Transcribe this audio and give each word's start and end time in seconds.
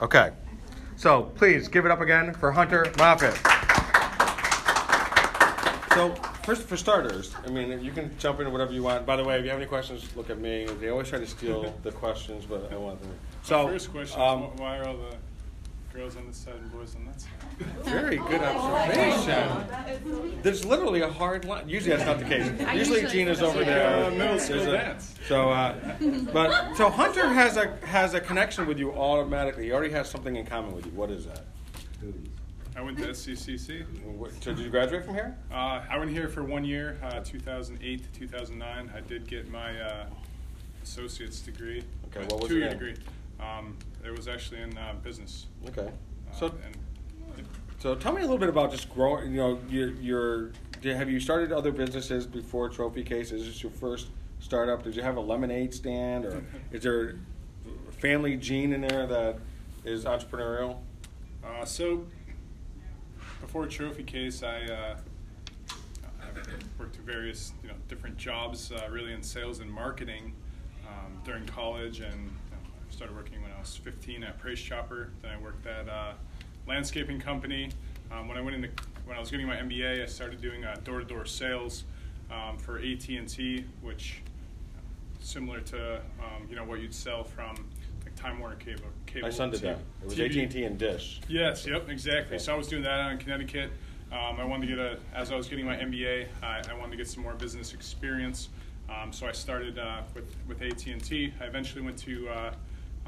Okay. 0.00 0.30
So 0.94 1.24
please 1.34 1.66
give 1.66 1.84
it 1.84 1.90
up 1.90 2.00
again 2.00 2.32
for 2.32 2.52
Hunter 2.52 2.84
Moffett. 2.98 3.34
So 5.92 6.14
first, 6.44 6.62
for 6.62 6.76
starters, 6.76 7.34
I 7.44 7.50
mean, 7.50 7.82
you 7.82 7.90
can 7.90 8.16
jump 8.16 8.38
into 8.38 8.52
whatever 8.52 8.72
you 8.72 8.84
want. 8.84 9.04
By 9.06 9.16
the 9.16 9.24
way, 9.24 9.36
if 9.40 9.44
you 9.44 9.50
have 9.50 9.58
any 9.58 9.66
questions, 9.66 10.08
look 10.14 10.30
at 10.30 10.38
me. 10.38 10.68
They 10.80 10.90
always 10.90 11.08
try 11.08 11.18
to 11.18 11.26
steal 11.26 11.74
the 11.82 11.90
questions, 11.90 12.46
but 12.46 12.72
I 12.72 12.76
want 12.76 13.02
them. 13.02 13.10
So 13.42 13.66
First 13.66 13.90
question 13.90 14.20
um, 14.20 14.44
is 14.44 14.60
why 14.60 14.78
are 14.78 14.86
all 14.86 14.98
the 14.98 15.16
girls 15.98 16.16
on 16.16 16.26
this 16.28 16.36
side 16.36 16.54
and 16.54 16.70
boys 16.70 16.94
on 16.94 17.04
that 17.06 17.20
side? 17.20 17.30
Very 17.84 18.18
good 18.18 18.40
observation. 18.40 20.38
There's 20.42 20.64
literally 20.64 21.00
a 21.00 21.10
hard 21.10 21.44
line. 21.44 21.68
Usually 21.68 21.96
that's 21.96 22.06
not 22.06 22.20
the 22.20 22.24
case. 22.24 22.46
Usually 22.48 22.78
usually 22.78 23.06
Gina's 23.06 23.42
over 23.42 23.64
there. 23.64 24.06
Uh, 24.06 24.10
middle 24.12 24.38
school 24.38 24.56
There's 24.58 24.68
a- 24.68 24.72
dance. 24.72 25.14
So, 25.26 25.50
uh, 25.50 25.74
but 26.32 26.76
so 26.76 26.88
Hunter 26.88 27.28
has 27.28 27.56
a 27.56 27.76
has 27.84 28.14
a 28.14 28.20
connection 28.20 28.66
with 28.66 28.78
you 28.78 28.92
automatically. 28.92 29.64
He 29.64 29.72
already 29.72 29.92
has 29.92 30.08
something 30.08 30.36
in 30.36 30.46
common 30.46 30.72
with 30.72 30.86
you. 30.86 30.92
What 30.92 31.10
is 31.10 31.26
that? 31.26 31.44
I 32.76 32.80
went 32.80 32.96
to 32.98 33.08
SCCC. 33.08 33.84
So 34.40 34.54
did 34.54 34.64
you 34.64 34.70
graduate 34.70 35.04
from 35.04 35.14
here? 35.14 35.36
Uh, 35.50 35.82
I 35.90 35.98
went 35.98 36.12
here 36.12 36.28
for 36.28 36.44
one 36.44 36.64
year, 36.64 36.96
uh, 37.02 37.20
2008 37.24 38.04
to 38.04 38.20
2009. 38.20 38.92
I 38.94 39.00
did 39.00 39.26
get 39.26 39.50
my 39.50 39.80
uh, 39.80 40.06
associate's 40.84 41.40
degree. 41.40 41.82
Okay, 42.06 42.24
what 42.28 42.40
was 42.40 42.44
it 42.44 42.54
two-year 42.54 42.70
degree. 42.70 42.94
Um, 43.40 43.76
it 44.08 44.16
was 44.16 44.26
actually 44.28 44.62
in 44.62 44.76
uh, 44.76 44.94
business. 45.02 45.46
Okay. 45.68 45.82
Uh, 45.88 46.34
So 46.34 46.46
and 46.64 46.76
so 47.78 47.94
tell 47.94 48.12
me 48.12 48.18
a 48.18 48.22
little 48.22 48.38
bit 48.38 48.48
about 48.48 48.72
just 48.72 48.90
growing. 48.92 49.30
You 49.32 49.36
know, 49.36 49.60
your 49.68 49.90
your 49.94 50.50
did- 50.80 50.96
have 50.96 51.08
you 51.10 51.20
started 51.20 51.52
other 51.52 51.70
businesses 51.70 52.26
before 52.26 52.68
Trophy 52.68 53.04
Case? 53.04 53.30
Is 53.30 53.46
this 53.46 53.62
your 53.62 53.70
first 53.72 54.08
startup? 54.40 54.82
Did 54.82 54.96
you 54.96 55.02
have 55.02 55.16
a 55.16 55.20
lemonade 55.20 55.72
stand, 55.74 56.24
or 56.24 56.42
is 56.72 56.82
there 56.82 57.16
a 57.88 57.92
family 57.92 58.36
gene 58.36 58.72
in 58.72 58.80
there 58.80 59.06
that 59.06 59.38
is 59.84 60.04
entrepreneurial? 60.04 60.78
Uh, 61.44 61.64
so 61.64 62.04
before 63.40 63.66
Trophy 63.66 64.02
Case, 64.02 64.42
I, 64.42 64.62
uh, 64.64 64.96
I 66.20 66.26
worked 66.78 66.96
various 66.96 67.52
you 67.62 67.68
know 67.68 67.74
different 67.88 68.16
jobs, 68.16 68.72
uh, 68.72 68.88
really 68.90 69.12
in 69.12 69.22
sales 69.22 69.60
and 69.60 69.70
marketing 69.70 70.34
um, 70.88 71.12
during 71.24 71.46
college, 71.46 72.00
and 72.00 72.14
you 72.14 72.28
know, 72.28 72.47
I 72.47 72.47
started 72.90 73.16
working 73.16 73.42
when 73.42 73.50
I 73.52 73.58
was 73.58 73.76
15 73.76 74.24
at 74.24 74.38
Price 74.38 74.60
Chopper. 74.60 75.10
Then 75.22 75.30
I 75.30 75.38
worked 75.38 75.66
at 75.66 75.88
a 75.88 76.14
landscaping 76.66 77.20
company. 77.20 77.70
Um, 78.10 78.28
when 78.28 78.36
I 78.36 78.40
went 78.40 78.56
into 78.56 78.68
when 79.04 79.16
I 79.16 79.20
was 79.20 79.30
getting 79.30 79.46
my 79.46 79.56
MBA, 79.56 80.02
I 80.02 80.06
started 80.06 80.40
doing 80.40 80.64
uh, 80.64 80.76
door-to-door 80.84 81.24
sales 81.24 81.84
um, 82.30 82.58
for 82.58 82.78
AT&T, 82.78 83.64
which 83.80 84.22
similar 85.20 85.60
to 85.60 85.96
um, 86.20 86.46
you 86.48 86.56
know 86.56 86.64
what 86.64 86.80
you'd 86.80 86.94
sell 86.94 87.24
from 87.24 87.56
like 88.04 88.14
Time 88.16 88.38
Warner 88.38 88.56
cable. 88.56 88.84
cable 89.06 89.28
My 89.28 89.30
son 89.32 89.50
did 89.50 89.60
that. 89.62 89.78
It 90.02 90.04
was 90.04 90.14
TV. 90.14 90.30
AT 90.30 90.36
and 90.36 90.50
T 90.52 90.64
and 90.64 90.78
Dish. 90.78 91.20
Yes, 91.28 91.66
yep, 91.66 91.88
exactly. 91.88 92.36
Okay. 92.36 92.44
So 92.44 92.54
I 92.54 92.56
was 92.56 92.68
doing 92.68 92.82
that 92.82 93.00
out 93.00 93.12
in 93.12 93.18
Connecticut. 93.18 93.70
Um, 94.10 94.40
I 94.40 94.44
wanted 94.44 94.68
to 94.68 94.76
get 94.76 94.78
a, 94.78 94.98
as 95.14 95.30
I 95.30 95.36
was 95.36 95.48
getting 95.48 95.66
my 95.66 95.76
MBA, 95.76 96.28
I, 96.42 96.62
I 96.70 96.74
wanted 96.74 96.92
to 96.92 96.96
get 96.96 97.08
some 97.08 97.22
more 97.22 97.34
business 97.34 97.74
experience. 97.74 98.48
Um, 98.88 99.12
so 99.12 99.26
I 99.26 99.32
started 99.32 99.78
uh, 99.78 100.00
with 100.14 100.34
with 100.46 100.62
AT&T. 100.62 101.34
I 101.40 101.44
eventually 101.44 101.82
went 101.82 101.98
to, 101.98 102.28
uh, 102.28 102.54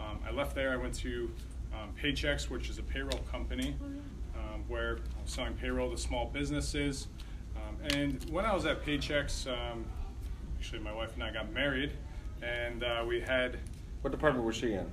um, 0.01 0.19
I 0.27 0.31
left 0.33 0.55
there. 0.55 0.73
I 0.73 0.77
went 0.77 0.95
to 0.97 1.31
um, 1.75 1.91
Paychex, 2.01 2.49
which 2.51 2.69
is 2.71 2.79
a 2.79 2.83
payroll 2.83 3.21
company, 3.31 3.77
um, 4.37 4.65
where 4.69 4.99
I 5.19 5.23
was 5.23 5.31
selling 5.33 5.55
payroll 5.55 5.91
to 5.91 5.99
small 5.99 6.27
businesses. 6.27 7.09
Um, 7.57 7.77
and 7.95 8.25
when 8.31 8.45
I 8.45 8.55
was 8.55 8.67
at 8.67 8.85
Paychex, 8.85 9.47
um, 9.47 9.85
actually 10.59 10.81
my 10.81 10.93
wife 10.93 11.15
and 11.15 11.23
I 11.23 11.31
got 11.33 11.53
married, 11.53 11.93
and 12.43 12.83
uh, 12.83 13.05
we 13.07 13.21
had 13.21 13.59
What 14.03 14.11
department 14.11 14.45
was 14.47 14.57
she 14.57 14.73
in? 14.73 14.91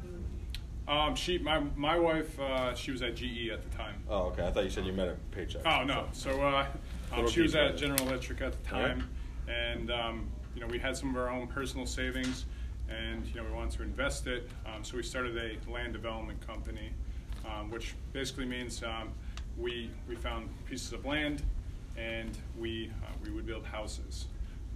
um, 0.87 1.15
she, 1.15 1.37
my, 1.37 1.59
my 1.75 1.97
wife, 1.97 2.39
uh, 2.39 2.73
she 2.75 2.91
was 2.91 3.01
at 3.01 3.15
GE 3.15 3.49
at 3.51 3.61
the 3.69 3.77
time. 3.77 3.95
Oh, 4.09 4.23
okay. 4.27 4.45
I 4.45 4.51
thought 4.51 4.63
you 4.63 4.69
said 4.69 4.85
you 4.85 4.93
met 4.93 5.07
at 5.09 5.31
Paycheck. 5.31 5.61
Oh 5.65 5.83
no! 5.83 6.07
So 6.11 6.41
uh, 6.41 6.65
um, 7.13 7.27
she 7.29 7.41
was 7.41 7.55
at 7.55 7.77
General 7.77 8.07
Electric 8.07 8.41
at 8.41 8.51
the 8.61 8.69
time, 8.69 9.09
and 9.47 9.91
um, 9.91 10.27
you 10.55 10.61
know 10.61 10.67
we 10.67 10.79
had 10.79 10.95
some 10.97 11.09
of 11.09 11.17
our 11.17 11.29
own 11.29 11.47
personal 11.47 11.85
savings, 11.85 12.45
and 12.89 13.25
you 13.27 13.35
know 13.35 13.43
we 13.43 13.51
wanted 13.51 13.77
to 13.77 13.83
invest 13.83 14.27
it. 14.27 14.49
Um, 14.65 14.83
so 14.83 14.97
we 14.97 15.03
started 15.03 15.37
a 15.37 15.71
land 15.71 15.93
development 15.93 16.45
company, 16.45 16.91
um, 17.45 17.69
which 17.69 17.95
basically 18.13 18.45
means 18.45 18.83
um, 18.83 19.09
we 19.57 19.89
we 20.07 20.15
found 20.15 20.49
pieces 20.65 20.93
of 20.93 21.05
land, 21.05 21.43
and 21.97 22.37
we 22.57 22.91
uh, 23.03 23.11
we 23.23 23.31
would 23.31 23.45
build 23.45 23.65
houses. 23.65 24.27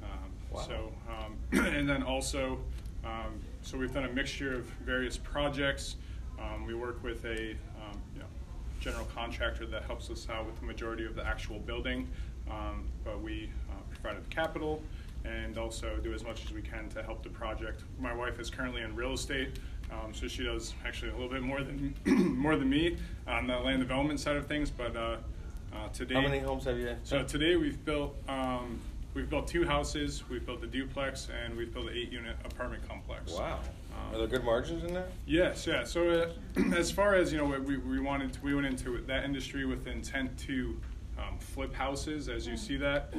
Um, 0.03 0.31
Wow. 0.51 0.61
So 0.67 0.91
um, 1.09 1.37
and 1.65 1.87
then 1.87 2.03
also, 2.03 2.59
um, 3.05 3.39
so 3.61 3.77
we've 3.77 3.93
done 3.93 4.05
a 4.05 4.11
mixture 4.11 4.53
of 4.53 4.65
various 4.85 5.17
projects. 5.17 5.95
Um, 6.39 6.65
we 6.65 6.73
work 6.73 7.01
with 7.03 7.23
a 7.25 7.51
um, 7.51 8.01
you 8.13 8.19
know 8.19 8.25
general 8.79 9.05
contractor 9.15 9.65
that 9.67 9.83
helps 9.83 10.09
us 10.09 10.27
out 10.29 10.45
with 10.45 10.59
the 10.59 10.65
majority 10.65 11.05
of 11.05 11.15
the 11.15 11.25
actual 11.25 11.59
building, 11.59 12.07
um, 12.49 12.89
but 13.05 13.21
we 13.21 13.49
uh, 13.69 13.73
provide 14.01 14.21
the 14.21 14.27
capital 14.29 14.83
and 15.25 15.57
also 15.57 15.97
do 15.97 16.13
as 16.13 16.23
much 16.23 16.45
as 16.45 16.51
we 16.51 16.61
can 16.61 16.89
to 16.89 17.03
help 17.03 17.23
the 17.23 17.29
project. 17.29 17.83
My 17.99 18.13
wife 18.13 18.39
is 18.39 18.49
currently 18.49 18.81
in 18.81 18.95
real 18.95 19.13
estate, 19.13 19.59
um, 19.91 20.13
so 20.13 20.27
she 20.27 20.43
does 20.43 20.73
actually 20.85 21.09
a 21.11 21.13
little 21.13 21.29
bit 21.29 21.41
more 21.41 21.63
than 21.63 21.95
more 22.37 22.55
than 22.55 22.69
me 22.69 22.97
on 23.27 23.47
the 23.47 23.57
land 23.59 23.79
development 23.79 24.19
side 24.19 24.35
of 24.35 24.47
things. 24.47 24.69
But 24.69 24.95
uh, 24.95 25.17
uh, 25.73 25.89
today, 25.93 26.15
How 26.15 26.21
many 26.21 26.39
homes 26.39 26.65
have 26.65 26.77
you? 26.77 26.95
so 27.03 27.23
today 27.23 27.55
we've 27.55 27.83
built 27.85 28.15
um, 28.27 28.79
we've 29.13 29.29
built 29.29 29.47
two 29.47 29.65
houses, 29.65 30.23
we've 30.29 30.45
built 30.45 30.63
a 30.63 30.67
duplex, 30.67 31.27
and 31.43 31.55
we've 31.55 31.73
built 31.73 31.87
an 31.87 31.93
eight-unit 31.95 32.35
apartment 32.45 32.87
complex. 32.87 33.33
Wow. 33.33 33.59
Um, 33.93 34.15
Are 34.15 34.17
there 34.19 34.27
good 34.27 34.45
margins 34.45 34.83
in 34.85 34.93
there? 34.93 35.07
Yes, 35.25 35.67
yeah. 35.67 35.83
So 35.83 36.31
uh, 36.57 36.61
as 36.75 36.89
far 36.91 37.15
as 37.15 37.31
you 37.31 37.37
know, 37.39 37.59
we, 37.59 37.77
we 37.77 37.99
wanted 37.99 38.31
to, 38.33 38.41
we 38.41 38.55
went 38.55 38.67
into 38.67 38.97
that 39.01 39.25
industry 39.25 39.65
with 39.65 39.85
intent 39.85 40.37
to 40.39 40.77
um, 41.17 41.37
flip 41.39 41.73
houses, 41.73 42.29
as 42.29 42.47
you 42.47 42.55
see 42.55 42.77
that. 42.77 43.13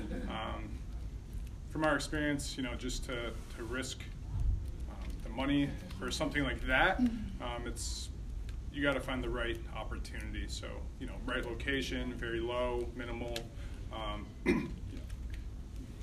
From 1.72 1.84
our 1.84 1.96
experience, 1.96 2.58
you 2.58 2.62
know, 2.62 2.74
just 2.74 3.06
to, 3.06 3.30
to 3.56 3.62
risk 3.62 3.98
um, 4.90 5.08
the 5.24 5.30
money 5.30 5.70
for 5.98 6.10
something 6.10 6.44
like 6.44 6.60
that, 6.66 6.98
um, 6.98 7.64
it's 7.64 8.10
you 8.74 8.82
got 8.82 8.92
to 8.92 9.00
find 9.00 9.24
the 9.24 9.30
right 9.30 9.58
opportunity. 9.74 10.44
So 10.48 10.66
you 11.00 11.06
know, 11.06 11.14
right 11.24 11.42
location, 11.46 12.12
very 12.12 12.40
low, 12.40 12.86
minimal. 12.94 13.34
Um, 13.90 14.26
you 14.44 14.54
know, 14.54 15.02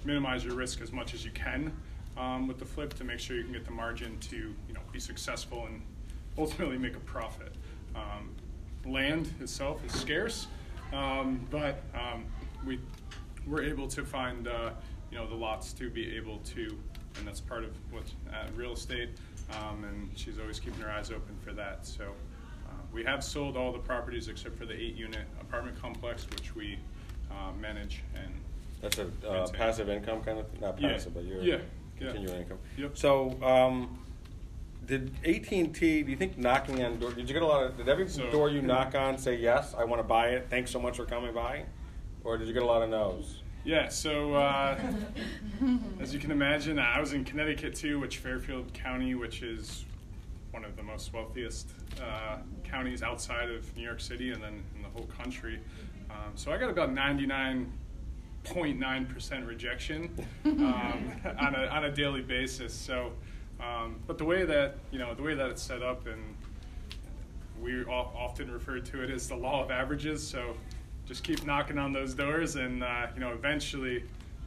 minimize 0.05 0.43
your 0.43 0.55
risk 0.55 0.81
as 0.81 0.91
much 0.91 1.13
as 1.13 1.23
you 1.23 1.31
can 1.31 1.71
um, 2.17 2.47
with 2.47 2.57
the 2.57 2.65
flip 2.65 2.95
to 2.95 3.03
make 3.03 3.19
sure 3.19 3.37
you 3.37 3.43
can 3.43 3.53
get 3.53 3.65
the 3.65 3.71
margin 3.71 4.17
to 4.19 4.35
you 4.37 4.73
know 4.73 4.81
be 4.91 4.99
successful 4.99 5.67
and 5.67 5.83
ultimately 6.35 6.79
make 6.79 6.95
a 6.95 7.01
profit. 7.01 7.53
Um, 7.95 8.33
land 8.85 9.31
itself 9.39 9.85
is 9.85 9.93
scarce, 9.93 10.47
um, 10.93 11.45
but 11.51 11.83
um, 11.93 12.25
we 12.65 12.79
we're 13.45 13.63
able 13.63 13.87
to 13.87 14.03
find 14.03 14.47
uh, 14.47 14.71
you 15.11 15.17
know 15.17 15.27
the 15.27 15.35
lots 15.35 15.73
to 15.73 15.89
be 15.89 16.15
able 16.15 16.37
to, 16.39 16.77
and 17.17 17.27
that's 17.27 17.39
part 17.41 17.63
of 17.63 17.71
what's 17.91 18.13
uh, 18.33 18.47
real 18.55 18.73
estate. 18.73 19.09
Um, 19.51 19.83
and 19.83 20.09
she's 20.15 20.37
always 20.39 20.59
keeping 20.59 20.79
her 20.81 20.91
eyes 20.91 21.09
open 21.09 21.35
for 21.43 21.53
that. 21.53 21.85
So 21.85 22.03
uh, 22.67 22.71
we 22.93 23.03
have 23.05 23.23
sold 23.23 23.57
all 23.57 23.71
the 23.71 23.79
properties 23.79 24.27
except 24.27 24.57
for 24.57 24.65
the 24.65 24.73
eight-unit 24.79 25.25
apartment 25.41 25.81
complex, 25.81 26.27
which 26.29 26.55
we 26.55 26.77
uh, 27.31 27.51
manage 27.59 28.03
and 28.15 28.31
That's 28.81 28.99
a 28.99 29.03
uh, 29.03 29.31
Maintain. 29.33 29.53
passive 29.55 29.89
income 29.89 30.21
kind 30.21 30.37
of 30.39 30.47
thing. 30.49 30.61
not 30.61 30.79
Yeah. 30.79 30.89
passive, 30.91 31.15
but 31.15 31.23
you're 31.23 31.41
Yeah. 31.41 31.55
Yeah. 31.99 32.11
continuing 32.11 32.41
income. 32.43 32.59
Yep. 32.77 32.97
So, 32.97 33.41
um, 33.43 33.97
did 34.85 35.11
AT 35.25 35.51
and 35.59 35.73
T? 35.73 36.03
Do 36.03 36.11
you 36.11 36.17
think 36.17 36.37
knocking 36.37 36.83
on 36.83 36.99
door? 36.99 37.11
Did 37.11 37.27
you 37.27 37.33
get 37.33 37.41
a 37.43 37.47
lot 37.47 37.63
of? 37.63 37.77
Did 37.77 37.89
every 37.89 38.07
So- 38.07 38.29
door 38.29 38.49
you 38.49 38.61
knock 38.61 38.93
on 38.95 39.17
say 39.17 39.35
yes? 39.35 39.73
I 39.75 39.83
want 39.83 39.99
to 39.99 40.07
buy 40.07 40.29
it. 40.29 40.47
Thanks 40.49 40.69
so 40.71 40.79
much 40.79 40.95
for 40.97 41.05
coming 41.05 41.33
by, 41.33 41.65
or 42.23 42.37
did 42.37 42.47
you 42.47 42.53
get 42.53 42.61
a 42.63 42.67
lot 42.67 42.81
of 42.83 42.89
no's? 42.89 43.41
Yeah, 43.65 43.89
so 43.89 44.35
uh, 44.35 44.79
as 45.99 46.13
you 46.13 46.19
can 46.19 46.31
imagine, 46.31 46.79
I 46.79 46.99
was 46.99 47.13
in 47.13 47.25
Connecticut 47.25 47.75
too, 47.75 47.99
which 47.99 48.17
Fairfield 48.17 48.73
County, 48.73 49.15
which 49.15 49.41
is 49.41 49.85
one 50.51 50.63
of 50.63 50.77
the 50.77 50.83
most 50.83 51.11
wealthiest 51.13 51.67
uh, 52.01 52.37
counties 52.63 53.03
outside 53.03 53.51
of 53.51 53.75
New 53.75 53.83
York 53.83 53.99
City 53.99 54.31
and 54.31 54.41
then 54.41 54.63
in 54.75 54.81
the 54.81 54.87
whole 54.89 55.07
country. 55.07 55.59
Um, 56.09 56.31
so 56.35 56.51
I 56.51 56.57
got 56.57 56.69
about 56.69 56.95
99.9% 56.95 59.47
rejection 59.47 60.09
um, 60.45 61.11
on, 61.39 61.55
a, 61.55 61.65
on 61.67 61.85
a 61.85 61.91
daily 61.91 62.21
basis. 62.21 62.73
So, 62.73 63.11
um, 63.59 63.97
but 64.07 64.17
the 64.17 64.25
way 64.25 64.45
that, 64.45 64.77
you 64.91 64.99
know, 64.99 65.13
the 65.13 65.21
way 65.21 65.35
that 65.35 65.49
it's 65.49 65.61
set 65.61 65.83
up 65.83 66.07
and 66.07 66.23
we 67.61 67.83
often 67.83 68.49
refer 68.49 68.79
to 68.79 69.03
it 69.03 69.09
as 69.09 69.27
the 69.27 69.35
law 69.35 69.61
of 69.63 69.69
averages. 69.69 70.25
So 70.25 70.55
just 71.09 71.23
keep 71.23 71.43
knocking 71.43 71.79
on 71.79 71.91
those 71.91 72.13
doors, 72.13 72.55
and 72.55 72.83
uh, 72.83 73.07
you 73.15 73.19
know, 73.19 73.31
eventually, 73.31 74.03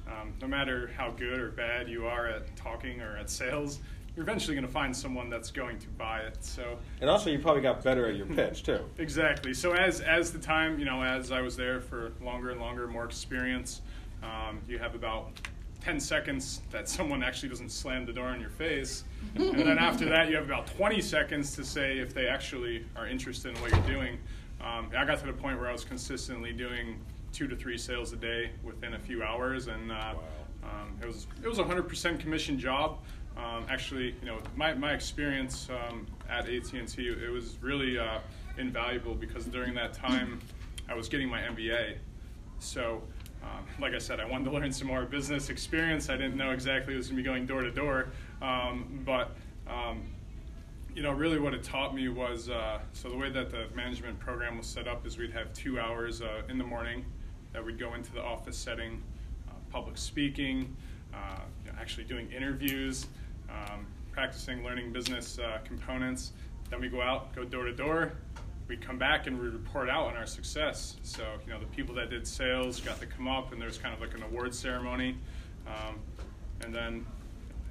um, 0.07 0.33
no 0.41 0.47
matter 0.47 0.93
how 0.97 1.11
good 1.11 1.41
or 1.41 1.51
bad 1.51 1.89
you 1.89 2.07
are 2.07 2.29
at 2.29 2.55
talking 2.55 3.01
or 3.01 3.17
at 3.17 3.29
sales, 3.29 3.81
you're 4.15 4.23
eventually 4.23 4.55
going 4.55 4.67
to 4.67 4.73
find 4.73 4.97
someone 4.97 5.29
that's 5.29 5.51
going 5.51 5.77
to 5.81 5.89
buy 5.89 6.21
it. 6.21 6.37
So 6.45 6.79
And 7.01 7.11
also, 7.11 7.31
you 7.31 7.41
probably 7.41 7.63
got 7.63 7.83
better 7.83 8.07
at 8.07 8.15
your 8.15 8.27
pitch 8.27 8.63
too. 8.63 8.79
exactly. 8.99 9.53
So 9.53 9.73
as 9.73 10.01
as 10.03 10.31
the 10.31 10.39
time, 10.39 10.79
you 10.79 10.85
know, 10.85 11.03
as 11.03 11.33
I 11.33 11.41
was 11.41 11.57
there 11.57 11.81
for 11.81 12.13
longer 12.23 12.51
and 12.51 12.61
longer, 12.61 12.87
more 12.87 13.05
experience, 13.05 13.83
um, 14.23 14.61
you 14.69 14.79
have 14.79 14.95
about 14.95 15.33
10 15.81 15.99
seconds 15.99 16.63
that 16.71 16.89
someone 16.89 17.25
actually 17.25 17.49
doesn't 17.49 17.73
slam 17.73 18.07
the 18.07 18.13
door 18.13 18.33
in 18.33 18.41
your 18.41 18.51
face. 18.51 19.03
and 19.35 19.59
then 19.59 19.79
after 19.79 20.09
that, 20.09 20.29
you 20.31 20.37
have 20.37 20.45
about 20.45 20.69
20 20.69 21.01
seconds 21.01 21.57
to 21.57 21.65
say 21.65 21.99
if 21.99 22.15
they 22.15 22.29
actually 22.29 22.87
are 22.95 23.09
interested 23.09 23.57
in 23.57 23.61
what 23.61 23.73
you're 23.73 23.97
doing. 23.97 24.17
Um, 24.63 24.91
I 24.97 25.05
got 25.05 25.19
to 25.19 25.27
the 25.27 25.33
point 25.33 25.59
where 25.59 25.69
I 25.69 25.73
was 25.73 25.85
consistently 25.85 26.53
doing 26.53 27.01
two 27.33 27.49
to 27.49 27.57
three 27.57 27.77
sales 27.77 28.13
a 28.13 28.17
day 28.17 28.51
within 28.63 28.95
a 28.95 28.99
few 28.99 29.23
hours, 29.23 29.67
and 29.67 29.91
uh, 29.91 30.15
um, 30.63 30.97
it 31.01 31.07
was 31.07 31.27
it 31.43 31.49
was 31.49 31.59
a 31.59 31.65
100% 31.65 32.21
commission 32.21 32.59
job. 32.59 32.99
Um, 33.37 33.65
actually, 33.69 34.15
you 34.21 34.27
know, 34.27 34.39
my, 34.57 34.75
my 34.75 34.93
experience 34.93 35.69
um, 35.71 36.07
at 36.29 36.49
AT&T 36.49 36.95
it 36.99 37.31
was 37.31 37.57
really 37.63 37.99
uh, 37.99 38.19
invaluable 38.59 39.15
because 39.15 39.47
during 39.47 39.75
that 39.75 39.95
time 39.95 40.39
I 40.89 40.95
was 40.95 41.09
getting 41.09 41.29
my 41.29 41.41
MBA. 41.41 41.97
So, 42.59 43.03
um, 43.43 43.65
like 43.81 43.95
I 43.95 43.99
said, 43.99 44.21
I 44.21 44.27
wanted 44.27 44.45
to 44.45 44.51
learn 44.51 44.71
some 44.71 44.87
more 44.87 45.07
business 45.07 45.49
experience. 45.49 46.11
I 46.11 46.17
didn't 46.17 46.37
know 46.37 46.51
exactly 46.51 46.93
it 46.95 46.99
was 46.99 47.09
going 47.09 47.17
to 47.17 47.23
be 47.23 47.27
going 47.27 47.47
door 47.47 47.63
to 47.63 47.71
door, 47.71 48.09
um, 48.43 49.01
but 49.05 49.35
um, 49.67 50.03
you 50.95 51.03
know, 51.03 51.13
really 51.13 51.39
what 51.39 51.55
it 51.55 51.63
taught 51.63 51.95
me 51.95 52.09
was 52.09 52.51
uh, 52.51 52.81
so 52.93 53.09
the 53.09 53.17
way 53.17 53.31
that 53.31 53.51
the 53.51 53.67
management 53.75 54.19
program 54.19 54.59
was 54.59 54.67
set 54.67 54.87
up 54.87 55.07
is 55.07 55.17
we'd 55.17 55.33
have 55.33 55.53
two 55.53 55.81
hours 55.81 56.21
uh, 56.21 56.43
in 56.49 56.59
the 56.59 56.65
morning 56.65 57.05
that 57.53 57.65
we'd 57.65 57.79
go 57.79 57.95
into 57.95 58.13
the 58.13 58.23
office 58.23 58.57
setting, 58.57 59.03
uh, 59.49 59.53
public 59.71 59.97
speaking, 59.97 60.77
uh, 61.15 61.41
you 61.65 61.73
know, 61.73 61.79
actually 61.81 62.05
doing 62.05 62.31
interviews, 62.31 63.07
um, 63.49 63.87
practicing 64.11 64.63
learning 64.65 64.93
business 64.93 65.39
uh, 65.39 65.59
components. 65.65 66.33
Then 66.71 66.81
we 66.81 66.89
go 66.89 67.01
out, 67.01 67.35
go 67.35 67.45
door 67.45 67.65
to 67.65 67.73
door. 67.73 68.13
We'd 68.69 68.87
come 68.87 68.99
back 68.99 69.27
and 69.27 69.39
we 69.39 69.49
report 69.49 69.89
out 69.89 70.07
on 70.07 70.17
our 70.17 70.27
success. 70.27 70.97
So, 71.03 71.25
you 71.47 71.53
know, 71.53 71.59
the 71.59 71.67
people 71.67 71.95
that 71.97 72.11
did 72.11 72.27
sales 72.27 72.81
got 72.81 73.01
to 73.01 73.07
come 73.07 73.29
up 73.29 73.53
and 73.53 73.61
there's 73.61 73.77
kind 73.77 73.95
of 73.95 74.01
like 74.01 74.15
an 74.15 74.23
award 74.23 74.55
ceremony. 74.55 75.17
Um, 75.67 75.99
and 76.63 76.75
then 76.75 77.07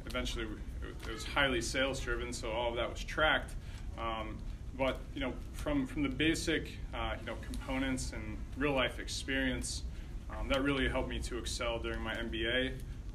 eventually 0.06 0.46
it 0.84 1.14
was 1.14 1.26
highly 1.26 1.62
sales 1.62 2.00
driven, 2.00 2.34
so 2.34 2.52
all 2.52 2.70
of 2.70 2.76
that 2.76 2.90
was 2.90 3.04
tracked. 3.04 3.54
Um, 3.98 4.38
but 4.78 5.00
you 5.14 5.22
know, 5.22 5.34
from 5.54 5.86
from 5.86 6.04
the 6.04 6.10
basic 6.10 6.72
uh, 6.94 7.16
you 7.20 7.26
know 7.26 7.36
components 7.42 8.14
and 8.14 8.38
real 8.58 8.74
life 8.74 9.00
experience, 9.00 9.84
um, 10.30 10.48
that 10.48 10.64
really 10.64 10.88
helped 10.88 11.10
me 11.10 11.20
to 11.20 11.38
excel 11.38 11.80
during 11.80 12.02
my 12.02 12.14
MBA. 12.16 12.74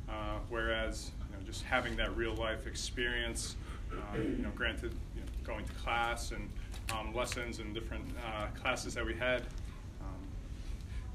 Uh, 0.09 0.39
whereas 0.49 1.11
you 1.31 1.37
know, 1.37 1.43
just 1.45 1.65
having 1.65 1.97
that 1.97 2.17
real 2.17 2.35
life 2.35 2.67
experience, 2.67 3.57
uh, 3.93 4.19
you 4.19 4.43
know, 4.43 4.51
granted, 4.55 4.93
you 5.15 5.21
know, 5.21 5.27
going 5.45 5.65
to 5.65 5.73
class 5.73 6.31
and 6.31 6.49
um, 6.93 7.15
lessons 7.15 7.59
and 7.59 7.75
different 7.75 8.05
uh, 8.25 8.47
classes 8.61 8.95
that 8.95 9.05
we 9.05 9.15
had. 9.15 9.43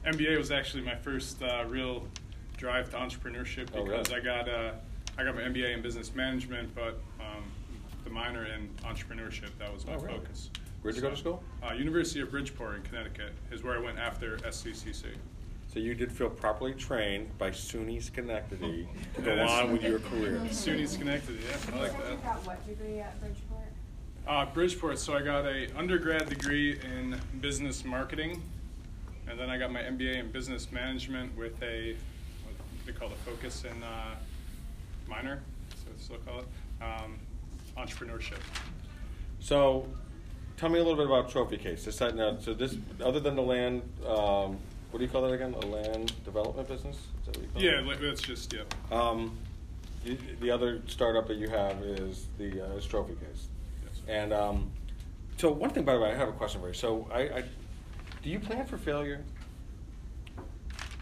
MBA 0.05 0.33
um, 0.33 0.37
was 0.37 0.51
actually 0.51 0.83
my 0.83 0.95
first 0.95 1.41
uh, 1.41 1.63
real 1.67 2.05
drive 2.57 2.89
to 2.91 2.97
entrepreneurship 2.97 3.67
because 3.67 4.09
oh, 4.09 4.13
really? 4.13 4.15
I 4.15 4.19
got 4.19 4.49
uh, 4.49 4.71
I 5.21 5.23
got 5.23 5.35
my 5.35 5.43
MBA 5.43 5.75
in 5.75 5.83
business 5.83 6.15
management, 6.15 6.73
but 6.73 6.99
um, 7.19 7.43
the 8.03 8.09
minor 8.09 8.45
in 8.45 8.67
entrepreneurship. 8.83 9.51
That 9.59 9.71
was 9.71 9.85
my 9.85 9.93
oh, 9.93 9.99
really? 9.99 10.17
focus. 10.17 10.49
Where'd 10.81 10.95
you 10.95 11.01
go 11.03 11.11
to 11.11 11.15
school? 11.15 11.43
Uh, 11.61 11.73
University 11.73 12.21
of 12.21 12.31
Bridgeport 12.31 12.77
in 12.77 12.81
Connecticut 12.81 13.33
is 13.51 13.61
where 13.61 13.77
I 13.77 13.79
went 13.79 13.99
after 13.99 14.37
SCCC. 14.37 15.05
So 15.71 15.77
you 15.77 15.93
did 15.93 16.11
feel 16.11 16.27
properly 16.27 16.73
trained 16.73 17.37
by 17.37 17.51
SUNY 17.51 18.01
Schenectady 18.01 18.87
to 19.15 19.21
go 19.21 19.47
on 19.47 19.71
with 19.71 19.83
your 19.83 19.99
career. 20.09 20.41
SUNY 20.49 20.87
Schenectady, 20.87 21.37
yeah, 21.47 21.75
I 21.75 21.79
like 21.79 21.91
that. 21.99 22.11
You 22.13 22.17
got 22.17 22.47
what 22.47 22.67
degree 22.67 22.99
at 22.99 23.19
Bridgeport? 23.21 23.67
Uh, 24.27 24.45
Bridgeport. 24.47 24.97
So 24.97 25.13
I 25.13 25.21
got 25.21 25.45
a 25.45 25.67
undergrad 25.77 26.29
degree 26.29 26.79
in 26.79 27.21
business 27.41 27.85
marketing, 27.85 28.41
and 29.29 29.39
then 29.39 29.51
I 29.51 29.59
got 29.59 29.71
my 29.71 29.81
MBA 29.81 30.15
in 30.15 30.31
business 30.31 30.71
management 30.71 31.37
with 31.37 31.61
a 31.61 31.95
what 32.43 32.55
they 32.87 32.91
call 32.91 33.09
a 33.09 33.31
focus 33.31 33.65
in 33.65 33.83
uh, 33.83 34.15
minor, 35.11 35.41
so 35.69 35.91
still 35.97 36.17
call 36.17 36.39
it 36.39 36.47
um, 36.81 37.19
entrepreneurship. 37.77 38.39
So, 39.39 39.85
tell 40.57 40.69
me 40.69 40.79
a 40.79 40.83
little 40.83 40.97
bit 40.97 41.05
about 41.05 41.29
Trophy 41.29 41.57
Case. 41.57 41.83
This 41.83 41.97
side 41.97 42.15
now, 42.15 42.37
so 42.39 42.53
this, 42.53 42.75
other 43.03 43.19
than 43.19 43.35
the 43.35 43.41
land, 43.41 43.81
um, 44.07 44.57
what 44.89 44.99
do 44.99 45.03
you 45.03 45.09
call 45.09 45.21
that 45.23 45.33
again? 45.33 45.53
A 45.53 45.65
land 45.65 46.13
development 46.23 46.67
business? 46.67 46.95
Is 46.95 47.25
that 47.25 47.37
what 47.37 47.43
you 47.43 47.51
call 47.53 47.61
Yeah, 47.61 47.93
it? 47.93 48.01
that's 48.01 48.21
just 48.21 48.53
yeah. 48.53 48.61
Um, 48.91 49.37
you, 50.05 50.17
the 50.39 50.49
other 50.49 50.81
startup 50.87 51.27
that 51.27 51.37
you 51.37 51.49
have 51.49 51.81
is 51.83 52.27
the 52.37 52.65
uh, 52.65 52.77
is 52.77 52.85
Trophy 52.85 53.13
Case. 53.13 53.47
Yes. 53.83 54.01
And 54.07 54.33
um, 54.33 54.71
so, 55.37 55.51
one 55.51 55.71
thing, 55.71 55.83
by 55.83 55.93
the 55.93 55.99
way, 55.99 56.11
I 56.11 56.15
have 56.15 56.29
a 56.29 56.33
question 56.33 56.61
for 56.61 56.67
you. 56.67 56.73
So, 56.73 57.07
I, 57.13 57.19
I 57.21 57.43
do 58.23 58.29
you 58.29 58.39
plan 58.39 58.65
for 58.65 58.77
failure? 58.77 59.23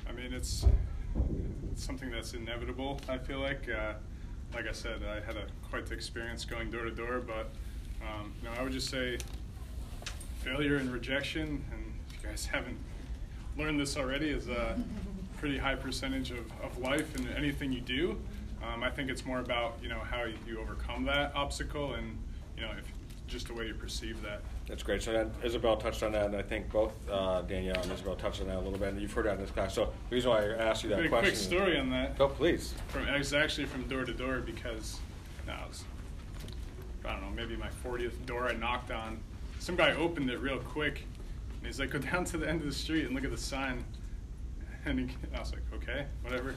I 0.08 0.12
mean, 0.14 0.34
it's, 0.34 0.66
something 1.76 2.12
that's 2.12 2.34
inevitable. 2.34 3.00
I 3.08 3.18
feel 3.18 3.40
like, 3.40 3.68
uh, 3.70 3.94
like 4.54 4.68
I 4.68 4.72
said, 4.72 5.02
I 5.04 5.26
had 5.26 5.38
a 5.38 5.46
quite 5.70 5.86
the 5.86 5.94
experience 5.94 6.46
going 6.46 6.70
door 6.70 6.84
to 6.84 6.92
door, 6.92 7.22
but 7.26 7.52
um, 8.02 8.34
you 8.42 8.50
know, 8.50 8.56
I 8.58 8.64
would 8.64 8.72
just 8.72 8.90
say 8.90 9.18
failure 10.44 10.78
and 10.78 10.92
rejection. 10.92 11.64
And 11.72 11.94
if 12.10 12.22
you 12.24 12.30
guys 12.30 12.46
haven't 12.52 12.78
learned 13.58 13.80
this 13.80 13.98
already, 13.98 14.30
is 14.30 14.48
a 14.48 14.82
pretty 15.38 15.58
high 15.58 15.76
percentage 15.76 16.32
of, 16.32 16.46
of 16.62 16.78
life 16.80 17.16
and 17.16 17.30
anything 17.36 17.72
you 17.72 17.82
do. 17.82 18.18
Um, 18.62 18.84
I 18.84 18.90
think 18.90 19.10
it's 19.10 19.26
more 19.26 19.40
about 19.40 19.78
you 19.82 19.90
know 19.90 20.00
how 20.00 20.26
you 20.48 20.60
overcome 20.60 21.06
that 21.06 21.34
obstacle 21.36 21.94
and 21.94 22.18
you 22.58 22.64
know 22.64 22.72
if 22.78 22.86
just 23.30 23.48
the 23.48 23.54
way 23.54 23.68
you 23.68 23.74
perceive 23.74 24.22
that. 24.24 24.42
That's 24.68 24.84
great. 24.84 25.02
So 25.02 25.14
then 25.14 25.32
Isabel 25.44 25.78
touched 25.78 26.04
on 26.04 26.12
that, 26.14 26.26
and 26.26 26.36
I 26.36 26.42
think 26.42 26.72
both 26.72 26.94
uh, 27.10 27.42
Danielle 27.44 27.80
and 27.82 27.92
Isabel 27.92 28.16
touched 28.16 28.42
on 28.42 28.48
that 28.48 28.58
a 28.58 28.62
little 28.62 28.78
bit, 28.78 28.90
and 28.90 29.02
you've 29.02 29.14
heard 29.14 29.26
that 29.26 29.36
in 29.36 29.42
this 29.42 29.52
class. 29.52 29.74
So 29.74 29.94
the 30.10 30.16
reason 30.16 30.32
why 30.32 30.44
I 30.44 30.54
asked 30.54 30.84
you 30.84 30.90
that 30.90 31.08
question. 31.08 31.20
quick 31.22 31.36
story 31.36 31.78
on 31.78 31.90
that. 31.92 32.16
Oh, 32.20 32.28
please. 32.28 32.74
From 32.90 33.08
it 33.08 33.18
was 33.18 33.34
actually 33.34 33.66
from 33.66 33.88
door 33.88 34.04
to 34.04 34.14
door 34.14 34.40
because 34.40 35.00
no, 35.48 35.54
it 35.54 35.70
was, 35.70 35.84
I 37.06 37.14
don't 37.14 37.22
know, 37.22 37.30
maybe 37.30 37.56
my 37.56 37.70
40th 37.86 38.26
door 38.26 38.50
I 38.50 38.54
knocked 38.54 38.92
on. 38.92 39.20
Some 39.60 39.76
guy 39.76 39.94
opened 39.94 40.30
it 40.30 40.40
real 40.40 40.60
quick, 40.60 41.06
and 41.58 41.68
he's 41.68 41.80
like, 41.80 41.92
"Go 41.92 42.00
down 42.00 42.26
to 42.26 42.38
the 42.38 42.48
end 42.48 42.62
of 42.62 42.68
the 42.68 42.74
street 42.74 43.06
and 43.06 43.14
look 43.14 43.24
at 43.24 43.32
the 43.32 43.38
sign." 43.38 43.84
And 44.86 44.98
he, 45.00 45.16
I 45.36 45.40
was 45.40 45.52
like, 45.52 45.62
"Okay, 45.74 46.06
whatever." 46.24 46.56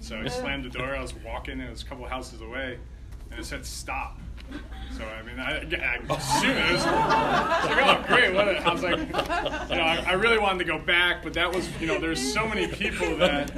So 0.00 0.18
I 0.18 0.26
slammed 0.26 0.64
the 0.64 0.68
door. 0.68 0.96
I 0.96 1.00
was 1.00 1.14
walking, 1.14 1.54
and 1.54 1.62
it 1.62 1.70
was 1.70 1.82
a 1.82 1.86
couple 1.86 2.04
houses 2.06 2.40
away, 2.40 2.78
and 3.30 3.38
it 3.38 3.44
said 3.44 3.64
"Stop." 3.64 4.18
So 4.96 5.04
I 5.04 5.22
mean, 5.22 5.40
I, 5.40 5.52
I 5.52 6.14
assumed 6.14 6.58
it 6.58 6.72
was 6.72 6.84
like, 6.84 7.86
oh 7.86 8.04
great. 8.06 8.34
What 8.34 8.48
a, 8.48 8.58
I 8.58 8.72
was 8.72 8.82
like, 8.82 8.98
you 8.98 9.76
know, 9.76 9.82
I, 9.82 10.04
I, 10.06 10.12
really 10.12 10.38
wanted 10.38 10.58
to 10.58 10.64
go 10.64 10.78
back, 10.78 11.22
but 11.22 11.32
that 11.34 11.52
was, 11.52 11.68
you 11.80 11.86
know, 11.86 11.98
there's 11.98 12.20
so 12.20 12.46
many 12.46 12.66
people 12.66 13.16
that 13.16 13.50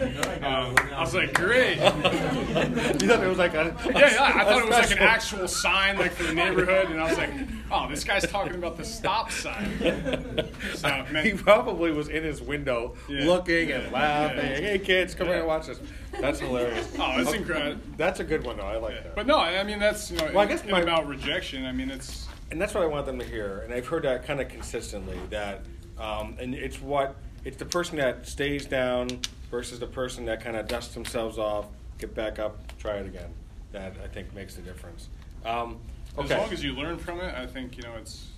um, 0.44 0.76
I 0.94 1.00
was 1.00 1.14
like, 1.14 1.34
great. 1.34 1.76
you 1.76 1.82
thought 1.82 3.25
it 3.25 3.28
was 3.28 3.38
like 3.38 3.54
a, 3.54 3.76
yeah, 3.86 3.98
yeah. 3.98 4.32
I 4.36 4.44
thought 4.44 4.62
it 4.62 4.66
was 4.66 4.76
like 4.76 4.92
an 4.92 4.98
actual 4.98 5.48
sign, 5.48 5.98
like 5.98 6.12
for 6.12 6.22
the 6.22 6.34
neighborhood, 6.34 6.91
and 6.91 7.00
I 7.00 7.08
was 7.08 7.19
like, 7.19 7.32
oh, 7.71 7.89
this 7.89 8.05
guy's 8.05 8.27
talking 8.27 8.55
about 8.55 8.77
the 8.77 8.85
stop 8.85 9.31
sign. 9.31 10.51
So 10.75 10.89
man, 11.13 11.25
he 11.25 11.33
probably 11.35 11.93
was 11.93 12.09
in 12.09 12.23
his 12.25 12.41
window 12.43 12.94
Yeah. 13.09 13.25
looking 13.27 13.69
Yeah. 13.69 13.77
and 13.81 13.93
laughing. 13.93 14.39
Yeah. 14.39 14.56
Hey 14.61 14.79
kids, 14.79 15.15
come 15.15 15.27
here 15.29 15.39
and 15.39 15.47
watch 15.47 15.67
this. 15.67 15.79
That's 16.21 16.41
hilarious. 16.41 16.91
Oh, 16.99 17.21
it's 17.21 17.33
incredible. 17.33 17.81
That's 17.97 18.21
a 18.21 18.25
good 18.25 18.44
one 18.44 18.56
though. 18.56 18.65
I 18.67 18.77
like 18.77 19.03
that. 19.03 19.15
But 19.15 19.27
no, 19.27 19.39
I 19.39 19.63
mean 19.65 19.79
that's 19.79 20.11
you 20.11 20.17
know, 20.19 20.27
Well, 20.27 20.39
I 20.39 20.47
guess 20.47 20.65
my- 20.65 20.81
about 20.81 21.06
rejection. 21.06 21.65
I 21.67 21.73
mean 21.73 21.91
it's 21.91 22.27
and 22.51 22.61
that's 22.61 22.75
what 22.75 22.83
I 22.83 22.87
want 22.87 23.06
them 23.06 23.19
to 23.19 23.25
hear. 23.25 23.61
And 23.65 23.73
I've 23.75 23.87
heard 23.87 24.03
that 24.05 24.25
kind 24.27 24.41
of 24.41 24.49
consistently. 24.49 25.19
That, 25.31 25.63
um, 25.99 26.37
and 26.39 26.55
it's 26.55 26.81
what 26.81 27.17
it's 27.44 27.56
the 27.56 27.65
person 27.65 27.97
that 27.99 28.27
stays 28.27 28.67
down 28.67 29.21
versus 29.51 29.79
the 29.81 29.87
person 29.87 30.25
that 30.27 30.43
kind 30.43 30.56
of 30.56 30.67
dusts 30.69 30.94
themselves 30.94 31.39
off, 31.39 31.67
get 31.99 32.15
back 32.15 32.39
up, 32.39 32.59
try 32.79 32.97
it 32.97 33.06
again. 33.06 33.31
That 33.73 33.94
I 34.03 34.09
think 34.09 34.35
makes 34.35 34.55
the 34.55 34.63
difference. 34.63 35.09
Um, 35.44 35.79
okay. 36.19 36.35
as 36.35 36.41
long 36.41 36.53
as 36.53 36.63
you 36.63 36.75
learn 36.75 36.99
from 36.99 37.21
it, 37.21 37.35
I 37.35 37.47
think 37.47 37.77
you 37.77 37.83
know 37.83 37.94
it's. 37.97 38.29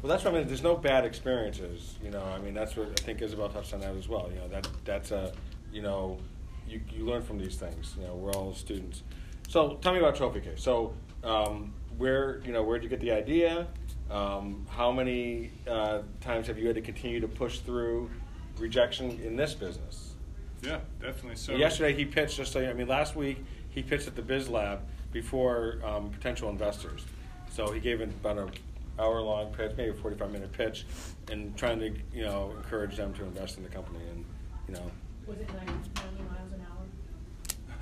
Well, 0.00 0.10
that's 0.10 0.24
what 0.24 0.34
I 0.34 0.38
mean. 0.38 0.48
There's 0.48 0.62
no 0.62 0.76
bad 0.76 1.04
experiences. 1.04 1.96
You 2.02 2.10
know, 2.10 2.22
I 2.22 2.38
mean, 2.38 2.54
that's 2.54 2.76
what 2.76 2.88
I 2.88 3.02
think 3.02 3.22
Isabel 3.22 3.48
touched 3.48 3.72
on 3.72 3.80
that 3.80 3.94
as 3.94 4.08
well. 4.08 4.28
You 4.32 4.40
know, 4.40 4.48
that 4.48 4.68
that's 4.84 5.12
a, 5.12 5.32
you 5.72 5.82
know, 5.82 6.18
you, 6.66 6.80
you 6.90 7.04
learn 7.04 7.22
from 7.22 7.38
these 7.38 7.56
things. 7.56 7.94
You 7.98 8.06
know, 8.06 8.14
we're 8.14 8.32
all 8.32 8.54
students. 8.54 9.02
So 9.48 9.78
tell 9.82 9.92
me 9.92 9.98
about 9.98 10.16
Trophy 10.16 10.40
Case. 10.40 10.62
So 10.62 10.94
um, 11.22 11.72
where 11.98 12.40
you 12.44 12.52
know 12.52 12.62
where 12.62 12.78
did 12.78 12.84
you 12.84 12.90
get 12.90 13.00
the 13.00 13.12
idea? 13.12 13.66
Um, 14.10 14.66
how 14.68 14.92
many 14.92 15.52
uh, 15.66 16.02
times 16.20 16.46
have 16.48 16.58
you 16.58 16.66
had 16.66 16.76
to 16.76 16.82
continue 16.82 17.20
to 17.20 17.28
push 17.28 17.58
through 17.60 18.10
rejection 18.58 19.20
in 19.24 19.36
this 19.36 19.54
business? 19.54 20.14
Yeah, 20.62 20.80
definitely. 21.00 21.36
So 21.36 21.54
Yesterday 21.54 21.94
he 21.94 22.04
pitched. 22.04 22.36
Just 22.36 22.52
so 22.52 22.60
you, 22.60 22.68
I 22.68 22.72
mean, 22.72 22.88
last 22.88 23.16
week 23.16 23.44
he 23.70 23.82
pitched 23.82 24.06
at 24.06 24.16
the 24.16 24.22
Biz 24.22 24.48
Lab 24.48 24.80
before 25.12 25.78
um, 25.84 26.10
potential 26.10 26.48
investors. 26.48 27.04
So 27.52 27.70
he 27.70 27.80
gave 27.80 28.00
it 28.00 28.08
about 28.08 28.38
an 28.38 28.50
hour-long 28.98 29.52
pitch, 29.52 29.72
maybe 29.76 29.90
a 29.90 29.94
forty-five 29.94 30.32
minute 30.32 30.52
pitch, 30.52 30.86
and 31.30 31.54
trying 31.56 31.78
to 31.80 31.94
you 32.14 32.24
know 32.24 32.52
encourage 32.56 32.96
them 32.96 33.12
to 33.14 33.24
invest 33.24 33.58
in 33.58 33.62
the 33.62 33.68
company. 33.68 34.00
And 34.10 34.24
you 34.68 34.74
know, 34.74 34.90
Was 35.26 35.38
it 35.38 35.48
90, 35.54 35.72
90 35.72 36.22
miles 36.30 36.52
an 36.52 36.66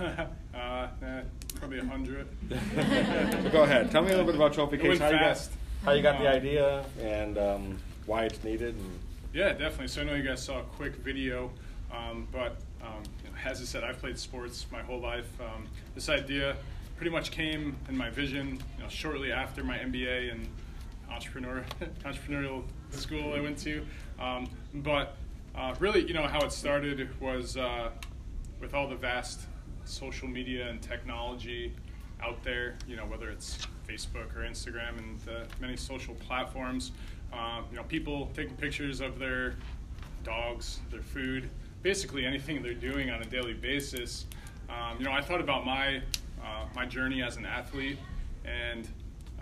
hour? 0.03 0.29
uh, 0.55 1.07
eh, 1.07 1.23
probably 1.55 1.79
hundred. 1.79 2.27
so 2.51 3.51
go 3.51 3.63
ahead. 3.63 3.91
Tell 3.93 4.03
me 4.03 4.09
a 4.09 4.11
little 4.11 4.27
bit 4.27 4.35
about 4.35 4.53
Trophy 4.53 4.77
Case. 4.77 4.99
went 4.99 5.01
How 5.01 5.11
you 5.11 5.19
got 5.21 5.49
how 5.85 5.93
you 5.93 6.03
got 6.03 6.19
the 6.19 6.29
Um, 6.29 6.35
idea 6.35 6.85
and 7.01 7.39
um, 7.39 7.79
why 8.07 8.25
it's 8.25 8.43
needed. 8.43 8.75
And, 8.75 8.99
Yeah, 9.33 9.53
definitely. 9.53 9.89
So 9.89 10.01
I 10.01 10.05
know 10.05 10.15
you 10.15 10.25
guys 10.25 10.43
saw 10.43 10.61
a 10.61 10.65
quick 10.65 10.97
video, 10.97 11.51
um, 11.93 12.27
but 12.33 12.57
um, 12.83 13.03
you 13.25 13.31
know, 13.31 13.37
as 13.45 13.61
I 13.61 13.65
said, 13.65 13.85
I've 13.85 14.01
played 14.01 14.19
sports 14.19 14.67
my 14.73 14.83
whole 14.83 15.01
life. 15.01 15.29
Um, 15.41 15.69
this 15.95 16.09
idea 16.09 16.57
pretty 17.01 17.11
much 17.11 17.31
came 17.31 17.75
in 17.89 17.97
my 17.97 18.11
vision 18.11 18.61
you 18.77 18.83
know, 18.83 18.89
shortly 18.91 19.33
after 19.33 19.65
my 19.65 19.79
MBA 19.79 20.33
and 20.33 20.47
entrepreneur 21.11 21.65
entrepreneurial 22.05 22.63
school 22.91 23.33
I 23.33 23.41
went 23.41 23.57
to. 23.61 23.87
Um, 24.21 24.51
but 24.75 25.17
uh, 25.55 25.75
really, 25.79 26.07
you 26.07 26.13
know, 26.13 26.27
how 26.27 26.45
it 26.45 26.53
started 26.53 27.19
was 27.19 27.57
uh, 27.57 27.89
with 28.61 28.75
all 28.75 28.87
the 28.87 28.97
vast 28.97 29.41
social 29.87 30.29
media 30.29 30.69
and 30.69 30.83
technology 30.83 31.73
out 32.23 32.45
there. 32.45 32.77
You 32.87 32.97
know, 32.97 33.07
whether 33.07 33.31
it's 33.31 33.67
Facebook 33.89 34.37
or 34.37 34.41
Instagram 34.41 34.99
and 34.99 35.19
the 35.21 35.47
many 35.59 35.79
social 35.79 36.15
platforms. 36.17 36.93
Uh, 37.33 37.63
you 37.71 37.79
know, 37.79 37.85
people 37.85 38.31
taking 38.35 38.57
pictures 38.57 39.01
of 39.01 39.19
their 39.19 39.55
dogs, 40.23 40.81
their 40.91 41.01
food, 41.01 41.49
basically 41.81 42.27
anything 42.27 42.63
they're 42.63 42.75
doing 42.75 43.09
on 43.09 43.23
a 43.23 43.27
daily 43.27 43.55
basis. 43.55 44.27
Um, 44.69 44.99
you 44.99 45.07
know, 45.07 45.13
I 45.13 45.23
thought 45.23 45.41
about 45.41 45.65
my 45.65 46.03
uh, 46.45 46.65
my 46.75 46.87
journey 46.87 47.23
as 47.23 47.37
an 47.37 47.47
athlete, 47.47 47.99
and 48.45 48.89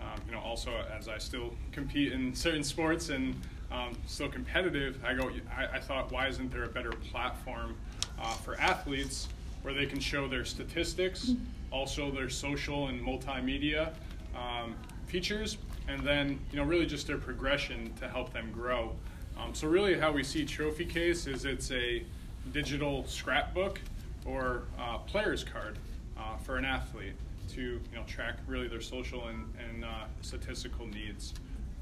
um, 0.01 0.21
you 0.25 0.31
know, 0.31 0.39
also 0.39 0.71
as 0.95 1.07
I 1.07 1.17
still 1.17 1.53
compete 1.71 2.13
in 2.13 2.33
certain 2.33 2.63
sports 2.63 3.09
and 3.09 3.35
um, 3.71 3.95
still 4.07 4.29
competitive. 4.29 4.99
I 5.03 5.13
go, 5.13 5.29
I, 5.55 5.77
I, 5.77 5.79
thought, 5.79 6.11
why 6.11 6.27
isn't 6.27 6.51
there 6.51 6.63
a 6.63 6.69
better 6.69 6.91
platform 6.91 7.75
uh, 8.19 8.33
for 8.33 8.59
athletes 8.59 9.27
where 9.61 9.73
they 9.73 9.85
can 9.85 9.99
show 9.99 10.27
their 10.27 10.45
statistics, 10.45 11.33
also 11.71 12.11
their 12.11 12.29
social 12.29 12.87
and 12.87 13.01
multimedia 13.01 13.93
um, 14.35 14.75
features, 15.07 15.57
and 15.87 16.01
then 16.01 16.39
you 16.51 16.57
know, 16.57 16.63
really 16.63 16.85
just 16.85 17.07
their 17.07 17.17
progression 17.17 17.93
to 17.99 18.07
help 18.07 18.31
them 18.33 18.51
grow. 18.51 18.95
Um, 19.37 19.53
so 19.53 19.67
really, 19.67 19.97
how 19.97 20.11
we 20.11 20.23
see 20.23 20.45
Trophy 20.45 20.85
Case 20.85 21.27
is 21.27 21.45
it's 21.45 21.71
a 21.71 22.03
digital 22.51 23.05
scrapbook 23.05 23.79
or 24.25 24.63
uh, 24.79 24.97
player's 24.99 25.43
card 25.43 25.77
uh, 26.19 26.37
for 26.37 26.57
an 26.57 26.65
athlete 26.65 27.13
to 27.53 27.61
you 27.61 27.81
know 27.95 28.03
track 28.05 28.37
really 28.47 28.67
their 28.67 28.81
social 28.81 29.27
and, 29.27 29.51
and 29.59 29.83
uh, 29.83 30.05
statistical 30.21 30.85
needs. 30.85 31.33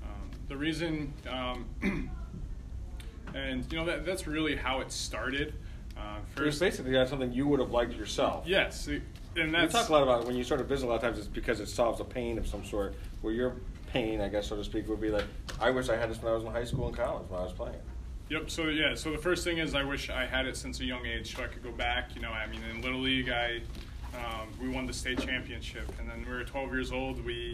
Um, 0.04 0.30
the 0.48 0.56
reason, 0.56 1.14
um, 1.30 1.66
and 3.34 3.66
you 3.72 3.78
know 3.78 3.86
that, 3.86 4.06
that's 4.06 4.28
really 4.28 4.56
how 4.56 4.80
it 4.80 4.92
started. 4.92 5.54
Uh, 5.98 6.18
first, 6.36 6.60
basically 6.60 6.92
that's 6.92 7.10
something 7.10 7.32
you 7.34 7.48
would 7.48 7.60
have 7.60 7.72
liked 7.72 7.94
yourself. 7.94 8.46
Yes, 8.48 8.88
and 8.88 9.54
that's, 9.54 9.74
we 9.74 9.80
talk 9.80 9.90
a 9.90 9.94
lot 9.94 10.04
about 10.04 10.22
it. 10.22 10.28
when 10.28 10.36
you 10.36 10.44
start 10.44 10.62
a 10.62 10.64
business. 10.64 10.84
A 10.84 10.88
lot 10.88 10.96
of 10.96 11.02
times 11.02 11.18
it's 11.18 11.28
because 11.28 11.60
it 11.60 11.68
solves 11.68 12.00
a 12.00 12.06
pain 12.06 12.38
of 12.38 12.48
some 12.48 12.64
sort. 12.64 12.96
Where 13.22 13.34
your 13.34 13.56
pain, 13.88 14.22
I 14.22 14.30
guess 14.30 14.48
so 14.48 14.56
to 14.56 14.64
speak, 14.64 14.88
would 14.88 15.02
be 15.02 15.10
like, 15.10 15.26
I 15.60 15.72
wish 15.72 15.90
I 15.90 15.98
had 15.98 16.10
this 16.10 16.22
when 16.22 16.32
I 16.32 16.36
was 16.36 16.44
in 16.44 16.52
high 16.52 16.66
school 16.66 16.88
and 16.88 16.96
college 16.96 17.30
when 17.30 17.40
I 17.40 17.44
was 17.44 17.54
playing. 17.54 17.80
Yep. 18.30 18.50
So 18.50 18.64
yeah. 18.66 18.94
So 18.96 19.12
the 19.12 19.18
first 19.18 19.44
thing 19.44 19.58
is 19.58 19.74
I 19.74 19.84
wish 19.84 20.10
I 20.10 20.26
had 20.26 20.46
it 20.46 20.56
since 20.56 20.80
a 20.80 20.86
young 20.86 21.06
age, 21.06 21.36
so 21.36 21.44
I 21.44 21.48
could 21.48 21.64
go 21.64 21.72
back. 21.72 22.16
You 22.16 22.22
know, 22.22 22.32
I 22.32 22.48
mean, 22.48 22.62
in 22.64 22.82
little 22.82 23.00
league, 23.00 23.30
I 23.30 23.62
um, 24.16 24.48
we 24.62 24.70
won 24.70 24.86
the 24.86 24.94
state 24.94 25.20
championship, 25.20 25.92
and 26.00 26.10
then 26.10 26.26
we 26.26 26.32
were 26.32 26.44
12 26.44 26.72
years 26.72 26.92
old. 26.92 27.24
We 27.24 27.54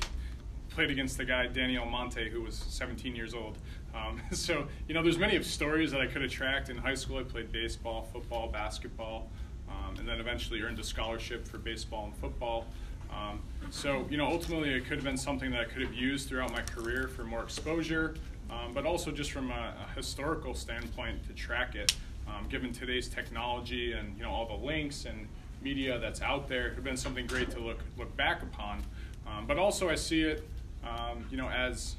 played 0.69 0.89
against 0.89 1.17
the 1.17 1.25
guy 1.25 1.47
Daniel 1.47 1.85
Monte, 1.85 2.29
who 2.29 2.41
was 2.41 2.55
17 2.55 3.15
years 3.15 3.33
old. 3.33 3.57
Um, 3.93 4.21
so 4.31 4.67
you 4.87 4.93
know, 4.93 5.03
there's 5.03 5.17
many 5.17 5.35
of 5.35 5.45
stories 5.45 5.91
that 5.91 6.01
I 6.01 6.07
could 6.07 6.29
tracked 6.29 6.69
in 6.69 6.77
high 6.77 6.95
school. 6.95 7.17
I 7.17 7.23
played 7.23 7.51
baseball, 7.51 8.07
football, 8.11 8.47
basketball, 8.47 9.29
um, 9.69 9.97
and 9.97 10.07
then 10.07 10.19
eventually 10.19 10.61
earned 10.61 10.79
a 10.79 10.83
scholarship 10.83 11.47
for 11.47 11.57
baseball 11.57 12.05
and 12.05 12.15
football. 12.15 12.67
Um, 13.11 13.41
so 13.69 14.07
you 14.09 14.17
know, 14.17 14.25
ultimately, 14.25 14.73
it 14.73 14.85
could 14.85 14.95
have 14.95 15.03
been 15.03 15.17
something 15.17 15.51
that 15.51 15.61
I 15.61 15.65
could 15.65 15.81
have 15.81 15.93
used 15.93 16.29
throughout 16.29 16.51
my 16.51 16.61
career 16.61 17.07
for 17.07 17.23
more 17.23 17.43
exposure 17.43 18.15
um, 18.53 18.73
but 18.73 18.85
also 18.85 19.11
just 19.11 19.31
from 19.31 19.51
a, 19.51 19.73
a, 19.83 19.95
historical 19.95 20.53
standpoint 20.53 21.25
to 21.27 21.33
track 21.33 21.75
it. 21.75 21.95
Um, 22.27 22.47
given 22.47 22.71
today's 22.71 23.09
technology 23.09 23.93
and 23.93 24.15
you 24.15 24.23
know 24.23 24.31
all 24.31 24.45
the 24.45 24.65
links 24.65 25.05
and 25.05 25.27
media 25.63 25.99
that's 25.99 26.21
out 26.21 26.47
there, 26.47 26.67
it 26.67 26.75
has 26.75 26.83
been 26.83 26.97
something 26.97 27.25
great 27.25 27.49
to 27.51 27.59
look 27.59 27.79
look 27.97 28.15
back 28.17 28.43
upon. 28.43 28.83
Um, 29.27 29.45
but 29.47 29.57
also, 29.57 29.89
I 29.89 29.95
see 29.95 30.21
it, 30.21 30.47
um, 30.83 31.25
you 31.31 31.37
know, 31.37 31.49
as 31.49 31.95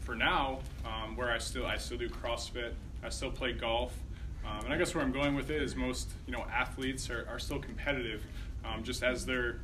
for 0.00 0.14
now, 0.14 0.60
um, 0.84 1.16
where 1.16 1.30
I 1.30 1.38
still 1.38 1.66
I 1.66 1.76
still 1.76 1.98
do 1.98 2.08
CrossFit, 2.08 2.72
I 3.02 3.08
still 3.08 3.30
play 3.30 3.52
golf, 3.52 3.94
um, 4.46 4.64
and 4.64 4.72
I 4.72 4.78
guess 4.78 4.94
where 4.94 5.04
I'm 5.04 5.12
going 5.12 5.34
with 5.34 5.50
it 5.50 5.62
is 5.62 5.76
most 5.76 6.10
you 6.26 6.32
know 6.32 6.44
athletes 6.52 7.10
are, 7.10 7.26
are 7.28 7.38
still 7.38 7.58
competitive, 7.58 8.22
just 8.82 9.02
as 9.02 9.26
they're 9.26 9.60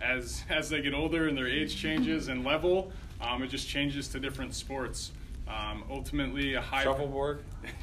as 0.00 0.44
as 0.50 0.68
they 0.68 0.82
get 0.82 0.94
older 0.94 1.28
and 1.28 1.36
their 1.36 1.48
age 1.48 1.76
changes 1.76 2.28
and 2.28 2.44
level, 2.44 2.92
um, 3.20 3.42
it 3.42 3.48
just 3.48 3.68
changes 3.68 4.08
to 4.08 4.20
different 4.20 4.54
sports. 4.54 5.12
Um, 5.48 5.84
ultimately, 5.90 6.54
a 6.54 6.60
high 6.60 6.82
shuffleboard. 6.82 7.42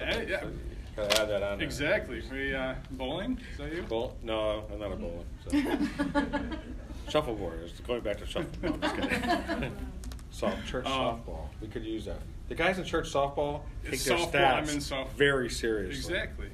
Eh, 0.00 0.24
yeah. 0.28 0.44
Gotta 0.96 1.22
add 1.22 1.28
that 1.28 1.42
on. 1.42 1.58
There. 1.58 1.66
Exactly. 1.66 2.22
We 2.30 2.54
uh, 2.54 2.74
bowling. 2.90 3.38
Is 3.52 3.58
that 3.58 3.74
you? 3.74 3.82
Bowl? 3.82 4.16
No, 4.22 4.64
I'm 4.72 4.78
not 4.78 4.92
a 4.92 4.96
bowler. 4.96 5.24
So. 5.48 6.48
shuffleboard. 7.08 7.60
It's 7.64 7.80
going 7.80 8.00
back 8.00 8.18
to 8.18 8.26
shuffleboard. 8.26 8.80
No, 8.80 8.88
I'm 8.88 9.00
just 9.00 9.10
kidding. 9.50 9.76
Soft 10.30 10.66
church 10.66 10.86
um, 10.86 10.92
softball. 10.92 11.48
We 11.60 11.68
could 11.68 11.84
use 11.84 12.06
that. 12.06 12.18
The 12.48 12.54
guys 12.54 12.78
in 12.78 12.84
church 12.84 13.12
softball 13.12 13.60
take 13.84 14.02
their 14.02 14.16
softball, 14.16 14.62
stats 14.64 15.08
very 15.10 15.50
seriously. 15.50 16.14
Exactly. 16.14 16.48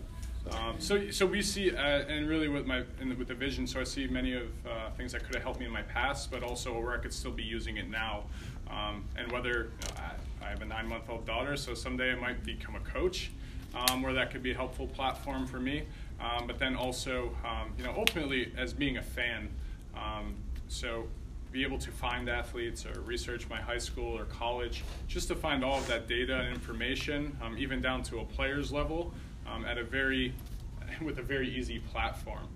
Um, 0.50 0.76
so, 0.78 1.10
so 1.10 1.26
we 1.26 1.42
see, 1.42 1.70
uh, 1.70 1.80
and 1.80 2.28
really 2.28 2.48
with 2.48 2.66
my 2.66 2.82
the, 2.98 3.14
with 3.14 3.28
the 3.28 3.34
vision, 3.34 3.66
so 3.66 3.80
I 3.80 3.84
see 3.84 4.06
many 4.06 4.34
of 4.34 4.48
uh, 4.66 4.90
things 4.96 5.12
that 5.12 5.24
could 5.24 5.34
have 5.34 5.44
helped 5.44 5.60
me 5.60 5.66
in 5.66 5.72
my 5.72 5.82
past, 5.82 6.30
but 6.30 6.42
also 6.42 6.78
where 6.80 6.92
I 6.92 6.98
could 6.98 7.12
still 7.12 7.30
be 7.30 7.42
using 7.42 7.76
it 7.76 7.88
now. 7.88 8.24
Um, 8.70 9.04
and 9.16 9.30
whether 9.30 9.48
you 9.48 9.94
know, 9.94 10.02
I, 10.42 10.46
I, 10.46 10.50
have 10.50 10.60
a 10.60 10.66
nine-month-old 10.66 11.24
daughter, 11.24 11.56
so 11.56 11.72
someday 11.72 12.12
I 12.12 12.16
might 12.16 12.44
become 12.44 12.74
a 12.74 12.80
coach, 12.80 13.30
um, 13.78 14.02
where 14.02 14.12
that 14.12 14.30
could 14.30 14.42
be 14.42 14.52
a 14.52 14.54
helpful 14.54 14.86
platform 14.86 15.46
for 15.46 15.60
me. 15.60 15.84
Um, 16.20 16.46
but 16.46 16.58
then 16.58 16.74
also, 16.74 17.36
um, 17.44 17.72
you 17.78 17.84
know, 17.84 17.94
ultimately 17.96 18.52
as 18.56 18.72
being 18.72 18.96
a 18.96 19.02
fan, 19.02 19.48
um, 19.94 20.34
so 20.68 21.06
be 21.52 21.62
able 21.62 21.78
to 21.78 21.90
find 21.90 22.28
athletes 22.28 22.84
or 22.84 23.00
research 23.02 23.48
my 23.48 23.60
high 23.60 23.78
school 23.78 24.18
or 24.18 24.24
college, 24.24 24.84
just 25.06 25.28
to 25.28 25.34
find 25.34 25.64
all 25.64 25.78
of 25.78 25.86
that 25.86 26.06
data 26.06 26.40
and 26.40 26.54
information, 26.54 27.36
even 27.56 27.80
down 27.80 28.02
to 28.02 28.18
a 28.20 28.24
player's 28.24 28.70
level 28.70 29.14
um, 29.46 29.64
at 29.64 29.78
a 29.78 29.84
very, 29.84 30.34
with 31.00 31.18
a 31.18 31.22
very 31.22 31.48
easy 31.48 31.78
platform. 31.78 32.46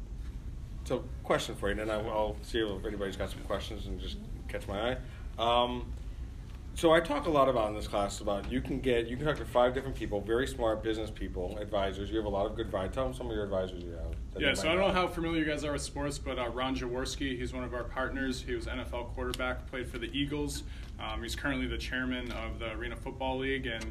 So, 0.85 1.05
question 1.23 1.55
for 1.55 1.69
you, 1.69 1.81
and 1.81 1.89
then 1.89 1.91
I'll 1.91 2.37
see 2.43 2.59
if 2.59 2.85
anybody's 2.85 3.17
got 3.17 3.31
some 3.31 3.41
questions 3.43 3.87
and 3.87 4.01
just 4.01 4.17
catch 4.49 4.67
my 4.67 4.93
eye. 4.93 4.97
Um, 5.39 5.87
so 6.75 6.93
I 6.93 7.01
talk 7.01 7.27
a 7.27 7.31
lot 7.31 7.49
about 7.49 7.69
in 7.69 7.75
this 7.75 7.87
class 7.87 8.21
about 8.21 8.51
you 8.51 8.61
can 8.61 8.81
get 8.81 9.07
you 9.07 9.17
can 9.17 9.27
talk 9.27 9.37
to 9.37 9.45
five 9.45 9.75
different 9.75 9.97
people, 9.97 10.21
very 10.21 10.47
smart 10.47 10.83
business 10.83 11.11
people, 11.11 11.59
advisors. 11.59 12.11
You 12.11 12.17
have 12.17 12.27
a 12.27 12.31
lot 12.31 12.47
of 12.47 12.57
good 12.57 12.67
advice. 12.67 12.91
Tell 12.93 13.05
them 13.05 13.15
some 13.15 13.27
of 13.29 13.35
your 13.35 13.45
advisors 13.45 13.83
you 13.83 13.93
have. 13.93 14.15
Yeah, 14.39 14.55
so 14.55 14.69
I 14.71 14.75
don't 14.75 14.89
know 14.89 14.93
how 14.93 15.09
familiar 15.09 15.41
you 15.41 15.45
guys 15.45 15.65
are 15.65 15.73
with 15.73 15.83
sports, 15.83 16.19
but 16.19 16.39
uh, 16.39 16.49
Ron 16.49 16.75
Jaworski, 16.75 17.39
he's 17.39 17.53
one 17.53 17.65
of 17.65 17.75
our 17.75 17.85
partners. 17.85 18.43
He 18.43 18.55
was 18.55 18.67
NFL 18.67 19.15
quarterback, 19.15 19.71
played 19.71 19.89
for 19.89 19.99
the 19.99 20.11
Eagles. 20.17 20.63
Um, 20.99 21.23
he's 21.23 21.37
currently 21.37 21.67
the 21.67 21.77
chairman 21.77 22.33
of 22.33 22.59
the 22.59 22.73
Arena 22.73 22.97
Football 22.97 23.39
League, 23.39 23.67
and 23.67 23.85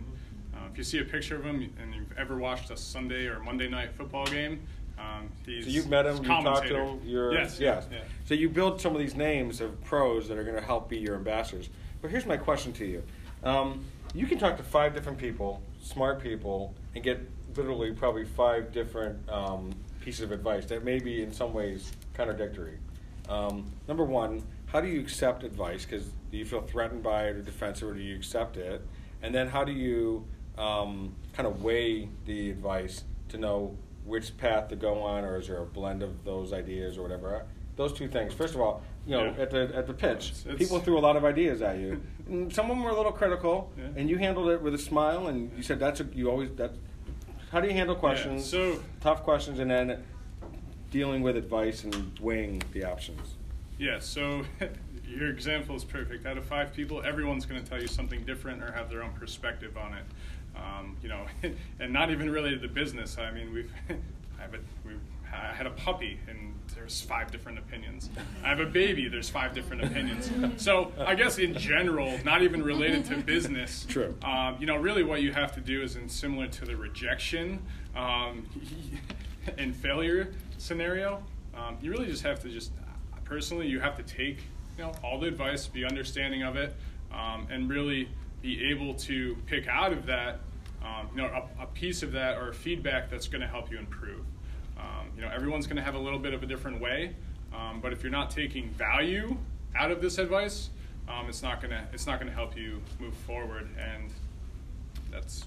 uh, 0.55 0.67
if 0.71 0.77
you 0.77 0.83
see 0.83 0.99
a 0.99 1.05
picture 1.05 1.35
of 1.35 1.45
him 1.45 1.71
and 1.81 1.93
you've 1.93 2.17
ever 2.17 2.37
watched 2.37 2.71
a 2.71 2.77
Sunday 2.77 3.27
or 3.27 3.39
Monday 3.39 3.67
night 3.67 3.93
football 3.93 4.25
game, 4.25 4.61
um, 4.97 5.29
he's 5.45 5.65
so 5.65 5.71
you've 5.71 5.89
met 5.89 6.05
him, 6.05 6.17
you 6.17 6.23
talked 6.23 6.67
to 6.67 6.75
him. 6.75 7.01
You're, 7.05 7.33
yes, 7.33 7.59
yes. 7.59 7.87
Yeah. 7.91 7.99
So 8.25 8.33
you 8.33 8.49
build 8.49 8.81
some 8.81 8.93
of 8.93 8.99
these 8.99 9.15
names 9.15 9.61
of 9.61 9.81
pros 9.83 10.27
that 10.27 10.37
are 10.37 10.43
going 10.43 10.55
to 10.55 10.61
help 10.61 10.89
be 10.89 10.97
your 10.97 11.15
ambassadors. 11.15 11.69
But 12.01 12.09
here's 12.11 12.25
my 12.25 12.37
question 12.37 12.73
to 12.73 12.85
you: 12.85 13.03
um, 13.43 13.85
You 14.13 14.25
can 14.25 14.39
talk 14.39 14.57
to 14.57 14.63
five 14.63 14.93
different 14.93 15.17
people, 15.17 15.61
smart 15.81 16.21
people, 16.21 16.73
and 16.95 17.03
get 17.03 17.19
literally 17.55 17.91
probably 17.91 18.25
five 18.25 18.71
different 18.71 19.17
um, 19.29 19.73
pieces 20.01 20.21
of 20.21 20.31
advice 20.31 20.65
that 20.65 20.83
may 20.83 20.99
be 20.99 21.21
in 21.21 21.31
some 21.31 21.53
ways 21.53 21.91
contradictory. 22.13 22.77
Um, 23.29 23.71
number 23.87 24.03
one, 24.03 24.43
how 24.65 24.81
do 24.81 24.87
you 24.87 24.99
accept 24.99 25.43
advice? 25.43 25.85
Because 25.85 26.09
do 26.31 26.37
you 26.37 26.45
feel 26.45 26.61
threatened 26.61 27.03
by 27.03 27.25
it 27.25 27.35
or 27.35 27.41
defensive, 27.41 27.89
or 27.89 27.93
do 27.93 28.01
you 28.01 28.15
accept 28.15 28.57
it? 28.57 28.85
And 29.21 29.33
then 29.33 29.47
how 29.47 29.63
do 29.63 29.71
you 29.71 30.25
um, 30.57 31.13
kind 31.33 31.47
of 31.47 31.63
weigh 31.63 32.09
the 32.25 32.49
advice 32.49 33.03
to 33.29 33.37
know 33.37 33.77
which 34.05 34.35
path 34.37 34.69
to 34.69 34.75
go 34.75 35.01
on, 35.03 35.23
or 35.23 35.39
is 35.39 35.47
there 35.47 35.61
a 35.61 35.65
blend 35.65 36.01
of 36.01 36.25
those 36.25 36.51
ideas 36.51 36.97
or 36.97 37.03
whatever? 37.03 37.45
Those 37.75 37.93
two 37.93 38.07
things. 38.07 38.33
First 38.33 38.53
of 38.53 38.61
all, 38.61 38.83
you 39.05 39.17
know, 39.17 39.25
yeah. 39.25 39.41
at 39.41 39.51
the 39.51 39.71
at 39.75 39.87
the 39.87 39.93
pitch, 39.93 40.33
it's, 40.45 40.57
people 40.57 40.79
threw 40.79 40.97
a 40.97 41.01
lot 41.01 41.15
of 41.15 41.25
ideas 41.25 41.61
at 41.61 41.77
you. 41.77 42.01
some 42.51 42.69
of 42.69 42.75
them 42.75 42.83
were 42.83 42.91
a 42.91 42.95
little 42.95 43.11
critical, 43.11 43.71
yeah. 43.77 43.85
and 43.95 44.09
you 44.09 44.17
handled 44.17 44.49
it 44.49 44.61
with 44.61 44.75
a 44.75 44.77
smile, 44.77 45.27
and 45.27 45.51
you 45.57 45.63
said 45.63 45.79
that's 45.79 45.99
a, 45.99 46.03
you 46.13 46.29
always 46.29 46.51
that. 46.57 46.73
How 47.51 47.59
do 47.59 47.67
you 47.67 47.73
handle 47.73 47.95
questions? 47.95 48.53
Yeah, 48.53 48.73
so 48.75 48.83
tough 49.01 49.23
questions, 49.23 49.59
and 49.59 49.69
then 49.69 50.03
dealing 50.91 51.21
with 51.21 51.37
advice 51.37 51.83
and 51.83 52.17
weighing 52.19 52.61
the 52.73 52.83
options. 52.83 53.35
Yeah. 53.79 53.99
So 53.99 54.43
your 55.07 55.29
example 55.29 55.75
is 55.75 55.83
perfect. 55.83 56.25
Out 56.25 56.37
of 56.37 56.45
five 56.45 56.73
people, 56.73 57.01
everyone's 57.03 57.45
going 57.45 57.63
to 57.63 57.67
tell 57.67 57.81
you 57.81 57.87
something 57.87 58.23
different 58.23 58.61
or 58.61 58.71
have 58.71 58.89
their 58.89 59.01
own 59.01 59.13
perspective 59.13 59.77
on 59.77 59.93
it. 59.93 60.03
Um, 60.55 60.97
you 61.01 61.09
know, 61.09 61.25
and 61.79 61.91
not 61.91 62.11
even 62.11 62.29
related 62.29 62.61
to 62.61 62.67
business. 62.67 63.17
I 63.17 63.31
mean, 63.31 63.53
we've 63.53 63.71
I 63.89 64.41
have 64.41 64.53
a, 64.53 64.59
we 64.85 64.93
I 65.33 65.53
had 65.53 65.65
a 65.65 65.71
puppy 65.71 66.19
and 66.27 66.53
there's 66.75 67.01
five 67.01 67.31
different 67.31 67.59
opinions. 67.59 68.09
I 68.43 68.49
have 68.49 68.59
a 68.59 68.65
baby, 68.65 69.07
there's 69.07 69.29
five 69.29 69.53
different 69.53 69.83
opinions. 69.83 70.31
So 70.57 70.91
I 70.97 71.15
guess 71.15 71.37
in 71.37 71.53
general, 71.53 72.19
not 72.23 72.41
even 72.41 72.63
related 72.63 73.05
to 73.05 73.17
business. 73.17 73.85
True. 73.87 74.15
Um, 74.23 74.57
you 74.59 74.65
know, 74.65 74.77
really 74.77 75.03
what 75.03 75.21
you 75.21 75.31
have 75.31 75.53
to 75.55 75.61
do 75.61 75.81
is 75.81 75.95
in 75.95 76.07
similar 76.09 76.47
to 76.47 76.65
the 76.65 76.75
rejection. 76.75 77.61
Um, 77.95 78.47
in 79.57 79.73
failure 79.73 80.33
scenario, 80.57 81.23
um, 81.55 81.77
you 81.81 81.91
really 81.91 82.07
just 82.07 82.23
have 82.23 82.39
to 82.41 82.49
just 82.49 82.71
personally 83.23 83.67
you 83.67 83.79
have 83.79 83.97
to 83.97 84.03
take 84.03 84.37
you 84.77 84.83
know 84.83 84.93
all 85.03 85.19
the 85.19 85.27
advice, 85.27 85.67
be 85.67 85.85
understanding 85.85 86.43
of 86.43 86.55
it, 86.55 86.75
um, 87.13 87.47
and 87.49 87.69
really 87.69 88.09
be 88.41 88.69
able 88.69 88.93
to 88.95 89.35
pick 89.45 89.67
out 89.67 89.93
of 89.93 90.05
that 90.05 90.39
um, 90.83 91.07
you 91.15 91.21
know 91.21 91.27
a, 91.27 91.63
a, 91.63 91.65
piece 91.67 92.01
of 92.03 92.11
that 92.11 92.37
or 92.37 92.51
feedback 92.53 93.09
that's 93.09 93.27
going 93.27 93.41
to 93.41 93.47
help 93.47 93.71
you 93.71 93.77
improve. 93.77 94.25
Um, 94.81 95.07
you 95.15 95.21
know 95.21 95.29
everyone's 95.33 95.67
going 95.67 95.77
to 95.77 95.83
have 95.83 95.95
a 95.95 95.99
little 95.99 96.19
bit 96.19 96.33
of 96.33 96.43
a 96.43 96.45
different 96.45 96.81
way, 96.81 97.15
um, 97.53 97.79
but 97.81 97.93
if 97.93 98.03
you're 98.03 98.11
not 98.11 98.31
taking 98.31 98.69
value 98.71 99.37
out 99.75 99.91
of 99.91 100.01
this 100.01 100.17
advice, 100.17 100.69
um, 101.07 101.27
it's 101.29 101.43
not 101.43 101.61
gonna 101.61 101.87
it's 101.93 102.07
not 102.07 102.19
gonna 102.19 102.31
help 102.31 102.57
you 102.57 102.81
move 102.99 103.13
forward, 103.13 103.69
and 103.77 104.11
that's. 105.11 105.45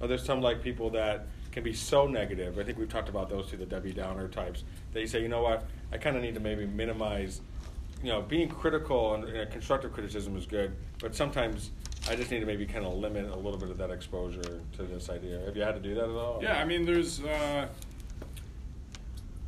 Are 0.00 0.08
there 0.08 0.18
some 0.18 0.40
like 0.40 0.62
people 0.62 0.90
that 0.90 1.26
can 1.52 1.62
be 1.62 1.72
so 1.72 2.06
negative? 2.06 2.58
I 2.58 2.64
think 2.64 2.78
we've 2.78 2.88
talked 2.88 3.08
about 3.08 3.30
those 3.30 3.48
two, 3.48 3.56
the 3.56 3.66
Debbie 3.66 3.92
Downer 3.92 4.28
types. 4.28 4.64
That 4.92 5.00
you 5.00 5.06
say, 5.06 5.22
you 5.22 5.28
know 5.28 5.42
what, 5.42 5.66
I 5.92 5.98
kind 5.98 6.16
of 6.16 6.22
need 6.22 6.34
to 6.34 6.40
maybe 6.40 6.66
minimize. 6.66 7.40
You 8.02 8.10
know, 8.10 8.20
being 8.20 8.48
critical 8.48 9.14
and, 9.14 9.24
and 9.24 9.50
constructive 9.50 9.92
criticism 9.94 10.36
is 10.36 10.44
good, 10.44 10.76
but 10.98 11.14
sometimes 11.14 11.70
I 12.06 12.16
just 12.16 12.30
need 12.30 12.40
to 12.40 12.46
maybe 12.46 12.66
kind 12.66 12.84
of 12.84 12.92
limit 12.94 13.24
a 13.30 13.36
little 13.36 13.58
bit 13.58 13.70
of 13.70 13.78
that 13.78 13.90
exposure 13.90 14.60
to 14.76 14.82
this 14.82 15.08
idea. 15.08 15.40
Have 15.46 15.56
you 15.56 15.62
had 15.62 15.74
to 15.74 15.80
do 15.80 15.94
that 15.94 16.04
at 16.04 16.10
all? 16.10 16.38
Yeah, 16.42 16.60
I 16.60 16.66
mean, 16.66 16.84
there's, 16.84 17.22
uh, 17.22 17.68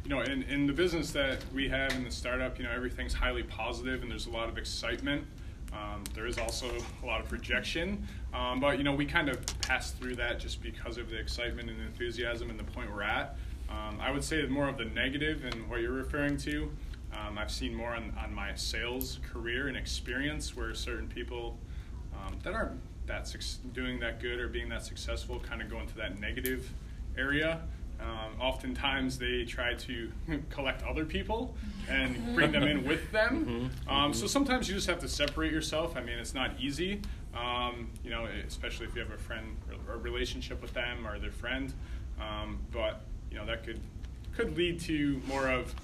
you 0.06 0.14
know, 0.14 0.20
in, 0.20 0.44
in 0.44 0.68
the 0.68 0.72
business 0.72 1.10
that 1.10 1.38
we 1.52 1.68
have 1.68 1.92
in 1.96 2.04
the 2.04 2.10
startup, 2.12 2.58
you 2.58 2.64
know, 2.64 2.70
everything's 2.70 3.12
highly 3.12 3.42
positive 3.42 4.02
and 4.02 4.10
there's 4.10 4.28
a 4.28 4.30
lot 4.30 4.48
of 4.48 4.56
excitement. 4.56 5.26
Um, 5.72 6.04
there 6.14 6.28
is 6.28 6.38
also 6.38 6.70
a 7.02 7.06
lot 7.06 7.20
of 7.20 7.32
rejection, 7.32 8.06
um, 8.32 8.60
but 8.60 8.78
you 8.78 8.84
know 8.84 8.94
we 8.94 9.04
kind 9.04 9.28
of 9.28 9.44
pass 9.62 9.90
through 9.90 10.14
that 10.14 10.38
just 10.38 10.62
because 10.62 10.96
of 10.96 11.10
the 11.10 11.18
excitement 11.18 11.68
and 11.68 11.82
enthusiasm 11.82 12.50
and 12.50 12.58
the 12.58 12.64
point 12.64 12.90
we're 12.94 13.02
at. 13.02 13.36
Um, 13.68 13.98
I 14.00 14.12
would 14.12 14.22
say 14.22 14.46
more 14.46 14.68
of 14.68 14.78
the 14.78 14.84
negative 14.84 15.44
and 15.44 15.68
what 15.68 15.80
you're 15.80 15.90
referring 15.90 16.36
to. 16.38 16.70
Um, 17.12 17.36
I've 17.36 17.50
seen 17.50 17.74
more 17.74 17.96
on, 17.96 18.16
on 18.16 18.32
my 18.32 18.54
sales 18.54 19.18
career 19.28 19.66
and 19.66 19.76
experience 19.76 20.56
where 20.56 20.72
certain 20.72 21.08
people 21.08 21.58
um, 22.14 22.36
that 22.44 22.54
aren't 22.54 22.80
that 23.06 23.34
doing 23.72 23.98
that 24.00 24.20
good 24.20 24.38
or 24.38 24.46
being 24.48 24.68
that 24.68 24.84
successful 24.84 25.40
kind 25.40 25.60
of 25.60 25.68
go 25.68 25.80
into 25.80 25.96
that 25.96 26.20
negative 26.20 26.70
area. 27.18 27.60
Um, 28.00 28.40
oftentimes 28.40 29.18
they 29.18 29.44
try 29.44 29.74
to 29.74 30.12
collect 30.50 30.82
other 30.82 31.04
people 31.04 31.54
and 31.88 32.34
bring 32.34 32.52
them 32.52 32.64
in 32.64 32.84
with 32.84 33.10
them. 33.10 33.70
Mm-hmm. 33.86 33.90
Um, 33.90 34.12
so 34.12 34.26
sometimes 34.26 34.68
you 34.68 34.74
just 34.74 34.86
have 34.86 35.00
to 35.00 35.08
separate 35.08 35.52
yourself. 35.52 35.96
I 35.96 36.02
mean, 36.02 36.18
it's 36.18 36.34
not 36.34 36.52
easy, 36.60 37.00
um, 37.34 37.90
you 38.04 38.10
know, 38.10 38.26
especially 38.46 38.86
if 38.86 38.94
you 38.94 39.00
have 39.00 39.10
a 39.10 39.18
friend 39.18 39.56
or 39.88 39.94
a 39.94 39.98
relationship 39.98 40.60
with 40.60 40.72
them 40.74 41.06
or 41.06 41.18
their 41.18 41.32
friend. 41.32 41.72
Um, 42.20 42.58
but 42.72 43.02
you 43.30 43.36
know 43.36 43.46
that 43.46 43.64
could 43.64 43.80
could 44.34 44.56
lead 44.56 44.80
to 44.80 45.20
more 45.26 45.48
of 45.48 45.74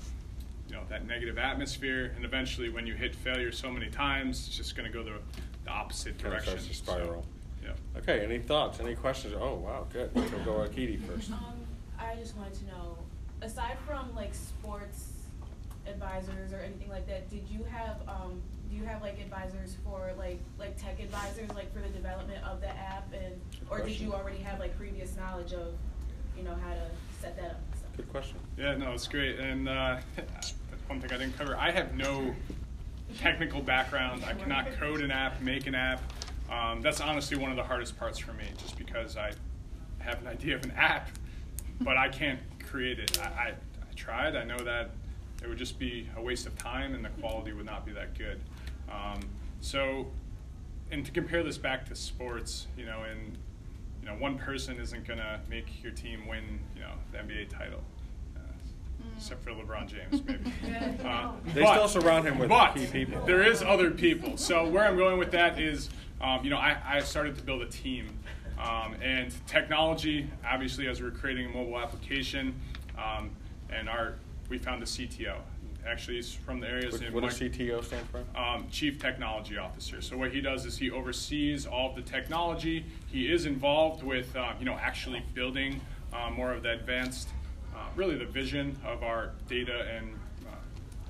you 0.68 0.74
know 0.74 0.82
that 0.88 1.06
negative 1.06 1.38
atmosphere, 1.38 2.12
and 2.16 2.24
eventually, 2.24 2.70
when 2.70 2.86
you 2.86 2.94
hit 2.94 3.14
failure 3.14 3.52
so 3.52 3.70
many 3.70 3.88
times, 3.88 4.46
it's 4.46 4.56
just 4.56 4.76
going 4.76 4.90
to 4.90 4.92
go 4.92 5.04
the, 5.04 5.18
the 5.64 5.70
opposite 5.70 6.16
direction. 6.18 6.58
Starts 6.58 6.68
to 6.68 6.74
spiral. 6.74 7.26
So, 7.60 7.68
yeah. 7.68 7.98
Okay. 7.98 8.24
Any 8.24 8.38
thoughts? 8.38 8.80
Any 8.80 8.94
questions? 8.94 9.34
Oh 9.38 9.54
wow, 9.56 9.86
good. 9.92 10.10
We'll 10.14 10.28
go 10.44 10.66
Akiti 10.66 11.00
first. 11.06 11.30
I 12.12 12.16
just 12.16 12.36
wanted 12.36 12.54
to 12.54 12.66
know, 12.66 12.98
aside 13.40 13.78
from 13.86 14.14
like 14.14 14.34
sports 14.34 15.12
advisors 15.86 16.52
or 16.52 16.58
anything 16.58 16.90
like 16.90 17.06
that, 17.08 17.30
did 17.30 17.42
you 17.50 17.64
have 17.64 18.00
um, 18.06 18.40
do 18.70 18.76
you 18.76 18.84
have 18.84 19.00
like 19.00 19.18
advisors 19.18 19.76
for 19.82 20.12
like 20.18 20.38
like 20.58 20.76
tech 20.76 21.00
advisors 21.00 21.48
like 21.54 21.72
for 21.72 21.80
the 21.80 21.88
development 21.88 22.44
of 22.44 22.60
the 22.60 22.68
app 22.68 23.08
and 23.14 23.40
or 23.70 23.80
did 23.80 23.98
you 23.98 24.12
already 24.12 24.38
have 24.38 24.60
like 24.60 24.76
previous 24.76 25.16
knowledge 25.16 25.52
of 25.54 25.74
you 26.36 26.42
know 26.42 26.54
how 26.54 26.74
to 26.74 26.84
set 27.20 27.34
that 27.36 27.52
up? 27.52 27.60
Good 27.96 28.10
question. 28.10 28.36
Yeah, 28.58 28.76
no, 28.76 28.92
it's 28.92 29.08
great. 29.08 29.38
And 29.38 29.68
uh, 29.68 29.98
one 30.88 31.00
thing 31.00 31.12
I 31.12 31.16
didn't 31.16 31.38
cover, 31.38 31.56
I 31.56 31.70
have 31.70 31.94
no 31.94 32.34
technical 33.18 33.62
background. 33.62 34.22
I 34.26 34.34
cannot 34.34 34.70
code 34.78 35.00
an 35.00 35.10
app, 35.10 35.40
make 35.40 35.66
an 35.66 35.74
app. 35.74 36.02
Um, 36.50 36.82
that's 36.82 37.00
honestly 37.00 37.38
one 37.38 37.50
of 37.50 37.56
the 37.56 37.62
hardest 37.62 37.98
parts 37.98 38.18
for 38.18 38.34
me, 38.34 38.44
just 38.58 38.76
because 38.76 39.16
I 39.16 39.32
have 39.98 40.20
an 40.20 40.26
idea 40.26 40.56
of 40.56 40.64
an 40.64 40.72
app 40.72 41.08
but 41.84 41.96
I 41.96 42.08
can't 42.08 42.40
create 42.68 42.98
it. 42.98 43.18
I, 43.20 43.24
I, 43.24 43.48
I, 43.48 43.94
tried. 43.94 44.36
I 44.36 44.44
know 44.44 44.58
that 44.58 44.90
it 45.42 45.48
would 45.48 45.58
just 45.58 45.78
be 45.78 46.08
a 46.16 46.22
waste 46.22 46.46
of 46.46 46.56
time 46.56 46.94
and 46.94 47.04
the 47.04 47.08
quality 47.20 47.52
would 47.52 47.66
not 47.66 47.84
be 47.84 47.92
that 47.92 48.16
good. 48.16 48.40
Um, 48.90 49.20
so, 49.60 50.06
and 50.90 51.04
to 51.04 51.12
compare 51.12 51.42
this 51.42 51.58
back 51.58 51.86
to 51.86 51.94
sports, 51.94 52.66
you 52.76 52.84
know, 52.84 53.02
and 53.10 53.36
you 54.02 54.08
know, 54.08 54.14
one 54.14 54.36
person 54.36 54.78
isn't 54.78 55.06
gonna 55.06 55.40
make 55.48 55.82
your 55.82 55.92
team 55.92 56.26
win, 56.26 56.60
you 56.74 56.82
know, 56.82 56.92
the 57.12 57.18
NBA 57.18 57.48
title. 57.48 57.82
Uh, 58.36 58.40
except 59.16 59.44
for 59.44 59.50
LeBron 59.50 59.86
James, 59.86 60.22
maybe. 60.26 60.52
uh, 61.04 61.32
they 61.54 61.62
but, 61.62 61.74
still 61.74 61.88
surround 61.88 62.26
him 62.26 62.38
with 62.38 62.48
but 62.48 62.74
key 62.74 62.86
people. 62.86 63.24
There 63.24 63.42
is 63.42 63.62
other 63.62 63.90
people. 63.90 64.36
So 64.36 64.68
where 64.68 64.84
I'm 64.84 64.96
going 64.96 65.18
with 65.18 65.30
that 65.32 65.60
is, 65.60 65.88
um, 66.20 66.42
you 66.42 66.50
know, 66.50 66.58
I, 66.58 66.76
I 66.84 67.00
started 67.00 67.36
to 67.38 67.42
build 67.42 67.62
a 67.62 67.66
team 67.66 68.18
um, 68.62 68.94
and 69.02 69.34
technology, 69.46 70.28
obviously, 70.46 70.86
as 70.86 71.02
we're 71.02 71.10
creating 71.10 71.46
a 71.46 71.48
mobile 71.48 71.78
application, 71.78 72.54
um, 72.96 73.30
and 73.70 73.88
our 73.88 74.14
we 74.48 74.58
found 74.58 74.82
a 74.82 74.86
CTO. 74.86 75.36
Actually, 75.86 76.16
he's 76.16 76.32
from 76.32 76.60
the 76.60 76.68
areas. 76.68 77.00
What, 77.00 77.12
what 77.12 77.24
does 77.24 77.40
CTO 77.40 77.82
stand 77.82 78.06
for? 78.10 78.22
Um, 78.38 78.66
Chief 78.70 79.00
Technology 79.00 79.56
Officer. 79.56 80.00
So 80.00 80.16
what 80.16 80.30
he 80.30 80.40
does 80.40 80.64
is 80.64 80.76
he 80.76 80.90
oversees 80.90 81.66
all 81.66 81.90
of 81.90 81.96
the 81.96 82.02
technology. 82.02 82.84
He 83.10 83.32
is 83.32 83.46
involved 83.46 84.04
with, 84.04 84.34
uh, 84.36 84.52
you 84.60 84.64
know, 84.64 84.78
actually 84.80 85.24
building 85.34 85.80
uh, 86.12 86.30
more 86.30 86.52
of 86.52 86.62
the 86.62 86.72
advanced, 86.72 87.30
uh, 87.74 87.78
really 87.96 88.16
the 88.16 88.26
vision 88.26 88.78
of 88.84 89.02
our 89.02 89.30
data 89.48 89.88
and 89.96 90.14
uh, 90.46 90.50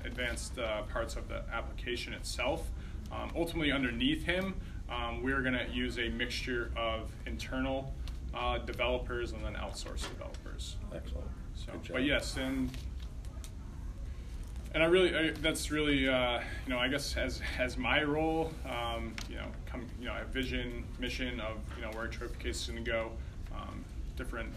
advanced 0.05 0.57
uh, 0.57 0.83
parts 0.83 1.15
of 1.17 1.27
the 1.27 1.43
application 1.51 2.13
itself. 2.13 2.71
Um, 3.11 3.31
ultimately, 3.35 3.71
underneath 3.71 4.23
him, 4.23 4.55
um, 4.93 5.23
we're 5.23 5.41
going 5.41 5.53
to 5.53 5.67
use 5.71 5.97
a 5.97 6.09
mixture 6.09 6.71
of 6.75 7.11
internal 7.25 7.93
uh, 8.33 8.57
developers 8.59 9.31
and 9.31 9.43
then 9.43 9.53
outsourced 9.53 10.09
developers. 10.09 10.75
Excellent. 10.93 11.27
So, 11.55 11.71
but 11.91 12.03
yes, 12.03 12.37
and 12.37 12.69
and 14.73 14.81
I 14.81 14.87
really 14.87 15.15
I, 15.15 15.31
that's 15.41 15.71
really 15.71 16.07
uh, 16.09 16.41
you 16.65 16.73
know 16.73 16.79
I 16.79 16.87
guess 16.87 17.15
as 17.15 17.41
as 17.59 17.77
my 17.77 18.03
role, 18.03 18.51
um, 18.65 19.13
you 19.29 19.35
know, 19.35 19.45
come 19.65 19.85
you 19.99 20.05
know 20.05 20.15
a 20.19 20.25
vision 20.25 20.83
mission 20.99 21.39
of 21.39 21.57
you 21.77 21.83
know 21.83 21.91
where 21.91 22.07
Trophy 22.07 22.35
Case 22.43 22.61
is 22.61 22.67
going 22.67 22.83
to 22.83 22.91
go, 22.91 23.11
um, 23.55 23.83
different 24.17 24.49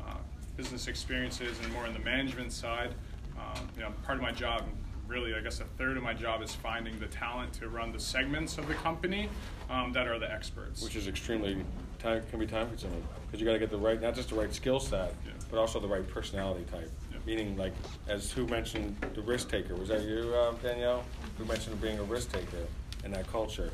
uh, 0.00 0.16
business 0.56 0.86
experiences, 0.86 1.58
and 1.62 1.72
more 1.72 1.86
on 1.86 1.94
the 1.94 2.00
management 2.00 2.52
side. 2.52 2.94
Um, 3.38 3.68
you 3.76 3.82
know, 3.82 3.92
part 4.04 4.18
of 4.18 4.22
my 4.22 4.32
job 4.32 4.64
really, 5.08 5.34
I 5.34 5.40
guess 5.40 5.60
a 5.60 5.64
third 5.64 5.96
of 5.96 6.02
my 6.02 6.12
job 6.12 6.42
is 6.42 6.54
finding 6.54 6.98
the 7.00 7.06
talent 7.06 7.52
to 7.54 7.68
run 7.68 7.92
the 7.92 7.98
segments 7.98 8.58
of 8.58 8.68
the 8.68 8.74
company 8.74 9.28
um, 9.70 9.92
that 9.94 10.06
are 10.06 10.18
the 10.18 10.30
experts. 10.30 10.82
Which 10.82 10.96
is 10.96 11.08
extremely 11.08 11.64
time 11.98 12.22
can 12.30 12.38
be 12.38 12.46
time 12.46 12.68
consuming 12.68 13.02
because 13.26 13.40
you 13.40 13.46
got 13.46 13.54
to 13.54 13.58
get 13.58 13.70
the 13.70 13.78
right, 13.78 14.00
not 14.00 14.14
just 14.14 14.28
the 14.28 14.34
right 14.34 14.54
skill 14.54 14.78
set, 14.78 15.14
yeah. 15.26 15.32
but 15.50 15.58
also 15.58 15.80
the 15.80 15.88
right 15.88 16.06
personality 16.08 16.64
type. 16.70 16.90
Yeah. 17.10 17.18
Meaning, 17.26 17.56
like 17.56 17.72
as 18.06 18.30
who 18.30 18.46
mentioned 18.46 18.96
the 19.14 19.22
risk 19.22 19.50
taker? 19.50 19.74
Was 19.74 19.88
that 19.88 20.02
you, 20.02 20.34
um, 20.36 20.56
Danielle? 20.62 21.04
Who 21.38 21.44
mentioned 21.46 21.80
being 21.80 21.98
a 21.98 22.04
risk 22.04 22.30
taker 22.32 22.66
in 23.04 23.10
that 23.12 23.26
culture? 23.26 23.72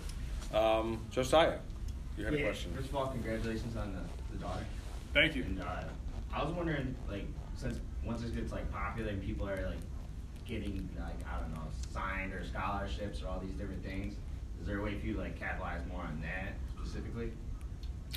Um, 0.55 1.01
Josiah, 1.11 1.59
you 2.17 2.25
had 2.25 2.35
yeah, 2.35 2.41
a 2.41 2.45
question. 2.45 2.73
First 2.75 2.91
of 2.91 2.97
all, 2.97 3.09
congratulations 3.09 3.77
on 3.77 3.93
the, 3.93 4.37
the 4.37 4.43
daughter. 4.43 4.65
Thank 5.13 5.35
you. 5.35 5.43
And 5.43 5.61
uh, 5.61 5.85
I 6.33 6.45
was 6.45 6.53
wondering, 6.55 6.95
like, 7.11 7.27
since 7.57 7.81
once 8.05 8.23
this 8.23 8.31
gets 8.31 8.53
like 8.53 8.71
popular 8.71 9.11
and 9.11 9.23
people 9.23 9.49
are 9.49 9.67
like 9.67 9.79
getting 10.47 10.89
like 10.99 11.17
I 11.29 11.41
don't 11.41 11.55
know 11.55 11.61
signed 11.93 12.33
or 12.33 12.45
scholarships 12.45 13.23
or 13.23 13.29
all 13.29 13.41
these 13.41 13.53
different 13.53 13.85
things. 13.85 14.15
Is 14.61 14.67
there 14.67 14.79
a 14.79 14.83
way 14.83 14.99
for 14.99 15.07
you 15.07 15.15
to 15.15 15.21
like 15.21 15.39
capitalize 15.39 15.81
more 15.91 16.03
on 16.03 16.23
that 16.23 16.55
specifically? 16.79 17.31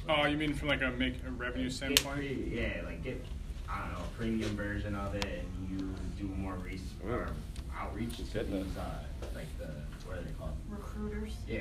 Oh, 0.07 0.25
you 0.25 0.37
mean 0.37 0.53
from 0.53 0.67
like 0.67 0.81
a 0.81 0.91
make 0.91 1.15
a 1.27 1.31
revenue 1.31 1.65
like 1.65 1.73
standpoint? 1.73 2.17
Pre- 2.17 2.51
yeah, 2.53 2.81
like 2.85 3.03
get 3.03 3.23
I 3.69 3.81
don't 3.81 3.93
know 3.93 3.99
a 3.99 4.17
premium 4.17 4.55
version 4.55 4.95
of 4.95 5.15
it, 5.15 5.25
and 5.25 5.69
you 5.69 5.93
do 6.17 6.33
more 6.35 6.55
research 6.55 6.87
or 7.09 7.29
outreach 7.77 8.17
to 8.17 8.43
these 8.43 8.77
uh, 8.77 9.03
like 9.35 9.47
the 9.59 9.69
what 10.05 10.17
are 10.17 10.21
they 10.21 10.31
called? 10.39 10.55
Recruiters. 10.69 11.33
Yeah. 11.47 11.59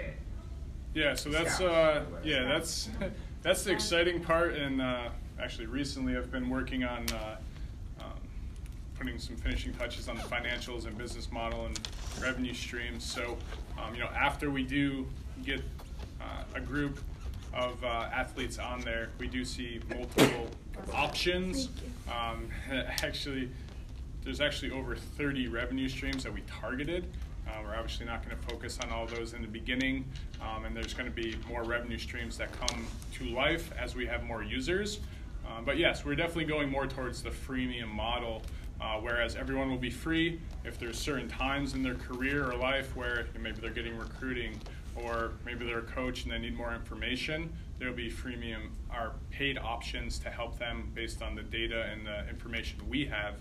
Yeah, 0.94 1.14
so 1.14 1.28
that's 1.28 1.60
uh, 1.60 2.04
yeah, 2.24 2.44
that's 2.44 2.88
that's 3.42 3.64
the 3.64 3.72
exciting 3.72 4.22
part, 4.22 4.54
and 4.54 4.80
uh, 4.80 5.08
actually 5.40 5.66
recently 5.66 6.16
I've 6.16 6.30
been 6.30 6.48
working 6.48 6.84
on 6.84 7.06
uh, 7.10 7.36
putting 8.98 9.18
some 9.18 9.36
finishing 9.36 9.72
touches 9.74 10.08
on 10.08 10.16
the 10.16 10.22
financials 10.22 10.86
and 10.86 10.96
business 10.96 11.30
model 11.30 11.66
and 11.66 11.78
revenue 12.20 12.54
streams. 12.54 13.04
So, 13.04 13.36
um, 13.78 13.94
you 13.94 14.00
know, 14.00 14.08
after 14.08 14.50
we 14.50 14.62
do 14.62 15.06
get 15.44 15.60
uh, 16.20 16.44
a 16.54 16.60
group 16.60 16.98
of 17.52 17.82
uh, 17.84 18.08
athletes 18.12 18.58
on 18.58 18.80
there, 18.80 19.10
we 19.18 19.26
do 19.26 19.44
see 19.44 19.80
multiple 19.94 20.48
options. 20.92 21.68
Um, 22.10 22.48
actually, 22.70 23.50
there's 24.24 24.40
actually 24.40 24.72
over 24.72 24.96
30 24.96 25.48
revenue 25.48 25.88
streams 25.88 26.24
that 26.24 26.32
we 26.32 26.42
targeted. 26.42 27.06
Uh, 27.46 27.52
we're 27.62 27.76
obviously 27.76 28.04
not 28.06 28.24
going 28.24 28.36
to 28.36 28.42
focus 28.48 28.78
on 28.82 28.90
all 28.90 29.06
those 29.06 29.34
in 29.34 29.40
the 29.40 29.48
beginning, 29.48 30.04
um, 30.42 30.64
and 30.64 30.76
there's 30.76 30.94
going 30.94 31.08
to 31.08 31.14
be 31.14 31.36
more 31.48 31.62
revenue 31.62 31.98
streams 31.98 32.36
that 32.36 32.50
come 32.58 32.84
to 33.14 33.24
life 33.26 33.70
as 33.78 33.94
we 33.94 34.04
have 34.04 34.24
more 34.24 34.42
users. 34.42 34.98
Um, 35.46 35.64
but 35.64 35.78
yes, 35.78 36.04
we're 36.04 36.16
definitely 36.16 36.46
going 36.46 36.68
more 36.68 36.88
towards 36.88 37.22
the 37.22 37.30
freemium 37.30 37.88
model, 37.88 38.42
uh, 38.80 38.98
whereas 39.00 39.36
everyone 39.36 39.70
will 39.70 39.78
be 39.78 39.90
free 39.90 40.40
if 40.64 40.78
there's 40.78 40.98
certain 40.98 41.28
times 41.28 41.74
in 41.74 41.82
their 41.82 41.94
career 41.94 42.50
or 42.50 42.54
life 42.56 42.94
where 42.94 43.26
maybe 43.40 43.60
they're 43.60 43.70
getting 43.70 43.96
recruiting 43.96 44.60
or 44.94 45.32
maybe 45.44 45.64
they're 45.64 45.78
a 45.78 45.82
coach 45.82 46.24
and 46.24 46.32
they 46.32 46.38
need 46.38 46.56
more 46.56 46.74
information. 46.74 47.52
There'll 47.78 47.94
be 47.94 48.10
freemium 48.10 48.68
or 48.90 49.12
paid 49.30 49.58
options 49.58 50.18
to 50.20 50.30
help 50.30 50.58
them 50.58 50.90
based 50.94 51.22
on 51.22 51.34
the 51.34 51.42
data 51.42 51.88
and 51.92 52.06
the 52.06 52.28
information 52.28 52.78
we 52.88 53.04
have. 53.06 53.34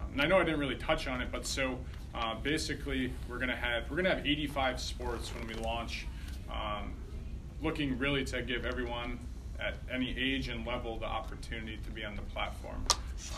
Um, 0.00 0.12
and 0.12 0.22
I 0.22 0.26
know 0.26 0.38
I 0.38 0.44
didn't 0.44 0.60
really 0.60 0.76
touch 0.76 1.06
on 1.08 1.20
it, 1.20 1.30
but 1.32 1.46
so 1.46 1.78
uh, 2.14 2.34
basically 2.36 3.12
we're 3.28 3.38
gonna 3.38 3.56
have 3.56 3.90
we're 3.90 3.96
gonna 3.96 4.14
have 4.14 4.26
85 4.26 4.80
sports 4.80 5.32
when 5.34 5.46
we 5.46 5.54
launch. 5.54 6.06
Um, 6.50 6.92
looking 7.62 7.96
really 7.98 8.24
to 8.24 8.42
give 8.42 8.66
everyone 8.66 9.18
at 9.60 9.74
any 9.90 10.16
age 10.18 10.48
and 10.48 10.66
level 10.66 10.98
the 10.98 11.06
opportunity 11.06 11.78
to 11.84 11.90
be 11.90 12.04
on 12.04 12.16
the 12.16 12.22
platform 12.22 12.84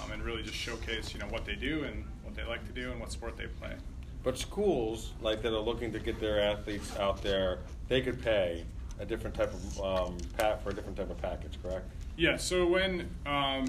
um, 0.03 0.12
and 0.12 0.23
really 0.23 0.42
just 0.42 0.55
showcase 0.55 1.12
you 1.12 1.20
know 1.20 1.27
what 1.27 1.44
they 1.44 1.55
do 1.55 1.85
and 1.85 2.05
what 2.23 2.35
they 2.35 2.44
like 2.44 2.64
to 2.66 2.73
do 2.73 2.90
and 2.90 3.01
what 3.01 3.12
sport 3.12 3.37
they 3.37 3.47
play. 3.47 3.75
But 4.23 4.38
schools 4.38 5.12
like 5.20 5.42
that 5.42 5.53
are 5.53 5.61
looking 5.61 5.92
to 5.92 5.99
get 5.99 6.18
their 6.18 6.40
athletes 6.40 6.97
out 6.97 7.23
there, 7.23 7.59
they 7.88 8.01
could 8.01 8.23
pay 8.23 8.64
a 8.99 9.05
different 9.05 9.37
type 9.37 9.53
of 9.53 9.81
um, 9.81 10.16
pat 10.38 10.62
for 10.62 10.70
a 10.70 10.75
different 10.75 10.97
type 10.97 11.11
of 11.11 11.20
package, 11.20 11.59
correct? 11.62 11.87
Yeah. 12.16 12.37
So 12.37 12.66
when 12.66 13.11
um, 13.27 13.66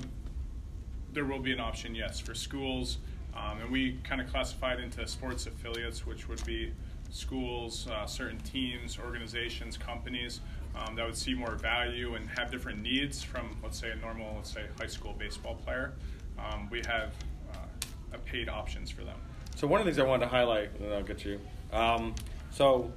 there 1.13 1.25
will 1.25 1.39
be 1.39 1.51
an 1.51 1.59
option, 1.59 1.95
yes, 1.95 2.19
for 2.19 2.33
schools, 2.33 2.99
um, 3.35 3.59
and 3.61 3.71
we 3.71 3.99
kind 4.03 4.21
of 4.21 4.29
classified 4.29 4.79
into 4.79 5.05
sports 5.07 5.45
affiliates, 5.45 6.05
which 6.05 6.29
would 6.29 6.43
be 6.45 6.71
schools, 7.09 7.87
uh, 7.87 8.05
certain 8.05 8.39
teams, 8.39 8.97
organizations, 8.99 9.77
companies 9.77 10.41
um, 10.75 10.95
that 10.95 11.05
would 11.05 11.15
see 11.15 11.33
more 11.33 11.55
value 11.55 12.15
and 12.15 12.29
have 12.29 12.51
different 12.51 12.81
needs 12.81 13.23
from, 13.23 13.55
let's 13.63 13.79
say, 13.79 13.91
a 13.91 13.95
normal, 13.95 14.33
let's 14.35 14.53
say, 14.53 14.65
high 14.79 14.87
school 14.87 15.13
baseball 15.17 15.55
player. 15.55 15.93
Um, 16.37 16.69
we 16.69 16.81
have 16.87 17.13
uh, 17.53 18.17
paid 18.25 18.49
options 18.49 18.89
for 18.89 19.03
them. 19.03 19.17
So 19.55 19.67
one 19.67 19.79
of 19.79 19.85
the 19.85 19.91
things 19.91 19.99
I 19.99 20.07
wanted 20.07 20.25
to 20.25 20.29
highlight, 20.31 20.71
and 20.75 20.85
then 20.85 20.91
I'll 20.91 21.03
get 21.03 21.23
you. 21.23 21.39
Um, 21.71 22.13
so 22.51 22.91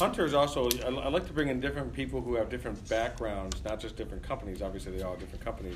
is 0.00 0.34
also, 0.34 0.68
I, 0.84 0.88
I 0.88 1.08
like 1.08 1.26
to 1.26 1.32
bring 1.32 1.48
in 1.48 1.60
different 1.60 1.92
people 1.92 2.20
who 2.20 2.36
have 2.36 2.48
different 2.48 2.88
backgrounds, 2.88 3.62
not 3.64 3.80
just 3.80 3.96
different 3.96 4.22
companies. 4.22 4.62
Obviously, 4.62 4.96
they 4.96 5.02
all 5.02 5.12
have 5.12 5.20
different 5.20 5.44
companies. 5.44 5.74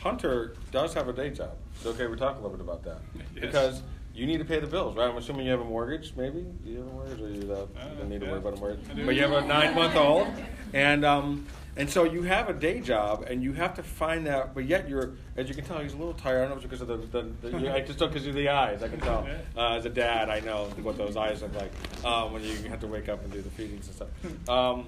Hunter 0.00 0.54
does 0.70 0.94
have 0.94 1.08
a 1.08 1.12
day 1.12 1.30
job. 1.30 1.56
So 1.80 1.90
okay, 1.90 2.06
we 2.06 2.16
talk 2.16 2.38
a 2.38 2.40
little 2.40 2.56
bit 2.56 2.60
about 2.60 2.82
that 2.84 3.00
Yes. 3.14 3.26
because 3.34 3.82
you 4.14 4.26
need 4.26 4.38
to 4.38 4.44
pay 4.44 4.60
the 4.60 4.66
bills, 4.66 4.96
right? 4.96 5.08
I'm 5.10 5.16
assuming 5.16 5.44
you 5.46 5.50
have 5.52 5.60
a 5.60 5.64
mortgage, 5.64 6.12
maybe. 6.16 6.42
Do 6.64 6.70
you 6.70 6.78
have 6.78 6.86
a 6.86 6.90
mortgage, 6.92 7.20
or 7.20 7.28
you, 7.28 7.52
uh, 7.52 7.56
you 7.56 7.68
Uh, 7.80 7.94
don't 7.98 8.08
need 8.08 8.20
to 8.20 8.26
worry 8.26 8.38
about 8.38 8.54
a 8.56 8.60
mortgage? 8.60 8.84
But 9.04 9.14
you 9.16 9.22
have 9.22 9.32
a 9.32 9.44
nine-month-old, 9.46 10.28
and 10.72 11.04
um, 11.04 11.46
and 11.76 11.90
so 11.90 12.04
you 12.04 12.22
have 12.22 12.48
a 12.48 12.52
day 12.52 12.80
job, 12.80 13.24
and 13.28 13.42
you 13.42 13.52
have 13.54 13.74
to 13.74 13.82
find 13.82 14.26
that. 14.26 14.54
But 14.54 14.66
yet, 14.66 14.88
you're, 14.88 15.14
as 15.36 15.48
you 15.48 15.54
can 15.56 15.64
tell, 15.64 15.80
he's 15.80 15.94
a 15.94 15.96
little 15.96 16.14
tired. 16.14 16.38
I 16.38 16.40
don't 16.42 16.50
know 16.50 16.56
if 16.58 16.64
it's 16.64 16.80
because 16.80 16.88
of 16.88 17.10
the, 17.10 17.22
the, 17.50 17.50
the 17.50 17.74
I 17.74 17.80
just 17.80 17.98
don't 17.98 18.12
because 18.12 18.28
of 18.28 18.34
the 18.34 18.48
eyes. 18.48 18.82
I 18.84 18.88
can 18.88 19.00
tell. 19.00 19.26
Uh, 19.56 19.74
as 19.74 19.84
a 19.84 19.90
dad, 19.90 20.30
I 20.30 20.38
know 20.40 20.66
what 20.82 20.96
those 20.96 21.16
eyes 21.16 21.42
look 21.42 21.54
like 21.56 21.72
um, 22.04 22.32
when 22.32 22.44
you 22.44 22.54
have 22.68 22.80
to 22.80 22.86
wake 22.86 23.08
up 23.08 23.24
and 23.24 23.32
do 23.32 23.42
the 23.42 23.50
feedings 23.50 23.88
and 23.88 23.96
stuff. 23.96 24.48
Um, 24.48 24.86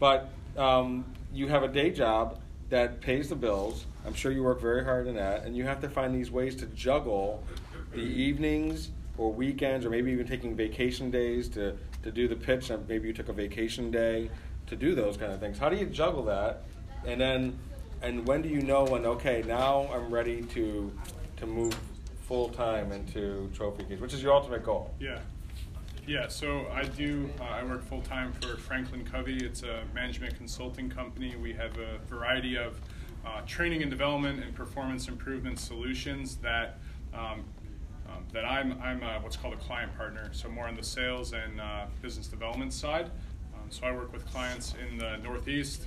but 0.00 0.30
um, 0.56 1.04
you 1.32 1.46
have 1.46 1.62
a 1.62 1.68
day 1.68 1.90
job 1.90 2.40
that 2.70 3.00
pays 3.00 3.28
the 3.28 3.36
bills. 3.36 3.86
I'm 4.04 4.14
sure 4.14 4.32
you 4.32 4.42
work 4.42 4.60
very 4.60 4.82
hard 4.84 5.06
in 5.06 5.14
that, 5.14 5.44
and 5.44 5.56
you 5.56 5.62
have 5.64 5.80
to 5.82 5.88
find 5.88 6.12
these 6.12 6.30
ways 6.32 6.56
to 6.56 6.66
juggle 6.66 7.44
the 7.94 8.02
evenings 8.02 8.90
or 9.16 9.32
weekends, 9.32 9.86
or 9.86 9.90
maybe 9.90 10.10
even 10.10 10.26
taking 10.26 10.56
vacation 10.56 11.10
days 11.10 11.48
to, 11.48 11.76
to 12.02 12.10
do 12.10 12.26
the 12.26 12.36
pitch. 12.36 12.70
Maybe 12.88 13.08
you 13.08 13.14
took 13.14 13.28
a 13.28 13.32
vacation 13.32 13.90
day 13.90 14.30
to 14.66 14.76
do 14.76 14.94
those 14.94 15.16
kind 15.16 15.32
of 15.32 15.40
things. 15.40 15.58
How 15.58 15.68
do 15.68 15.76
you 15.76 15.86
juggle 15.86 16.24
that? 16.24 16.64
And 17.06 17.20
then, 17.20 17.58
and 18.02 18.26
when 18.26 18.42
do 18.42 18.48
you 18.48 18.62
know 18.62 18.84
when? 18.84 19.06
Okay, 19.06 19.44
now 19.46 19.88
I'm 19.92 20.10
ready 20.12 20.42
to 20.42 20.92
to 21.36 21.46
move 21.46 21.76
full 22.22 22.48
time 22.48 22.92
into 22.92 23.50
trophy 23.54 23.84
case, 23.84 24.00
which 24.00 24.14
is 24.14 24.22
your 24.22 24.32
ultimate 24.32 24.64
goal. 24.64 24.94
Yeah. 24.98 25.20
Yeah, 26.06 26.28
so 26.28 26.66
I 26.70 26.84
do, 26.84 27.30
uh, 27.40 27.44
I 27.44 27.64
work 27.64 27.82
full 27.82 28.02
time 28.02 28.32
for 28.34 28.58
Franklin 28.58 29.04
Covey. 29.06 29.38
It's 29.38 29.62
a 29.62 29.84
management 29.94 30.36
consulting 30.36 30.90
company. 30.90 31.34
We 31.36 31.54
have 31.54 31.78
a 31.78 31.98
variety 32.10 32.56
of 32.58 32.78
uh, 33.24 33.40
training 33.46 33.80
and 33.80 33.90
development 33.90 34.44
and 34.44 34.54
performance 34.54 35.08
improvement 35.08 35.58
solutions 35.58 36.36
that. 36.36 36.78
Um, 37.14 37.44
um, 38.14 38.24
that 38.32 38.44
I'm, 38.44 38.80
I'm 38.82 39.02
uh, 39.02 39.20
what's 39.20 39.36
called 39.36 39.54
a 39.54 39.58
client 39.58 39.96
partner, 39.96 40.28
so 40.32 40.48
more 40.48 40.66
on 40.66 40.76
the 40.76 40.82
sales 40.82 41.32
and 41.32 41.60
uh, 41.60 41.86
business 42.02 42.26
development 42.26 42.72
side. 42.72 43.06
Um, 43.54 43.70
so 43.70 43.86
I 43.86 43.92
work 43.92 44.12
with 44.12 44.26
clients 44.26 44.74
in 44.88 44.98
the 44.98 45.16
Northeast, 45.18 45.86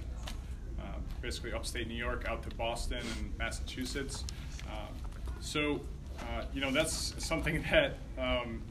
uh, 0.80 0.84
basically 1.22 1.54
upstate 1.54 1.88
New 1.88 1.96
York, 1.96 2.26
out 2.28 2.44
to 2.50 2.56
Boston 2.56 3.00
and 3.20 3.38
Massachusetts. 3.38 4.24
Um, 4.68 4.94
so, 5.40 5.82
uh, 6.20 6.44
you 6.54 6.62
know, 6.62 6.72
that's 6.72 7.14
something 7.24 7.64
that 7.72 7.98
um, 8.18 8.62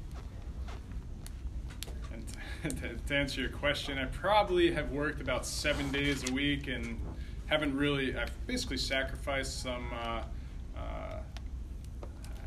and 2.12 2.78
to, 2.80 2.96
to 2.96 3.14
answer 3.14 3.40
your 3.40 3.50
question, 3.50 3.98
I 3.98 4.06
probably 4.06 4.72
have 4.72 4.90
worked 4.90 5.20
about 5.20 5.46
seven 5.46 5.90
days 5.90 6.28
a 6.28 6.32
week 6.32 6.68
and 6.68 7.00
haven't 7.46 7.76
really. 7.76 8.16
I've 8.16 8.46
basically 8.46 8.78
sacrificed 8.78 9.62
some. 9.62 9.92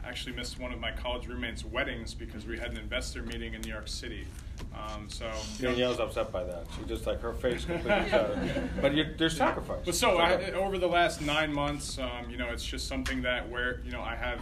Actually 0.10 0.36
missed 0.36 0.60
one 0.60 0.74
of 0.74 0.80
my 0.80 0.92
college 0.92 1.28
roommates' 1.28 1.64
weddings 1.64 2.16
because 2.16 2.44
we 2.44 2.58
had 2.58 2.72
an 2.72 2.78
investor 2.78 3.22
meeting 3.22 3.54
in 3.54 3.62
New 3.62 3.70
York 3.70 3.88
City. 3.88 4.26
Um, 4.74 5.08
so 5.08 5.32
Danielle's 5.60 6.00
upset 6.00 6.32
by 6.32 6.44
that. 6.46 6.66
She 6.76 6.84
just 6.86 7.06
like 7.06 7.22
her 7.22 7.32
face 7.32 7.64
completely. 7.66 8.10
But 8.82 8.96
you, 8.96 9.06
there's 9.20 9.38
sacrifice. 9.38 9.82
But 9.86 9.94
so 9.94 10.18
I, 10.18 10.50
over 10.54 10.80
the 10.80 10.88
last 10.88 11.22
nine 11.22 11.54
months, 11.54 12.00
um, 12.00 12.28
you 12.28 12.38
know, 12.38 12.50
it's 12.50 12.66
just 12.66 12.88
something 12.88 13.22
that 13.22 13.48
where 13.50 13.82
you 13.86 13.92
know 13.92 14.02
I 14.02 14.16
have 14.16 14.40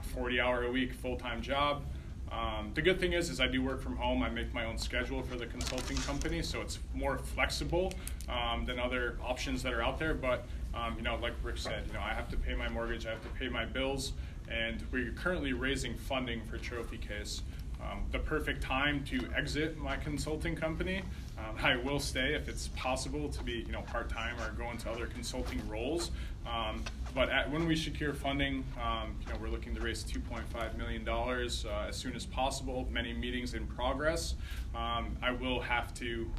a 0.00 0.02
40 0.02 0.40
hour 0.40 0.64
a 0.64 0.72
week 0.72 0.92
full 0.92 1.16
time 1.16 1.40
job. 1.40 1.84
Um, 2.32 2.72
the 2.74 2.82
good 2.82 2.98
thing 2.98 3.12
is, 3.12 3.30
is 3.30 3.40
I 3.40 3.46
do 3.46 3.62
work 3.62 3.80
from 3.80 3.94
home. 3.94 4.24
I 4.24 4.28
make 4.28 4.52
my 4.52 4.64
own 4.64 4.76
schedule 4.76 5.22
for 5.22 5.36
the 5.36 5.46
consulting 5.46 5.98
company, 5.98 6.42
so 6.42 6.60
it's 6.60 6.80
more 6.92 7.18
flexible 7.18 7.92
um, 8.28 8.64
than 8.64 8.80
other 8.80 9.18
options 9.22 9.62
that 9.62 9.72
are 9.72 9.82
out 9.82 10.00
there. 10.00 10.14
But 10.14 10.46
um, 10.74 10.94
you 10.96 11.02
know, 11.02 11.16
like 11.22 11.34
Rick 11.44 11.58
said, 11.58 11.84
you 11.86 11.92
know, 11.92 12.00
I 12.00 12.12
have 12.12 12.28
to 12.30 12.36
pay 12.36 12.54
my 12.54 12.68
mortgage, 12.68 13.06
I 13.06 13.10
have 13.10 13.22
to 13.22 13.28
pay 13.38 13.48
my 13.48 13.64
bills, 13.64 14.14
and 14.50 14.82
we're 14.90 15.12
currently 15.12 15.52
raising 15.52 15.94
funding 15.94 16.40
for 16.42 16.58
Trophy 16.58 16.98
Case. 16.98 17.42
Um, 17.82 18.04
the 18.12 18.18
perfect 18.18 18.62
time 18.62 19.04
to 19.04 19.28
exit 19.36 19.76
my 19.76 19.96
consulting 19.96 20.56
company. 20.56 21.02
Um, 21.38 21.56
I 21.62 21.76
will 21.76 22.00
stay 22.00 22.34
if 22.34 22.48
it's 22.48 22.68
possible 22.68 23.28
to 23.28 23.42
be, 23.42 23.64
you 23.66 23.72
know, 23.72 23.82
part 23.82 24.08
time 24.08 24.40
or 24.40 24.50
go 24.52 24.70
into 24.70 24.90
other 24.90 25.06
consulting 25.06 25.66
roles. 25.68 26.10
Um, 26.46 26.82
but 27.14 27.28
at, 27.28 27.50
when 27.50 27.66
we 27.66 27.76
secure 27.76 28.12
funding, 28.12 28.64
um, 28.82 29.14
you 29.20 29.32
know, 29.32 29.38
we're 29.40 29.48
looking 29.48 29.74
to 29.74 29.80
raise 29.80 30.02
2.5 30.04 30.76
million 30.78 31.04
dollars 31.04 31.66
uh, 31.66 31.86
as 31.88 31.96
soon 31.96 32.14
as 32.14 32.24
possible. 32.24 32.88
Many 32.90 33.12
meetings 33.12 33.54
in 33.54 33.66
progress. 33.66 34.34
Um, 34.74 35.16
I 35.22 35.32
will 35.32 35.60
have 35.60 35.92
to 35.94 36.30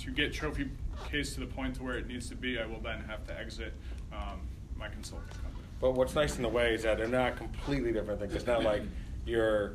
to 0.00 0.10
get 0.10 0.32
trophy 0.32 0.68
case 1.10 1.34
to 1.34 1.40
the 1.40 1.46
point 1.46 1.76
to 1.76 1.82
where 1.82 1.96
it 1.96 2.06
needs 2.06 2.28
to 2.28 2.34
be. 2.34 2.58
I 2.58 2.66
will 2.66 2.80
then 2.80 3.00
have 3.04 3.26
to 3.28 3.38
exit 3.38 3.72
um, 4.12 4.40
my 4.76 4.88
consulting 4.88 5.28
company. 5.28 5.51
But 5.82 5.94
what's 5.94 6.14
nice 6.14 6.36
in 6.36 6.42
the 6.42 6.48
way 6.48 6.74
is 6.74 6.84
that 6.84 6.96
they're 6.96 7.08
not 7.08 7.36
completely 7.36 7.92
different 7.92 8.20
things. 8.20 8.32
It's 8.36 8.46
not 8.46 8.62
like 8.62 8.82
you're, 9.26 9.74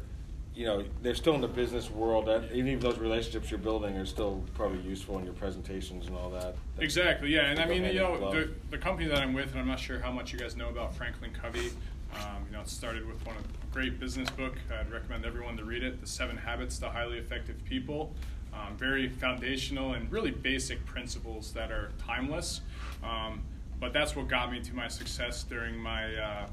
you 0.56 0.65
know, 0.65 0.86
they're 1.04 1.13
still 1.13 1.36
in 1.36 1.41
the 1.41 1.50
business 1.50 1.91
world. 1.91 2.28
That 2.28 2.50
even 2.54 2.70
if 2.70 2.80
those 2.80 2.98
relationships 2.98 3.52
you're 3.52 3.58
building 3.60 3.98
are 3.98 4.06
still 4.06 4.41
probably 4.56 4.80
useful 4.80 5.20
in 5.20 5.26
your 5.26 5.34
presentations 5.34 6.08
and 6.08 6.15
all 6.15 6.30
that. 6.30 6.56
Exactly, 6.80 7.34
yeah, 7.34 7.48
and 7.48 7.60
I 7.60 7.65
mean, 7.65 7.84
you 7.84 8.00
know, 8.00 8.32
the, 8.32 8.50
the 8.70 8.78
company 8.78 9.10
that 9.10 9.17
I'm 9.17 9.34
with, 9.34 9.52
and 9.52 9.60
I'm 9.60 9.67
not 9.67 9.82
sure 9.82 10.00
how 10.00 10.10
much 10.10 10.32
you 10.32 10.39
guys 10.39 10.56
know 10.56 10.70
about 10.70 10.96
Franklin 10.96 11.32
Covey. 11.34 11.72
Um, 12.15 12.46
you 12.46 12.54
know, 12.54 12.62
it 12.62 12.70
started 12.70 13.06
with 13.06 13.24
one 13.26 13.36
of 13.36 13.43
a 13.43 13.74
great 13.74 14.00
business 14.00 14.30
book. 14.30 14.56
I'd 14.80 14.89
recommend 14.89 15.26
everyone 15.26 15.58
to 15.58 15.65
read 15.65 15.84
it, 15.84 16.00
The 16.00 16.08
Seven 16.08 16.38
Habits 16.38 16.80
to 16.80 16.89
Highly 16.89 17.17
Effective 17.17 17.63
People. 17.65 18.13
Um, 18.54 18.78
very 18.78 19.10
foundational 19.10 19.91
and 19.91 20.10
really 20.10 20.32
basic 20.32 20.86
principles 20.86 21.52
that 21.52 21.70
are 21.70 21.91
timeless. 22.00 22.62
Um, 23.04 23.41
but 23.80 23.94
that's 23.94 24.16
what 24.16 24.28
got 24.28 24.52
me 24.52 24.60
to 24.62 24.76
my 24.76 24.88
success 24.88 25.44
during 25.44 25.78
my 25.78 26.16
uh, 26.16 26.48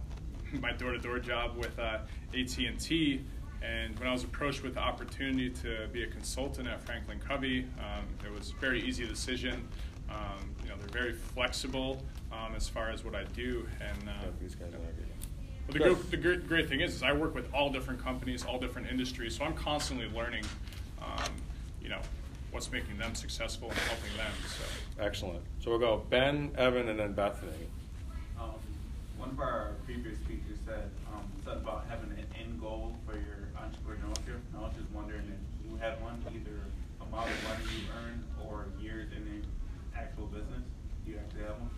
my 0.61 0.73
door-to-door 0.73 1.19
job 1.19 1.57
with 1.57 1.79
uh, 1.79 1.99
AT&T. 2.33 3.25
And 3.63 3.99
when 3.99 4.09
I 4.09 4.13
was 4.13 4.25
approached 4.25 4.63
with 4.63 4.75
the 4.75 4.81
opportunity 4.81 5.49
to 5.51 5.89
be 5.91 6.03
a 6.03 6.07
consultant 6.07 6.69
at 6.69 6.85
Franklin 6.85 7.19
Covey, 7.19 7.67
um, 7.79 8.05
it 8.25 8.31
was 8.31 8.51
a 8.51 8.61
very 8.61 8.83
easy 8.83 9.07
decision. 9.07 9.67
Um, 10.11 10.55
you 10.63 10.69
know, 10.69 10.77
they're 10.79 11.03
very 11.03 11.15
flexible 11.15 12.03
um, 12.31 12.55
as 12.55 12.69
far 12.69 12.91
as 12.91 13.05
what 13.05 13.15
I 13.15 13.25
do. 13.25 13.67
And 13.81 14.09
uh, 14.09 14.13
these 14.41 14.55
guys 14.55 14.69
are 14.75 14.79
good. 14.79 15.07
but 15.67 15.73
the, 15.73 15.79
Good. 15.79 15.97
gr- 15.97 16.11
the 16.11 16.17
great, 16.17 16.47
great 16.47 16.69
thing 16.69 16.81
is, 16.81 16.95
is 16.95 17.03
I 17.03 17.13
work 17.13 17.35
with 17.35 17.53
all 17.55 17.71
different 17.71 18.03
companies, 18.03 18.45
all 18.45 18.59
different 18.59 18.89
industries, 18.89 19.35
so 19.37 19.45
I'm 19.45 19.55
constantly 19.55 20.09
learning, 20.09 20.45
um, 21.01 21.33
you 21.83 21.89
know, 21.89 22.01
what's 22.55 22.71
making 22.71 22.97
them 22.99 23.17
successful 23.17 23.69
and 23.69 23.79
helping 23.79 24.17
them. 24.17 24.31
So. 24.47 25.03
Excellent. 25.03 25.43
So 25.59 25.71
we'll 25.71 25.81
go 25.81 26.05
Ben, 26.09 26.53
Evan, 26.57 26.89
and 26.89 27.01
then 27.01 27.13
Bethany. 27.13 27.51
Um, 28.41 28.55
one 29.19 29.31
of 29.31 29.41
our 29.41 29.73
previous 29.85 30.17
speakers 30.21 30.59
said 30.65 30.89
um, 31.13 31.27
something 31.45 31.63
about 31.63 31.87
having 31.89 32.11
an 32.11 32.27
end 32.41 32.61
goal 32.61 32.95
for 33.05 33.15
your 33.15 33.51
entrepreneurship. 33.59 34.39
And 34.39 34.57
I 34.57 34.61
was 34.61 34.73
just 34.79 34.89
wondering 34.95 35.23
if 35.27 35.69
you 35.69 35.77
had 35.79 36.01
one, 36.01 36.23
either 36.29 36.61
amount 37.01 37.29
of 37.29 37.43
money 37.43 37.65
you 37.75 37.89
earned 37.99 38.25
or 38.47 38.67
years 38.81 39.09
in 39.17 39.25
the 39.25 39.99
actual 39.99 40.27
business. 40.27 40.63
Do 41.05 41.11
you 41.11 41.19
actually 41.19 41.43
have 41.43 41.57
one? 41.59 41.71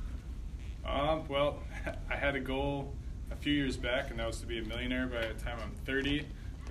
Um, 0.84 1.28
well, 1.28 1.62
I 2.10 2.16
had 2.16 2.36
a 2.36 2.40
goal 2.40 2.92
a 3.30 3.36
few 3.36 3.54
years 3.54 3.78
back, 3.78 4.10
and 4.10 4.20
that 4.20 4.26
was 4.26 4.40
to 4.40 4.46
be 4.46 4.58
a 4.58 4.62
millionaire 4.62 5.06
by 5.06 5.26
the 5.26 5.34
time 5.42 5.58
I'm 5.62 5.72
30, 5.86 6.26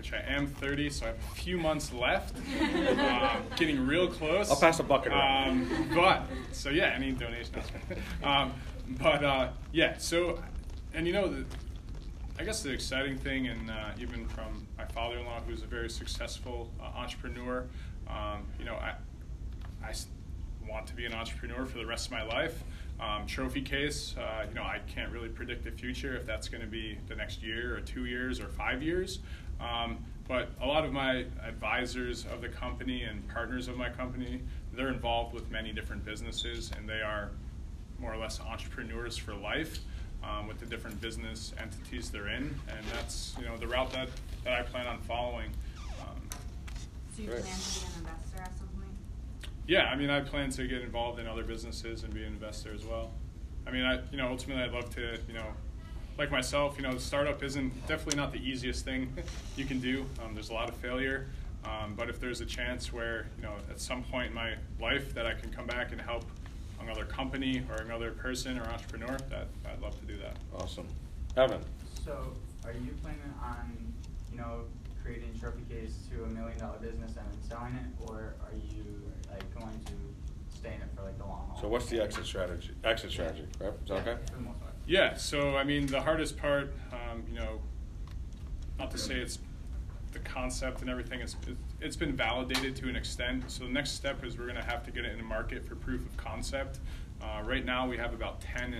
which 0.05 0.13
I 0.13 0.33
am 0.33 0.47
30, 0.47 0.89
so 0.89 1.05
I 1.05 1.07
have 1.09 1.17
a 1.17 1.35
few 1.35 1.57
months 1.57 1.91
left. 1.91 2.35
um, 2.99 3.43
getting 3.55 3.85
real 3.85 4.07
close. 4.07 4.51
I'll 4.51 4.59
pass 4.59 4.79
a 4.79 4.83
bucket 4.83 5.11
around. 5.11 5.71
Um, 5.71 5.89
but 5.95 6.23
so 6.51 6.69
yeah, 6.69 6.93
any 6.95 7.11
donations. 7.11 7.65
um, 8.23 8.53
but 8.99 9.23
uh, 9.23 9.49
yeah, 9.71 9.97
so 9.97 10.41
and 10.93 11.07
you 11.07 11.13
know, 11.13 11.27
the, 11.27 11.45
I 12.37 12.43
guess 12.43 12.61
the 12.61 12.71
exciting 12.71 13.17
thing, 13.17 13.47
and 13.47 13.71
uh, 13.71 13.91
even 13.99 14.27
from 14.27 14.67
my 14.77 14.85
father-in-law, 14.85 15.41
who's 15.47 15.63
a 15.63 15.67
very 15.67 15.89
successful 15.89 16.69
uh, 16.79 16.83
entrepreneur, 16.97 17.65
um, 18.07 18.45
you 18.59 18.65
know, 18.65 18.75
I, 18.75 18.93
I 19.83 19.93
want 20.69 20.85
to 20.87 20.95
be 20.95 21.05
an 21.05 21.13
entrepreneur 21.13 21.65
for 21.65 21.79
the 21.79 21.85
rest 21.85 22.07
of 22.07 22.11
my 22.11 22.23
life. 22.23 22.63
Um, 22.99 23.25
trophy 23.27 23.61
case, 23.61 24.15
uh, 24.17 24.45
you 24.47 24.55
know, 24.55 24.63
I 24.63 24.79
can't 24.87 25.11
really 25.11 25.27
predict 25.27 25.65
the 25.65 25.71
future 25.71 26.15
if 26.15 26.25
that's 26.25 26.47
going 26.47 26.61
to 26.61 26.67
be 26.67 26.97
the 27.07 27.15
next 27.15 27.43
year 27.43 27.75
or 27.75 27.81
two 27.81 28.05
years 28.05 28.39
or 28.39 28.47
five 28.47 28.81
years. 28.81 29.19
Um, 29.59 29.97
but 30.27 30.49
a 30.61 30.65
lot 30.65 30.85
of 30.85 30.91
my 30.91 31.25
advisors 31.45 32.25
of 32.25 32.41
the 32.41 32.49
company 32.49 33.03
and 33.03 33.27
partners 33.29 33.67
of 33.67 33.77
my 33.77 33.89
company, 33.89 34.41
they're 34.73 34.89
involved 34.89 35.33
with 35.33 35.49
many 35.51 35.71
different 35.71 36.03
businesses 36.03 36.71
and 36.77 36.89
they 36.89 37.01
are 37.01 37.29
more 37.99 38.13
or 38.13 38.17
less 38.17 38.39
entrepreneurs 38.41 39.15
for 39.17 39.33
life 39.35 39.79
um, 40.23 40.47
with 40.47 40.59
the 40.59 40.65
different 40.65 40.99
business 40.99 41.53
entities 41.61 42.09
they're 42.09 42.29
in. 42.29 42.43
And 42.69 42.85
that's, 42.93 43.35
you 43.39 43.45
know, 43.45 43.55
the 43.57 43.67
route 43.67 43.91
that, 43.91 44.09
that 44.43 44.53
I 44.53 44.63
plan 44.63 44.87
on 44.87 44.99
following. 45.01 45.51
Um, 46.01 46.21
So 47.15 47.21
you 47.21 47.31
Right. 47.31 47.43
plan 47.43 47.55
to 47.57 47.79
be 47.79 47.85
an 47.85 47.91
investor 47.99 48.41
at 48.41 48.57
some 48.57 48.67
point? 48.69 48.89
yeah, 49.67 49.85
I 49.85 49.95
mean, 49.95 50.09
I 50.09 50.21
plan 50.21 50.49
to 50.51 50.67
get 50.67 50.81
involved 50.81 51.19
in 51.19 51.27
other 51.27 51.43
businesses 51.43 52.03
and 52.03 52.13
be 52.13 52.21
an 52.23 52.33
investor 52.33 52.73
as 52.73 52.83
well. 52.83 53.11
I 53.67 53.71
mean, 53.71 53.83
I, 53.83 53.99
you 54.11 54.17
know, 54.17 54.27
ultimately, 54.29 54.63
I'd 54.63 54.71
love 54.71 54.93
to, 54.95 55.17
you 55.27 55.33
know, 55.33 55.47
like 56.17 56.31
myself, 56.31 56.77
you 56.77 56.83
know, 56.83 56.97
startup 56.97 57.43
isn't 57.43 57.71
definitely 57.87 58.17
not 58.17 58.31
the 58.31 58.39
easiest 58.39 58.85
thing 58.85 59.13
you 59.55 59.65
can 59.65 59.79
do. 59.79 60.05
Um, 60.23 60.33
there's 60.33 60.49
a 60.49 60.53
lot 60.53 60.69
of 60.69 60.75
failure, 60.75 61.27
um, 61.65 61.93
but 61.95 62.09
if 62.09 62.19
there's 62.19 62.41
a 62.41 62.45
chance 62.45 62.93
where, 62.93 63.27
you 63.37 63.43
know, 63.43 63.55
at 63.69 63.79
some 63.79 64.03
point 64.03 64.27
in 64.27 64.33
my 64.33 64.53
life 64.79 65.13
that 65.13 65.25
I 65.25 65.33
can 65.33 65.49
come 65.51 65.65
back 65.67 65.91
and 65.91 65.99
help 65.99 66.23
another 66.81 67.05
company 67.05 67.63
or 67.69 67.81
another 67.81 68.11
person 68.11 68.57
or 68.57 68.63
entrepreneur, 68.67 69.17
that 69.29 69.47
I'd 69.65 69.81
love 69.81 69.99
to 69.99 70.05
do 70.05 70.17
that. 70.17 70.37
Awesome. 70.57 70.87
Evan, 71.35 71.61
So, 72.05 72.31
are 72.63 72.71
you 72.71 72.91
planning 73.01 73.19
on, 73.43 73.75
you 74.31 74.37
know, 74.37 74.61
creating 75.03 75.31
Trophy 75.39 75.63
Case 75.69 76.07
to 76.11 76.23
a 76.23 76.27
million 76.27 76.57
dollar 76.59 76.77
business 76.77 77.11
and 77.17 77.25
then 77.29 77.49
selling 77.49 77.75
it, 77.75 78.09
or 78.09 78.35
are 78.41 78.55
you 78.73 79.01
like 79.29 79.53
going 79.53 79.77
to 79.85 79.91
stay 80.57 80.69
in 80.75 80.81
it 80.81 80.87
for 80.95 81.03
like 81.03 81.17
the 81.17 81.25
long 81.25 81.45
haul? 81.49 81.59
so 81.61 81.67
what's 81.67 81.87
the 81.87 82.01
exit 82.01 82.25
strategy? 82.25 82.71
Exit 82.85 83.11
strategy, 83.11 83.45
right? 83.59 83.73
Is 83.83 83.89
that 83.89 84.05
Yeah, 84.05 84.13
okay? 84.13 84.21
For 84.87 84.93
the 84.93 85.07
most 85.07 85.09
part. 85.09 85.11
Yeah, 85.11 85.15
so 85.15 85.57
I 85.57 85.63
mean, 85.63 85.87
the 85.87 86.01
hardest 86.01 86.37
part, 86.37 86.73
um, 86.91 87.23
you 87.31 87.39
know, 87.39 87.59
not 88.77 88.91
to 88.91 88.97
say 88.97 89.15
it's 89.15 89.39
the 90.11 90.19
concept 90.19 90.81
and 90.81 90.89
everything, 90.89 91.21
it's, 91.21 91.35
it's 91.81 91.95
been 91.95 92.13
validated 92.15 92.75
to 92.77 92.89
an 92.89 92.95
extent. 92.95 93.43
So 93.49 93.63
the 93.65 93.69
next 93.71 93.91
step 93.91 94.23
is 94.23 94.37
we're 94.37 94.45
going 94.45 94.61
to 94.61 94.69
have 94.69 94.83
to 94.85 94.91
get 94.91 95.05
it 95.05 95.11
in 95.11 95.17
the 95.17 95.23
market 95.23 95.65
for 95.65 95.75
proof 95.75 96.01
of 96.05 96.15
concept. 96.17 96.79
Uh, 97.21 97.41
right 97.43 97.65
now, 97.65 97.87
we 97.87 97.97
have 97.97 98.13
about 98.13 98.41
10, 98.41 98.75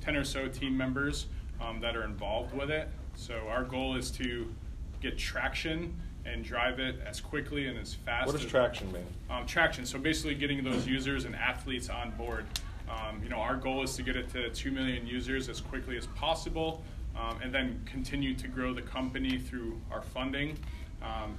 10 0.00 0.16
or 0.16 0.24
so 0.24 0.48
team 0.48 0.76
members 0.76 1.26
um, 1.60 1.80
that 1.80 1.96
are 1.96 2.04
involved 2.04 2.54
with 2.54 2.70
it. 2.70 2.88
So 3.16 3.46
our 3.48 3.64
goal 3.64 3.96
is 3.96 4.10
to 4.12 4.52
get 5.00 5.18
traction 5.18 5.94
and 6.24 6.44
drive 6.44 6.78
it 6.78 6.96
as 7.06 7.20
quickly 7.20 7.66
and 7.66 7.78
as 7.78 7.94
fast. 7.94 8.26
What 8.26 8.32
does 8.32 8.44
as- 8.44 8.50
traction 8.50 8.92
mean? 8.92 9.06
um, 9.30 9.46
traction. 9.46 9.86
So 9.86 9.98
basically, 9.98 10.34
getting 10.34 10.62
those 10.64 10.86
users 10.86 11.24
and 11.24 11.34
athletes 11.34 11.88
on 11.88 12.10
board. 12.12 12.46
Um, 12.90 13.22
you 13.22 13.28
know, 13.28 13.36
our 13.36 13.56
goal 13.56 13.82
is 13.82 13.94
to 13.96 14.02
get 14.02 14.16
it 14.16 14.28
to 14.30 14.50
two 14.50 14.70
million 14.70 15.06
users 15.06 15.48
as 15.48 15.60
quickly 15.60 15.96
as 15.96 16.06
possible, 16.08 16.82
um, 17.16 17.40
and 17.42 17.54
then 17.54 17.80
continue 17.84 18.34
to 18.34 18.48
grow 18.48 18.74
the 18.74 18.82
company 18.82 19.38
through 19.38 19.80
our 19.90 20.02
funding. 20.02 20.58
Um, 21.02 21.36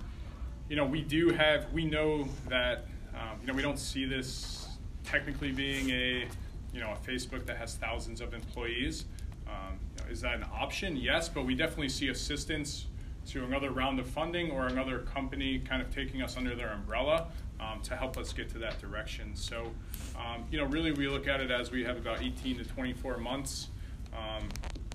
you 0.69 0.75
know, 0.75 0.85
we 0.85 1.01
do 1.01 1.29
have. 1.29 1.71
We 1.73 1.85
know 1.85 2.27
that. 2.47 2.85
Um, 3.13 3.39
you 3.41 3.47
know, 3.47 3.53
we 3.53 3.61
don't 3.61 3.79
see 3.79 4.05
this 4.05 4.67
technically 5.03 5.51
being 5.51 5.89
a, 5.89 6.27
you 6.73 6.79
know, 6.79 6.91
a 6.91 7.07
Facebook 7.07 7.45
that 7.45 7.57
has 7.57 7.75
thousands 7.75 8.21
of 8.21 8.33
employees. 8.33 9.05
Um, 9.47 9.79
you 9.97 10.03
know, 10.05 10.11
is 10.11 10.21
that 10.21 10.35
an 10.35 10.45
option? 10.53 10.95
Yes, 10.95 11.27
but 11.27 11.45
we 11.45 11.53
definitely 11.53 11.89
see 11.89 12.07
assistance 12.07 12.87
to 13.27 13.43
another 13.43 13.71
round 13.71 13.99
of 13.99 14.07
funding 14.07 14.49
or 14.49 14.67
another 14.67 14.99
company 14.99 15.59
kind 15.59 15.81
of 15.81 15.93
taking 15.93 16.21
us 16.21 16.37
under 16.37 16.55
their 16.55 16.69
umbrella 16.69 17.27
um, 17.61 17.81
to 17.83 17.95
help 17.95 18.17
us 18.17 18.33
get 18.33 18.49
to 18.49 18.57
that 18.59 18.79
direction. 18.81 19.31
So, 19.35 19.71
um, 20.17 20.43
you 20.51 20.57
know, 20.57 20.65
really 20.65 20.91
we 20.91 21.07
look 21.07 21.27
at 21.27 21.39
it 21.39 21.51
as 21.51 21.71
we 21.71 21.83
have 21.83 21.97
about 21.97 22.21
18 22.21 22.57
to 22.57 22.63
24 22.65 23.17
months 23.17 23.67
um, 24.13 24.47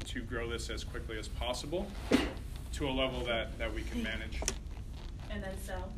to 0.07 0.20
grow 0.22 0.48
this 0.48 0.68
as 0.70 0.85
quickly 0.85 1.18
as 1.18 1.29
possible 1.29 1.87
to 2.72 2.88
a 2.88 2.90
level 2.90 3.24
that, 3.24 3.57
that 3.59 3.72
we 3.72 3.83
can 3.83 4.02
manage. 4.02 4.40
And 5.31 5.42
then 5.42 5.55
sell, 5.62 5.92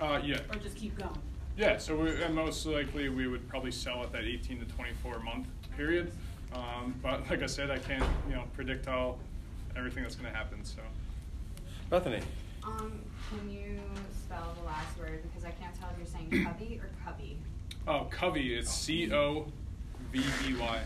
Uh, 0.00 0.20
yeah. 0.22 0.40
or 0.50 0.56
just 0.56 0.76
keep 0.76 0.96
going? 0.98 1.16
Yeah, 1.56 1.78
so 1.78 1.96
we, 1.96 2.22
and 2.22 2.34
most 2.34 2.64
likely 2.66 3.08
we 3.08 3.26
would 3.26 3.46
probably 3.48 3.72
sell 3.72 4.02
at 4.02 4.12
that 4.12 4.24
18 4.24 4.60
to 4.60 4.64
24 4.66 5.18
month 5.20 5.46
period. 5.76 6.12
Um, 6.54 6.94
but 7.02 7.28
like 7.30 7.42
I 7.42 7.46
said, 7.46 7.70
I 7.70 7.78
can't 7.78 8.04
you 8.28 8.34
know 8.34 8.44
predict 8.54 8.88
all 8.88 9.18
everything 9.76 10.02
that's 10.02 10.14
going 10.16 10.30
to 10.30 10.36
happen. 10.36 10.64
So 10.64 10.80
Bethany, 11.90 12.20
Um, 12.64 13.00
can 13.28 13.50
you 13.50 13.78
spell 14.30 14.54
the 14.60 14.66
last 14.66 14.96
word, 14.98 15.22
because 15.22 15.44
I 15.44 15.50
can't 15.50 15.74
tell 15.78 15.88
if 15.90 15.98
you're 15.98 16.06
saying 16.06 16.44
cubby 16.46 16.80
or 16.80 16.88
cubby. 17.04 17.36
oh, 17.88 18.06
Covey, 18.10 18.54
it's 18.54 18.72
C 18.72 19.12
O 19.12 19.46
V 20.12 20.18
E 20.20 20.54
Y. 20.54 20.80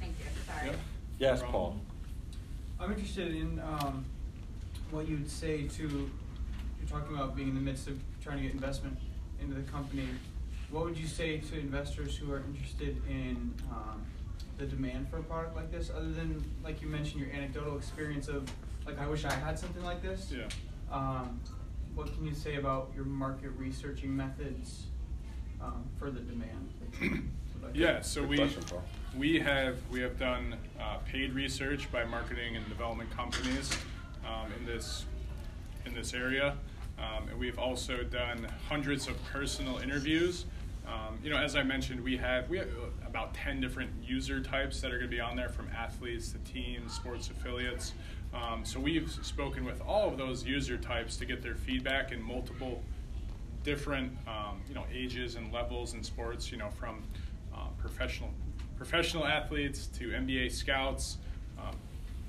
Thank 0.00 0.14
you, 0.18 0.24
sorry. 0.46 0.66
Yep. 0.66 0.76
yes, 1.18 1.42
Wrong. 1.42 1.52
Paul. 1.52 1.80
I'm 2.80 2.92
interested 2.92 3.34
in 3.34 3.60
um, 3.60 4.04
what 4.90 5.08
you'd 5.08 5.30
say 5.30 5.68
to, 5.68 5.82
you're 5.82 6.88
talking 6.88 7.14
about 7.14 7.36
being 7.36 7.48
in 7.48 7.54
the 7.54 7.60
midst 7.60 7.86
of 7.86 7.98
trying 8.22 8.38
to 8.38 8.42
get 8.44 8.52
investment 8.52 8.98
into 9.40 9.54
the 9.54 9.62
company. 9.62 10.08
What 10.70 10.84
would 10.84 10.98
you 10.98 11.06
say 11.06 11.38
to 11.38 11.58
investors 11.58 12.16
who 12.16 12.32
are 12.32 12.42
interested 12.52 13.00
in 13.08 13.54
um, 13.70 14.02
the 14.58 14.66
demand 14.66 15.08
for 15.08 15.18
a 15.18 15.22
product 15.22 15.54
like 15.56 15.70
this, 15.70 15.90
other 15.90 16.10
than, 16.10 16.44
like 16.64 16.82
you 16.82 16.88
mentioned, 16.88 17.20
your 17.20 17.30
anecdotal 17.30 17.76
experience 17.76 18.28
of, 18.28 18.50
like, 18.86 18.98
I 19.00 19.06
wish 19.06 19.24
I 19.24 19.32
had 19.32 19.58
something 19.58 19.84
like 19.84 20.02
this? 20.02 20.32
Yeah. 20.36 20.48
Um, 20.92 21.40
what 21.98 22.14
can 22.14 22.24
you 22.24 22.32
say 22.32 22.54
about 22.54 22.92
your 22.94 23.04
market 23.04 23.50
researching 23.56 24.16
methods 24.16 24.84
um, 25.60 25.84
for 25.98 26.12
the 26.12 26.20
demand? 26.20 26.72
Like- 27.02 27.12
Yeah, 27.74 28.00
so 28.00 28.20
Good 28.20 28.30
we 28.30 28.36
question, 28.36 28.62
we 29.16 29.40
have 29.40 29.78
we 29.90 30.00
have 30.00 30.16
done 30.16 30.54
uh, 30.80 30.98
paid 30.98 31.32
research 31.32 31.90
by 31.90 32.04
marketing 32.04 32.56
and 32.56 32.66
development 32.68 33.10
companies 33.10 33.76
um, 34.24 34.52
in 34.58 34.64
this 34.64 35.04
in 35.84 35.92
this 35.92 36.14
area, 36.14 36.56
um, 36.98 37.28
and 37.28 37.38
we've 37.38 37.58
also 37.58 38.04
done 38.04 38.46
hundreds 38.68 39.08
of 39.08 39.22
personal 39.24 39.78
interviews. 39.78 40.46
Um, 40.86 41.18
you 41.22 41.30
know, 41.30 41.36
as 41.36 41.56
I 41.56 41.64
mentioned, 41.64 42.00
we 42.00 42.16
have 42.16 42.48
we 42.48 42.58
have 42.58 42.68
about 43.04 43.34
ten 43.34 43.60
different 43.60 43.90
user 44.02 44.40
types 44.40 44.80
that 44.80 44.92
are 44.92 44.98
going 44.98 45.10
to 45.10 45.16
be 45.16 45.20
on 45.20 45.36
there, 45.36 45.48
from 45.48 45.68
athletes 45.76 46.30
to 46.32 46.38
teams, 46.50 46.94
sports 46.94 47.28
affiliates. 47.28 47.92
Um, 48.34 48.64
so 48.64 48.78
we've 48.78 49.10
spoken 49.22 49.64
with 49.64 49.80
all 49.80 50.08
of 50.08 50.18
those 50.18 50.44
user 50.44 50.76
types 50.76 51.16
to 51.16 51.24
get 51.24 51.42
their 51.42 51.54
feedback 51.54 52.12
in 52.12 52.22
multiple 52.22 52.82
different 53.62 54.12
um, 54.26 54.60
you 54.68 54.74
know 54.74 54.84
ages 54.92 55.34
and 55.34 55.52
levels 55.52 55.94
in 55.94 56.02
sports. 56.02 56.50
You 56.50 56.58
know, 56.58 56.70
from 56.70 57.02
uh, 57.54 57.68
professional 57.78 58.30
professional 58.76 59.26
athletes 59.26 59.86
to 59.98 60.10
NBA 60.10 60.52
scouts, 60.52 61.18
um, 61.58 61.74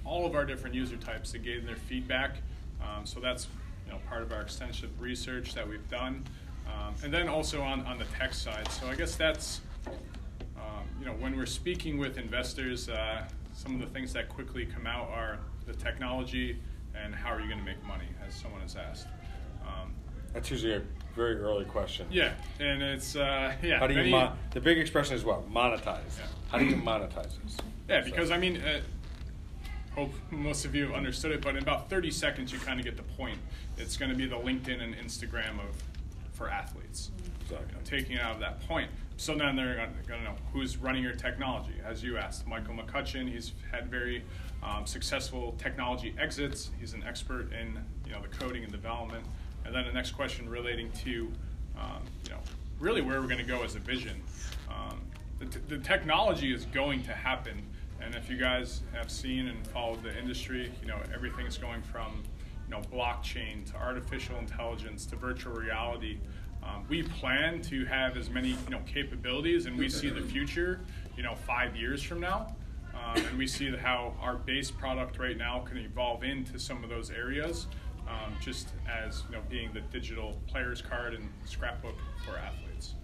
all 0.05 0.25
of 0.25 0.35
our 0.35 0.45
different 0.45 0.75
user 0.75 0.97
types 0.97 1.31
that 1.31 1.43
gave 1.43 1.65
their 1.65 1.75
feedback. 1.75 2.37
Um, 2.81 3.05
so 3.05 3.19
that's 3.19 3.47
you 3.85 3.91
know 3.91 3.99
part 4.07 4.21
of 4.21 4.31
our 4.31 4.41
extensive 4.41 4.89
research 5.01 5.53
that 5.53 5.67
we've 5.67 5.89
done, 5.89 6.23
um, 6.67 6.95
and 7.03 7.13
then 7.13 7.27
also 7.27 7.61
on 7.61 7.81
on 7.85 7.97
the 7.97 8.05
tech 8.17 8.33
side. 8.33 8.69
So 8.71 8.87
I 8.87 8.95
guess 8.95 9.15
that's 9.15 9.61
um, 9.85 10.85
you 10.99 11.05
know 11.05 11.13
when 11.13 11.35
we're 11.35 11.45
speaking 11.45 11.97
with 11.97 12.17
investors, 12.17 12.89
uh, 12.89 13.27
some 13.53 13.75
of 13.75 13.81
the 13.81 13.87
things 13.87 14.13
that 14.13 14.29
quickly 14.29 14.65
come 14.65 14.87
out 14.87 15.09
are 15.09 15.39
the 15.69 15.75
technology 15.83 16.59
and 16.95 17.13
how 17.13 17.29
are 17.29 17.39
you 17.39 17.47
going 17.47 17.59
to 17.59 17.65
make 17.65 17.81
money, 17.85 18.07
as 18.27 18.33
someone 18.33 18.61
has 18.61 18.75
asked. 18.75 19.07
Um, 19.65 19.93
That's 20.33 20.49
usually 20.51 20.73
a 20.73 20.81
very 21.15 21.35
early 21.37 21.65
question. 21.65 22.07
yeah, 22.11 22.33
and 22.59 22.81
it's 22.81 23.15
uh, 23.15 23.53
yeah. 23.63 23.79
How 23.79 23.87
do 23.87 23.93
you 23.93 23.99
many- 23.99 24.11
mon- 24.11 24.37
the 24.51 24.59
big 24.61 24.77
expression 24.79 25.15
is 25.15 25.23
what? 25.23 25.49
Monetize. 25.51 25.99
Yeah. 26.17 26.25
How 26.51 26.57
do 26.57 26.65
you 26.65 26.75
monetize 26.75 27.37
this? 27.43 27.57
Yeah, 27.87 28.01
because 28.01 28.29
So- 28.29 28.35
I 28.35 28.37
mean, 28.39 28.57
uh, 28.57 28.81
hope 29.95 30.11
most 30.31 30.65
of 30.65 30.73
you 30.75 30.87
have 30.87 30.93
understood 30.95 31.31
it, 31.31 31.41
but 31.41 31.55
in 31.55 31.61
about 31.63 31.89
30 31.89 32.11
seconds, 32.11 32.51
you 32.51 32.59
kind 32.59 32.79
of 32.79 32.85
get 32.85 32.97
the 32.97 33.03
point. 33.03 33.37
It's 33.77 33.95
going 33.97 34.09
to 34.11 34.17
be 34.17 34.25
the 34.25 34.35
LinkedIn 34.37 34.81
and 34.81 34.95
Instagram 34.95 35.59
of 35.59 35.83
for 36.33 36.49
athletes. 36.49 37.11
Know, 37.57 37.65
taking 37.83 38.17
it 38.17 38.21
out 38.21 38.35
of 38.35 38.39
that 38.41 38.65
point. 38.67 38.89
So 39.17 39.35
then 39.35 39.55
they're 39.55 39.75
going 40.07 40.19
to 40.19 40.23
know 40.23 40.35
who's 40.53 40.77
running 40.77 41.03
your 41.03 41.13
technology, 41.13 41.73
as 41.85 42.03
you 42.03 42.17
asked. 42.17 42.47
Michael 42.47 42.73
McCutcheon, 42.75 43.29
he's 43.29 43.51
had 43.71 43.89
very 43.89 44.23
um, 44.63 44.85
successful 44.85 45.55
technology 45.57 46.15
exits. 46.19 46.71
He's 46.79 46.93
an 46.93 47.03
expert 47.03 47.51
in 47.51 47.79
you 48.05 48.13
know 48.13 48.21
the 48.21 48.27
coding 48.27 48.63
and 48.63 48.71
development. 48.71 49.25
And 49.65 49.75
then 49.75 49.85
the 49.85 49.91
next 49.91 50.11
question 50.11 50.47
relating 50.47 50.91
to 51.03 51.31
um, 51.77 52.03
you 52.23 52.31
know 52.31 52.39
really 52.79 53.01
where 53.01 53.19
we're 53.19 53.27
going 53.27 53.39
to 53.39 53.43
go 53.43 53.63
as 53.63 53.75
a 53.75 53.79
vision. 53.79 54.21
Um, 54.69 55.01
the, 55.39 55.45
t- 55.45 55.59
the 55.67 55.77
technology 55.77 56.53
is 56.53 56.65
going 56.65 57.03
to 57.03 57.13
happen. 57.13 57.61
And 58.01 58.15
if 58.15 58.29
you 58.29 58.37
guys 58.37 58.81
have 58.93 59.11
seen 59.11 59.47
and 59.47 59.67
followed 59.67 60.01
the 60.03 60.17
industry, 60.17 60.71
you 60.81 60.87
know 60.87 60.99
everything's 61.13 61.57
going 61.57 61.81
from 61.81 62.23
you 62.67 62.75
know 62.75 62.81
blockchain 62.93 63.69
to 63.71 63.75
artificial 63.77 64.37
intelligence 64.37 65.05
to 65.07 65.15
virtual 65.15 65.53
reality. 65.53 66.17
Um, 66.63 66.85
we 66.89 67.03
plan 67.03 67.61
to 67.63 67.85
have 67.85 68.17
as 68.17 68.29
many 68.29 68.49
you 68.49 68.69
know 68.69 68.81
capabilities, 68.85 69.65
and 69.65 69.77
we 69.77 69.89
see 69.89 70.09
the 70.09 70.21
future, 70.21 70.81
you 71.15 71.23
know, 71.23 71.35
five 71.35 71.75
years 71.75 72.03
from 72.03 72.19
now. 72.19 72.55
Um, 72.93 73.23
and 73.25 73.37
we 73.37 73.47
see 73.47 73.73
how 73.75 74.13
our 74.21 74.35
base 74.35 74.71
product 74.71 75.19
right 75.19 75.37
now 75.37 75.59
can 75.59 75.77
evolve 75.77 76.23
into 76.23 76.59
some 76.59 76.83
of 76.83 76.89
those 76.89 77.11
areas, 77.11 77.67
um, 78.07 78.33
just 78.41 78.69
as 78.89 79.23
you 79.29 79.35
know, 79.37 79.41
being 79.49 79.71
the 79.73 79.81
digital 79.81 80.37
player's 80.47 80.81
card 80.81 81.13
and 81.13 81.29
scrapbook 81.45 81.95
for 82.25 82.37
athletes. 82.37 82.95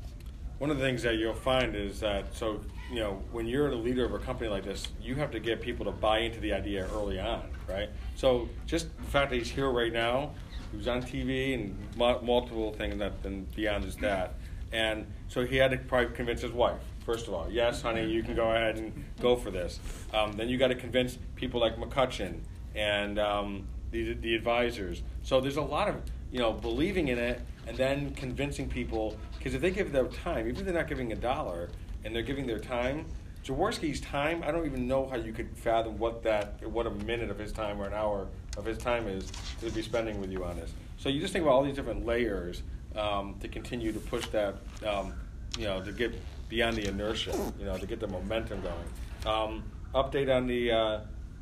One 0.58 0.70
of 0.70 0.78
the 0.78 0.84
things 0.84 1.02
that 1.04 1.16
you'll 1.16 1.34
find 1.34 1.76
is 1.76 2.00
that 2.00 2.34
so 2.34 2.62
you 2.90 3.00
know 3.00 3.22
when 3.32 3.46
you're 3.46 3.70
the 3.70 3.76
leader 3.76 4.06
of 4.06 4.14
a 4.14 4.20
company 4.20 4.50
like 4.50 4.64
this, 4.64 4.88
you 5.02 5.16
have 5.16 5.32
to 5.32 5.40
get 5.40 5.62
people 5.62 5.86
to 5.86 5.92
buy 5.92 6.20
into 6.20 6.40
the 6.40 6.54
idea 6.54 6.88
early 6.94 7.20
on, 7.20 7.50
right? 7.68 7.90
So 8.16 8.50
just 8.66 8.96
the 8.98 9.04
fact 9.04 9.32
that 9.32 9.38
he's 9.38 9.50
here 9.50 9.70
right 9.70 9.94
now, 9.94 10.32
was 10.76 10.88
on 10.88 11.02
TV 11.02 11.54
and 11.54 11.78
mu- 11.96 12.22
multiple 12.22 12.74
things 12.74 12.98
that 13.00 13.14
and 13.24 13.50
beyond 13.56 13.84
just 13.84 14.00
that, 14.02 14.36
and 14.72 15.06
so 15.28 15.46
he 15.46 15.58
had 15.58 15.72
to 15.72 15.78
probably 15.78 16.16
convince 16.16 16.42
his 16.42 16.52
wife. 16.52 16.80
First 17.06 17.28
of 17.28 17.34
all, 17.34 17.48
yes, 17.52 17.82
honey, 17.82 18.10
you 18.10 18.24
can 18.24 18.36
go 18.36 18.52
ahead 18.52 18.78
and 18.78 19.06
go 19.22 19.36
for 19.36 19.52
this. 19.52 19.80
Um, 20.14 20.34
then 20.34 20.50
you 20.50 20.58
got 20.58 20.70
to 20.70 20.76
convince 20.76 21.18
people 21.36 21.62
like 21.62 21.78
McCutcheon 21.78 22.40
and 22.74 23.20
um, 23.20 23.68
the, 23.92 24.14
the 24.14 24.34
advisors. 24.36 25.04
So 25.22 25.40
there's 25.40 25.58
a 25.58 25.62
lot 25.62 25.88
of 25.88 26.02
you 26.32 26.40
know 26.40 26.52
believing 26.52 27.10
in 27.10 27.20
it 27.20 27.42
and 27.68 27.78
then 27.78 28.14
convincing 28.16 28.70
people 28.70 29.18
because 29.38 29.54
if 29.54 29.62
they 29.62 29.72
give 29.72 29.92
their 29.92 30.08
time, 30.08 30.48
even 30.48 30.58
if 30.58 30.66
they're 30.66 30.74
not 30.74 30.88
giving 30.88 31.12
a 31.12 31.16
dollar 31.16 31.70
and 32.04 32.16
they're 32.16 32.24
giving 32.24 32.48
their 32.48 32.60
time, 32.60 33.06
Jaworski's 33.46 34.02
time, 34.02 34.44
I 34.44 34.50
don't 34.50 34.66
even 34.66 34.88
know 34.88 35.08
how 35.08 35.18
you 35.18 35.32
could 35.32 35.56
fathom 35.56 36.00
what 36.00 36.24
that 36.24 36.68
what 36.68 36.88
a 36.88 36.92
minute 36.92 37.30
of 37.30 37.38
his 37.38 37.52
time 37.52 37.80
or 37.80 37.86
an 37.86 37.94
hour 37.94 38.28
of 38.58 38.66
his 38.66 38.78
time 38.78 39.08
is 39.08 39.32
to 39.62 39.70
be 39.72 39.82
spending 39.82 40.20
with 40.20 40.32
you 40.32 40.44
on 40.44 40.56
this. 40.58 40.72
So 40.98 41.10
you 41.10 41.20
just 41.20 41.34
think 41.34 41.44
about 41.44 41.54
all 41.54 41.64
these 41.64 41.76
different 41.76 42.06
layers 42.06 42.64
um, 42.96 43.36
to 43.42 43.48
continue 43.48 43.92
to 43.92 44.00
push 44.00 44.26
that, 44.28 44.56
um, 44.86 45.14
you 45.58 45.66
know, 45.66 45.84
to 45.84 45.92
get 45.92 46.14
beyond 46.50 46.78
the 46.78 46.88
inertia, 46.88 47.36
you 47.60 47.66
know, 47.66 47.78
to 47.78 47.86
get 47.86 48.00
the 48.00 48.08
momentum 48.08 48.62
going. 48.62 49.34
Um, 49.34 49.64
update 49.94 50.36
on 50.36 50.48
the 50.48 50.72
uh, 50.72 51.00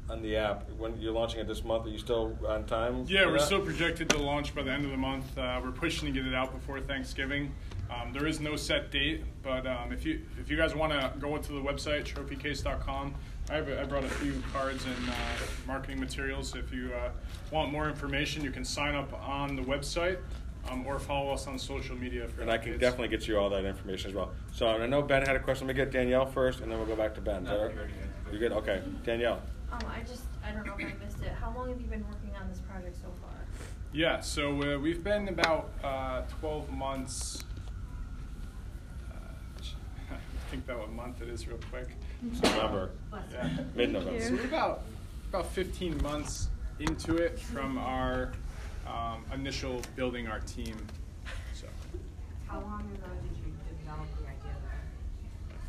on 0.10 0.22
the 0.22 0.36
app 0.36 0.70
when 0.78 1.00
you're 1.00 1.14
launching 1.14 1.40
it 1.40 1.48
this 1.48 1.64
month. 1.64 1.86
Are 1.86 1.90
you 1.90 1.98
still 1.98 2.38
on 2.48 2.66
time? 2.66 3.06
Yeah, 3.08 3.26
we're 3.26 3.34
that? 3.34 3.42
still 3.42 3.62
projected 3.62 4.10
to 4.10 4.18
launch 4.18 4.54
by 4.54 4.64
the 4.64 4.72
end 4.72 4.86
of 4.86 4.92
the 4.92 4.98
month. 4.98 5.38
Uh, 5.38 5.60
we're 5.64 5.72
pushing 5.72 6.12
to 6.12 6.20
get 6.20 6.28
it 6.28 6.36
out 6.36 6.54
before 6.54 6.80
Thanksgiving. 6.80 7.54
Um, 7.90 8.12
there 8.12 8.26
is 8.26 8.40
no 8.40 8.56
set 8.56 8.92
date, 8.92 9.24
but 9.44 9.68
um, 9.68 9.92
if 9.92 10.06
you 10.06 10.22
if 10.40 10.50
you 10.50 10.58
guys 10.58 10.74
want 10.76 10.94
to 10.94 11.14
go 11.20 11.38
to 11.38 11.52
the 11.52 11.62
website 11.62 12.06
trophycase.com, 12.06 13.14
I, 13.50 13.56
have, 13.56 13.70
I 13.70 13.84
brought 13.84 14.06
a 14.06 14.10
few 14.10 14.42
cards 14.54 14.86
and 14.86 15.10
uh, 15.10 15.14
marketing 15.68 16.00
materials. 16.00 16.56
If 16.56 16.72
you 16.74 16.92
uh, 16.94 17.10
want 17.52 17.72
more 17.72 17.90
information, 17.90 18.44
you 18.44 18.52
can 18.52 18.64
sign 18.64 18.96
up 18.96 19.12
on 19.28 19.56
the 19.56 19.62
website 19.62 20.18
um, 20.70 20.88
or 20.88 20.98
follow 20.98 21.34
us 21.34 21.46
on 21.48 21.60
social 21.60 21.96
media. 21.96 22.28
For 22.30 22.42
And 22.42 22.50
I 22.52 22.58
can 22.58 22.74
updates. 22.74 22.80
definitely 22.80 23.10
get 23.10 23.28
you 23.28 23.38
all 23.38 23.50
that 23.50 23.66
information 23.66 24.12
as 24.12 24.16
well. 24.16 24.32
So 24.54 24.68
I 24.68 24.86
know 24.88 25.02
Ben 25.02 25.24
had 25.26 25.36
a 25.36 25.40
question. 25.40 25.68
Let 25.68 25.76
me 25.76 25.84
get 25.84 25.92
Danielle 25.92 26.26
first, 26.26 26.62
and 26.62 26.72
then 26.72 26.78
we'll 26.78 26.88
go 26.88 26.96
back 26.96 27.14
to 27.16 27.22
Ben. 27.22 27.44
Is 27.44 27.50
that 27.50 27.60
all 27.60 27.66
right? 27.66 27.76
You 28.32 28.40
good? 28.40 28.54
Okay, 28.54 28.82
Danielle. 29.04 29.42
Um, 29.72 29.80
I 29.90 30.00
just, 30.02 30.24
I 30.46 30.52
don't 30.52 30.66
know 30.66 30.76
if 30.78 30.86
I 30.86 30.94
missed 31.04 31.22
it. 31.22 31.34
How 31.40 31.54
long 31.54 31.68
have 31.70 31.82
you 31.82 31.88
been 31.88 32.06
working 32.08 32.32
on 32.42 32.48
this 32.48 32.60
project 32.60 32.96
so 32.96 33.08
far? 33.22 33.32
Yeah, 33.92 34.22
so 34.22 34.76
uh, 34.76 34.80
we've 34.80 35.04
been 35.04 35.28
about 35.28 35.70
uh, 35.84 36.22
12 36.40 36.72
months. 36.72 37.44
Uh, 39.12 39.16
think 40.50 40.64
about 40.64 40.80
what 40.80 40.92
month 40.92 41.22
it 41.22 41.28
is 41.28 41.48
real 41.48 41.60
quick. 41.70 41.90
November, 42.32 42.92
Yeah. 43.32 43.50
mid-November. 43.76 44.22
So 44.22 44.34
we're 44.34 44.46
about 44.46 44.82
about 45.30 45.48
15 45.52 46.02
months 46.04 46.50
into 46.80 47.18
it 47.18 47.40
from 47.40 47.78
our 47.78 48.34
um, 48.88 49.26
initial 49.34 49.82
building 49.96 50.28
our 50.28 50.40
team. 50.42 50.76
So 51.54 51.68
How 52.48 52.60
long 52.60 52.82
ago 52.82 53.08
did 53.22 53.38
you 53.38 53.54
develop 53.80 54.08
the 54.18 54.28
idea 54.28 54.56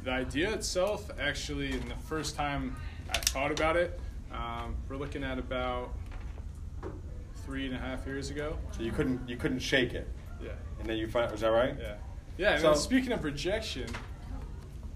the 0.02 0.10
idea 0.10 0.52
itself, 0.52 1.10
actually, 1.18 1.72
in 1.72 1.88
the 1.88 1.94
first 2.06 2.36
time 2.36 2.76
I 3.10 3.18
thought 3.18 3.50
about 3.50 3.76
it, 3.76 3.98
um, 4.32 4.74
we're 4.88 4.96
looking 4.96 5.24
at 5.24 5.38
about 5.38 5.94
three 7.46 7.66
and 7.66 7.74
a 7.74 7.78
half 7.78 8.06
years 8.06 8.30
ago. 8.30 8.58
So 8.76 8.82
you 8.82 8.92
couldn't 8.92 9.26
you 9.28 9.36
couldn't 9.36 9.60
shake 9.60 9.94
it, 9.94 10.08
Yeah. 10.42 10.50
and 10.80 10.88
then 10.88 10.98
you 10.98 11.08
find 11.08 11.30
was 11.32 11.40
that 11.40 11.48
right? 11.48 11.74
Yeah. 11.80 11.94
Yeah. 12.36 12.52
And 12.52 12.62
So- 12.62 12.74
speaking 12.74 13.12
of 13.12 13.24
rejection, 13.24 13.86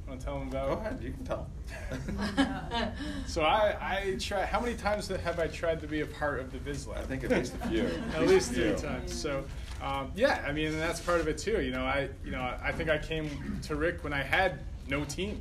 want 0.09 0.21
to 0.21 0.27
tell 0.27 0.38
them 0.38 0.49
about? 0.49 0.68
Go 0.68 0.75
ahead. 0.75 0.99
You 1.03 1.12
can 1.12 1.25
tell. 1.25 1.47
So 3.27 3.42
I, 3.42 3.77
I 3.81 4.16
try. 4.18 4.44
How 4.44 4.61
many 4.61 4.75
times 4.75 5.09
have 5.09 5.38
I 5.38 5.47
tried 5.49 5.81
to 5.81 5.87
be 5.87 6.01
a 6.01 6.07
part 6.07 6.40
of 6.40 6.51
the 6.51 6.59
Biz 6.59 6.87
Lab? 6.87 6.99
I 6.99 7.03
think 7.05 7.25
at 7.25 7.31
least 7.31 7.55
a 7.62 7.68
few. 7.68 7.90
at 8.14 8.27
least 8.27 8.53
three 8.53 8.75
times. 8.75 9.12
So, 9.12 9.44
um, 9.83 10.11
yeah, 10.16 10.42
I 10.47 10.53
mean, 10.53 10.68
and 10.68 10.81
that's 10.81 11.01
part 11.01 11.21
of 11.21 11.29
it 11.29 11.37
too. 11.37 11.61
You 11.61 11.71
know, 11.71 11.85
I, 11.85 12.09
you 12.25 12.31
know, 12.31 12.40
I 12.62 12.73
think 12.73 12.88
I 12.88 12.99
came 12.99 13.61
to 13.64 13.77
Rick 13.77 14.03
when 14.03 14.12
I 14.12 14.23
had 14.23 14.61
no 14.88 15.05
team. 15.05 15.40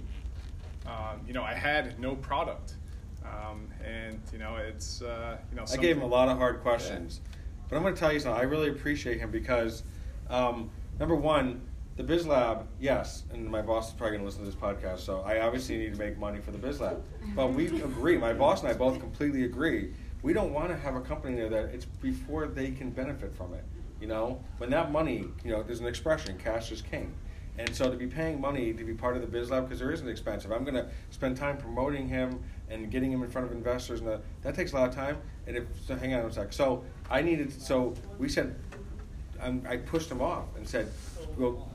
Um, 0.85 1.21
you 1.25 1.33
know, 1.33 1.43
I 1.43 1.53
had 1.53 1.99
no 1.99 2.15
product, 2.15 2.75
um, 3.23 3.67
and 3.83 4.19
you 4.31 4.39
know, 4.39 4.57
it's 4.57 5.01
uh, 5.01 5.37
you 5.49 5.57
know. 5.57 5.65
I 5.71 5.77
gave 5.77 5.97
him 5.97 6.03
a 6.03 6.07
lot 6.07 6.27
of 6.27 6.37
hard 6.37 6.61
questions, 6.61 7.21
but 7.69 7.77
I'm 7.77 7.81
going 7.81 7.93
to 7.93 7.99
tell 7.99 8.11
you 8.11 8.19
something. 8.19 8.39
I 8.39 8.45
really 8.45 8.69
appreciate 8.69 9.19
him 9.19 9.31
because, 9.31 9.83
um, 10.29 10.69
number 10.99 11.15
one, 11.15 11.61
the 11.97 12.03
Biz 12.03 12.27
Lab, 12.27 12.67
yes, 12.79 13.23
and 13.33 13.49
my 13.49 13.61
boss 13.61 13.89
is 13.89 13.93
probably 13.95 14.17
going 14.17 14.21
to 14.21 14.25
listen 14.25 14.41
to 14.41 14.45
this 14.45 14.55
podcast, 14.55 14.99
so 14.99 15.21
I 15.21 15.41
obviously 15.41 15.77
need 15.77 15.93
to 15.93 15.99
make 15.99 16.17
money 16.19 16.39
for 16.39 16.51
the 16.51 16.57
Biz 16.59 16.79
Lab. 16.79 17.03
But 17.35 17.53
we 17.53 17.65
agree. 17.81 18.17
My 18.17 18.33
boss 18.33 18.61
and 18.61 18.69
I 18.69 18.75
both 18.75 18.99
completely 18.99 19.45
agree. 19.45 19.93
We 20.21 20.31
don't 20.31 20.53
want 20.53 20.69
to 20.69 20.77
have 20.77 20.95
a 20.95 21.01
company 21.01 21.35
there 21.35 21.49
that 21.49 21.73
it's 21.73 21.85
before 21.85 22.47
they 22.47 22.69
can 22.69 22.91
benefit 22.91 23.35
from 23.35 23.55
it. 23.55 23.63
You 23.99 24.07
know, 24.07 24.43
when 24.59 24.69
that 24.69 24.91
money, 24.91 25.25
you 25.43 25.51
know, 25.51 25.63
there's 25.63 25.79
an 25.79 25.87
expression, 25.87 26.37
cash 26.37 26.71
is 26.71 26.83
king. 26.83 27.11
And 27.57 27.75
so 27.75 27.89
to 27.89 27.97
be 27.97 28.05
paying 28.05 28.39
money 28.39 28.73
to 28.73 28.83
be 28.83 28.93
part 28.93 29.15
of 29.15 29.21
the 29.21 29.27
Biz 29.27 29.49
Lab, 29.49 29.63
because 29.63 29.79
there 29.79 29.91
is 29.91 30.01
an 30.01 30.07
expensive, 30.07 30.51
I'm 30.51 30.63
going 30.63 30.75
to 30.75 30.87
spend 31.09 31.35
time 31.35 31.57
promoting 31.57 32.07
him 32.07 32.43
and 32.69 32.91
getting 32.91 33.11
him 33.11 33.23
in 33.23 33.29
front 33.29 33.47
of 33.47 33.53
investors, 33.53 34.01
and 34.01 34.09
that, 34.09 34.21
that 34.43 34.53
takes 34.53 34.73
a 34.73 34.75
lot 34.75 34.87
of 34.87 34.93
time. 34.93 35.17
And 35.47 35.57
if, 35.57 35.63
so 35.83 35.95
hang 35.95 36.13
on 36.13 36.25
a 36.25 36.31
sec. 36.31 36.53
So 36.53 36.83
I 37.09 37.23
needed, 37.23 37.51
so 37.59 37.95
we 38.19 38.29
said, 38.29 38.55
I'm, 39.41 39.65
I 39.67 39.77
pushed 39.77 40.11
him 40.11 40.21
off 40.21 40.45
and 40.55 40.67
said, 40.67 40.91
well, 41.35 41.71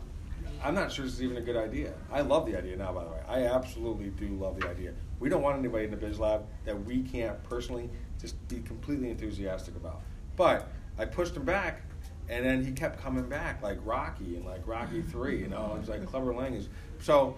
I'm 0.64 0.74
not 0.74 0.92
sure 0.92 1.04
this 1.04 1.14
is 1.14 1.22
even 1.22 1.36
a 1.36 1.40
good 1.40 1.56
idea. 1.56 1.92
I 2.12 2.20
love 2.20 2.46
the 2.46 2.56
idea 2.56 2.76
now, 2.76 2.92
by 2.92 3.02
the 3.02 3.10
way. 3.10 3.20
I 3.26 3.46
absolutely 3.46 4.10
do 4.10 4.28
love 4.36 4.60
the 4.60 4.68
idea. 4.68 4.92
We 5.18 5.28
don't 5.28 5.42
want 5.42 5.58
anybody 5.58 5.84
in 5.84 5.90
the 5.90 5.96
Biz 5.96 6.20
Lab 6.20 6.46
that 6.64 6.84
we 6.84 7.02
can't 7.02 7.42
personally 7.44 7.90
just 8.20 8.36
be 8.48 8.60
completely 8.60 9.10
enthusiastic 9.10 9.74
about. 9.74 10.02
But 10.36 10.68
I 10.98 11.04
pushed 11.04 11.36
him 11.36 11.44
back, 11.44 11.82
and 12.28 12.44
then 12.44 12.64
he 12.64 12.70
kept 12.70 13.02
coming 13.02 13.28
back 13.28 13.60
like 13.60 13.78
Rocky 13.84 14.36
and 14.36 14.44
like 14.44 14.66
Rocky 14.66 15.02
Three. 15.10 15.40
You 15.40 15.48
know, 15.48 15.76
it's 15.80 15.88
like 15.88 16.06
Clubber 16.06 16.32
Lang 16.32 16.54
is 16.54 16.68
so. 17.00 17.36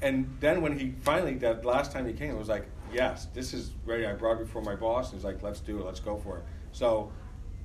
And 0.00 0.34
then 0.40 0.62
when 0.62 0.78
he 0.78 0.94
finally 1.02 1.34
that 1.34 1.64
last 1.64 1.92
time 1.92 2.06
he 2.06 2.12
came, 2.12 2.30
it 2.30 2.38
was 2.38 2.48
like, 2.48 2.66
yes, 2.92 3.26
this 3.34 3.52
is 3.52 3.72
ready. 3.84 4.06
I 4.06 4.14
brought 4.14 4.40
it 4.40 4.46
before 4.46 4.62
my 4.62 4.76
boss, 4.76 5.10
and 5.10 5.18
he's 5.18 5.24
like, 5.24 5.42
let's 5.42 5.60
do 5.60 5.78
it, 5.78 5.84
let's 5.84 6.00
go 6.00 6.16
for 6.16 6.38
it. 6.38 6.44
So 6.72 7.12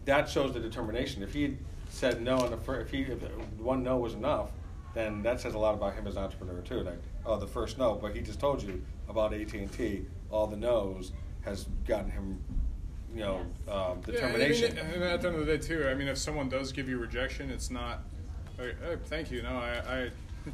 that 0.06 0.30
shows 0.30 0.54
the 0.54 0.60
determination. 0.60 1.24
If 1.24 1.34
he 1.34 1.44
had 1.44 1.58
said 1.90 2.22
no 2.22 2.40
on 2.40 2.52
the 2.52 2.58
first, 2.58 2.88
if 2.88 2.92
he 2.92 3.02
if 3.04 3.22
one 3.58 3.84
no 3.84 3.98
was 3.98 4.14
enough, 4.14 4.52
then 4.98 5.22
that 5.24 5.40
says 5.40 5.54
a 5.54 5.60
lot 5.60 5.76
about 5.76 5.94
him 5.94 6.08
as 6.08 6.16
an 6.16 6.24
entrepreneur 6.24 6.62
too. 6.62 6.82
Like, 6.82 7.00
oh, 7.26 7.38
the 7.38 7.48
first 7.48 7.78
no, 7.78 7.96
but 7.96 8.16
he 8.16 8.22
just 8.22 8.40
told 8.40 8.64
you 8.64 8.82
about 9.08 9.34
AT 9.34 9.54
and 9.54 9.72
T. 9.72 10.06
All 10.32 10.48
the 10.48 10.58
no's 10.58 11.12
has 11.42 11.66
gotten 11.88 12.10
him, 12.12 12.42
you 13.14 13.22
know, 13.22 13.38
um, 13.70 14.02
Yeah, 14.06 14.14
determination. 14.14 14.78
I 14.80 14.84
mean, 14.84 14.94
and 14.96 15.04
at 15.04 15.22
the 15.22 15.28
end 15.30 15.38
of 15.38 15.46
the 15.46 15.58
day, 15.58 15.64
too. 15.66 15.88
I 15.88 15.94
mean, 15.94 16.08
if 16.08 16.18
someone 16.18 16.50
does 16.50 16.72
give 16.72 16.90
you 16.90 16.98
rejection, 16.98 17.50
it's 17.50 17.70
not. 17.70 18.04
Like, 18.58 18.76
oh, 18.86 18.98
thank 19.06 19.32
you. 19.32 19.44
No, 19.44 19.50
I, 19.50 19.82
I 19.88 20.00
you 20.46 20.52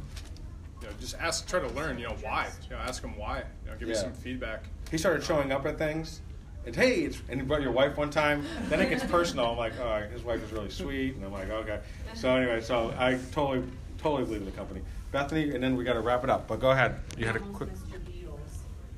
know, 0.82 0.88
just 1.00 1.16
ask. 1.18 1.48
Try 1.48 1.60
to 1.60 1.68
learn. 1.68 1.98
You 1.98 2.08
know 2.08 2.16
why. 2.20 2.48
You 2.64 2.76
know, 2.76 2.82
ask 2.82 3.02
them 3.02 3.16
why. 3.16 3.44
You 3.64 3.70
know, 3.70 3.76
give 3.78 3.88
Yeah. 3.88 3.94
some 3.94 4.12
feedback. 4.12 4.64
he 4.90 4.98
started 4.98 5.24
showing 5.24 5.50
up 5.52 5.64
at 5.66 5.78
things. 5.78 6.20
And 6.66 6.74
hey, 6.74 7.00
it's, 7.02 7.20
and 7.28 7.38
you 7.40 7.44
brought 7.44 7.60
your 7.60 7.72
wife 7.72 7.96
one 7.98 8.08
time. 8.10 8.42
Then 8.68 8.80
it 8.80 8.88
gets 8.88 9.04
personal. 9.04 9.46
I'm 9.52 9.58
like, 9.58 9.74
oh, 9.78 10.06
his 10.10 10.22
wife 10.22 10.42
is 10.42 10.50
really 10.50 10.70
sweet, 10.70 11.14
and 11.14 11.22
I'm 11.24 11.32
like, 11.32 11.50
okay. 11.50 11.80
So 12.14 12.34
anyway, 12.34 12.62
so 12.62 12.94
I 12.98 13.18
totally, 13.32 13.64
totally 14.04 14.24
believe 14.24 14.40
in 14.42 14.46
the 14.46 14.52
company. 14.52 14.82
Bethany, 15.12 15.54
and 15.54 15.64
then 15.64 15.76
we 15.76 15.82
got 15.84 15.94
to 15.94 16.00
wrap 16.00 16.24
it 16.24 16.30
up. 16.30 16.46
But 16.46 16.60
go 16.60 16.70
ahead. 16.72 16.96
You 17.16 17.24
had 17.26 17.36
a 17.36 17.40
quick 17.40 17.70
missed 17.70 17.88
your 17.90 18.00
Beatles. 18.00 18.38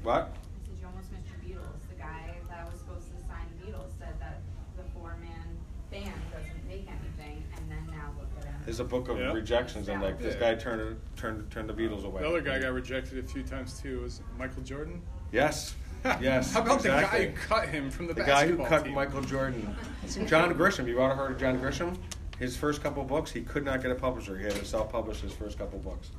what? 0.03 0.15
I 0.17 0.25
said 0.67 0.79
you 0.81 0.87
almost 0.87 1.13
missed 1.13 1.27
your 1.31 1.59
Beatles. 1.59 1.79
The 1.89 1.95
guy 2.03 2.35
that 2.51 2.67
was 2.71 2.81
supposed 2.81 3.07
to 3.15 3.19
sign 3.29 3.47
the 3.61 3.67
Beatles 3.67 3.91
said 4.01 4.19
that 4.19 4.41
the 4.77 4.83
four-man 4.99 5.47
band 5.93 6.13
doesn't 6.33 6.67
make 6.67 6.89
anything, 6.89 7.45
and 7.57 7.71
then 7.71 7.87
now 7.97 8.11
look 8.19 8.27
at 8.41 8.47
him. 8.47 8.55
There's 8.65 8.81
a 8.81 8.85
book 8.85 9.09
of 9.09 9.19
Yeah. 9.19 9.33
rejections, 9.33 9.89
and 9.89 10.03
like 10.03 10.19
this 10.19 10.35
Yeah. 10.35 10.41
guy 10.41 10.55
turned 10.57 10.99
turned 11.17 11.49
turned 11.53 11.69
the 11.69 11.75
Beatles 11.75 12.05
away. 12.05 12.23
The 12.23 12.29
other 12.29 12.41
guy 12.41 12.59
got 12.59 12.73
rejected 12.73 13.19
a 13.19 13.23
few 13.29 13.45
times 13.45 13.79
too. 13.81 14.01
Was 14.01 14.21
Michael 14.37 14.63
Jordan? 14.65 15.01
Yes, 15.31 15.77
yes. 16.21 16.53
How 16.53 16.63
about 16.63 16.79
exactly. 16.79 17.27
the 17.27 17.27
guy 17.27 17.31
who 17.31 17.47
cut 17.47 17.69
him 17.69 17.91
from 17.91 18.09
the, 18.09 18.15
The 18.15 18.25
guy 18.25 18.47
who 18.49 18.57
basketball 18.57 18.67
cut 18.67 18.85
team? 18.87 18.95
Michael 18.95 19.23
Jordan. 19.23 19.77
John 20.27 20.53
Grisham. 20.55 20.89
You 20.89 21.01
ever 21.01 21.15
heard 21.15 21.31
of 21.33 21.39
John 21.39 21.61
Grisham? 21.61 21.97
His 22.39 22.57
first 22.57 22.83
couple 22.83 23.03
books, 23.05 23.31
he 23.33 23.41
could 23.41 23.65
not 23.65 23.83
get 23.83 23.91
a 23.91 23.95
publisher. 23.95 24.37
He 24.37 24.45
had 24.45 24.55
to 24.55 24.65
self-publish 24.65 25.21
his 25.21 25.33
first 25.33 25.59
couple 25.59 25.79
books. 25.79 26.11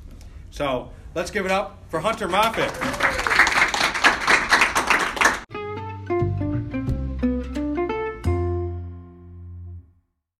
So 0.50 0.90
let's 1.14 1.30
give 1.30 1.44
it 1.44 1.52
up 1.52 1.78
for 1.88 2.00
Hunter 2.00 2.28
Moffett. 2.28 3.37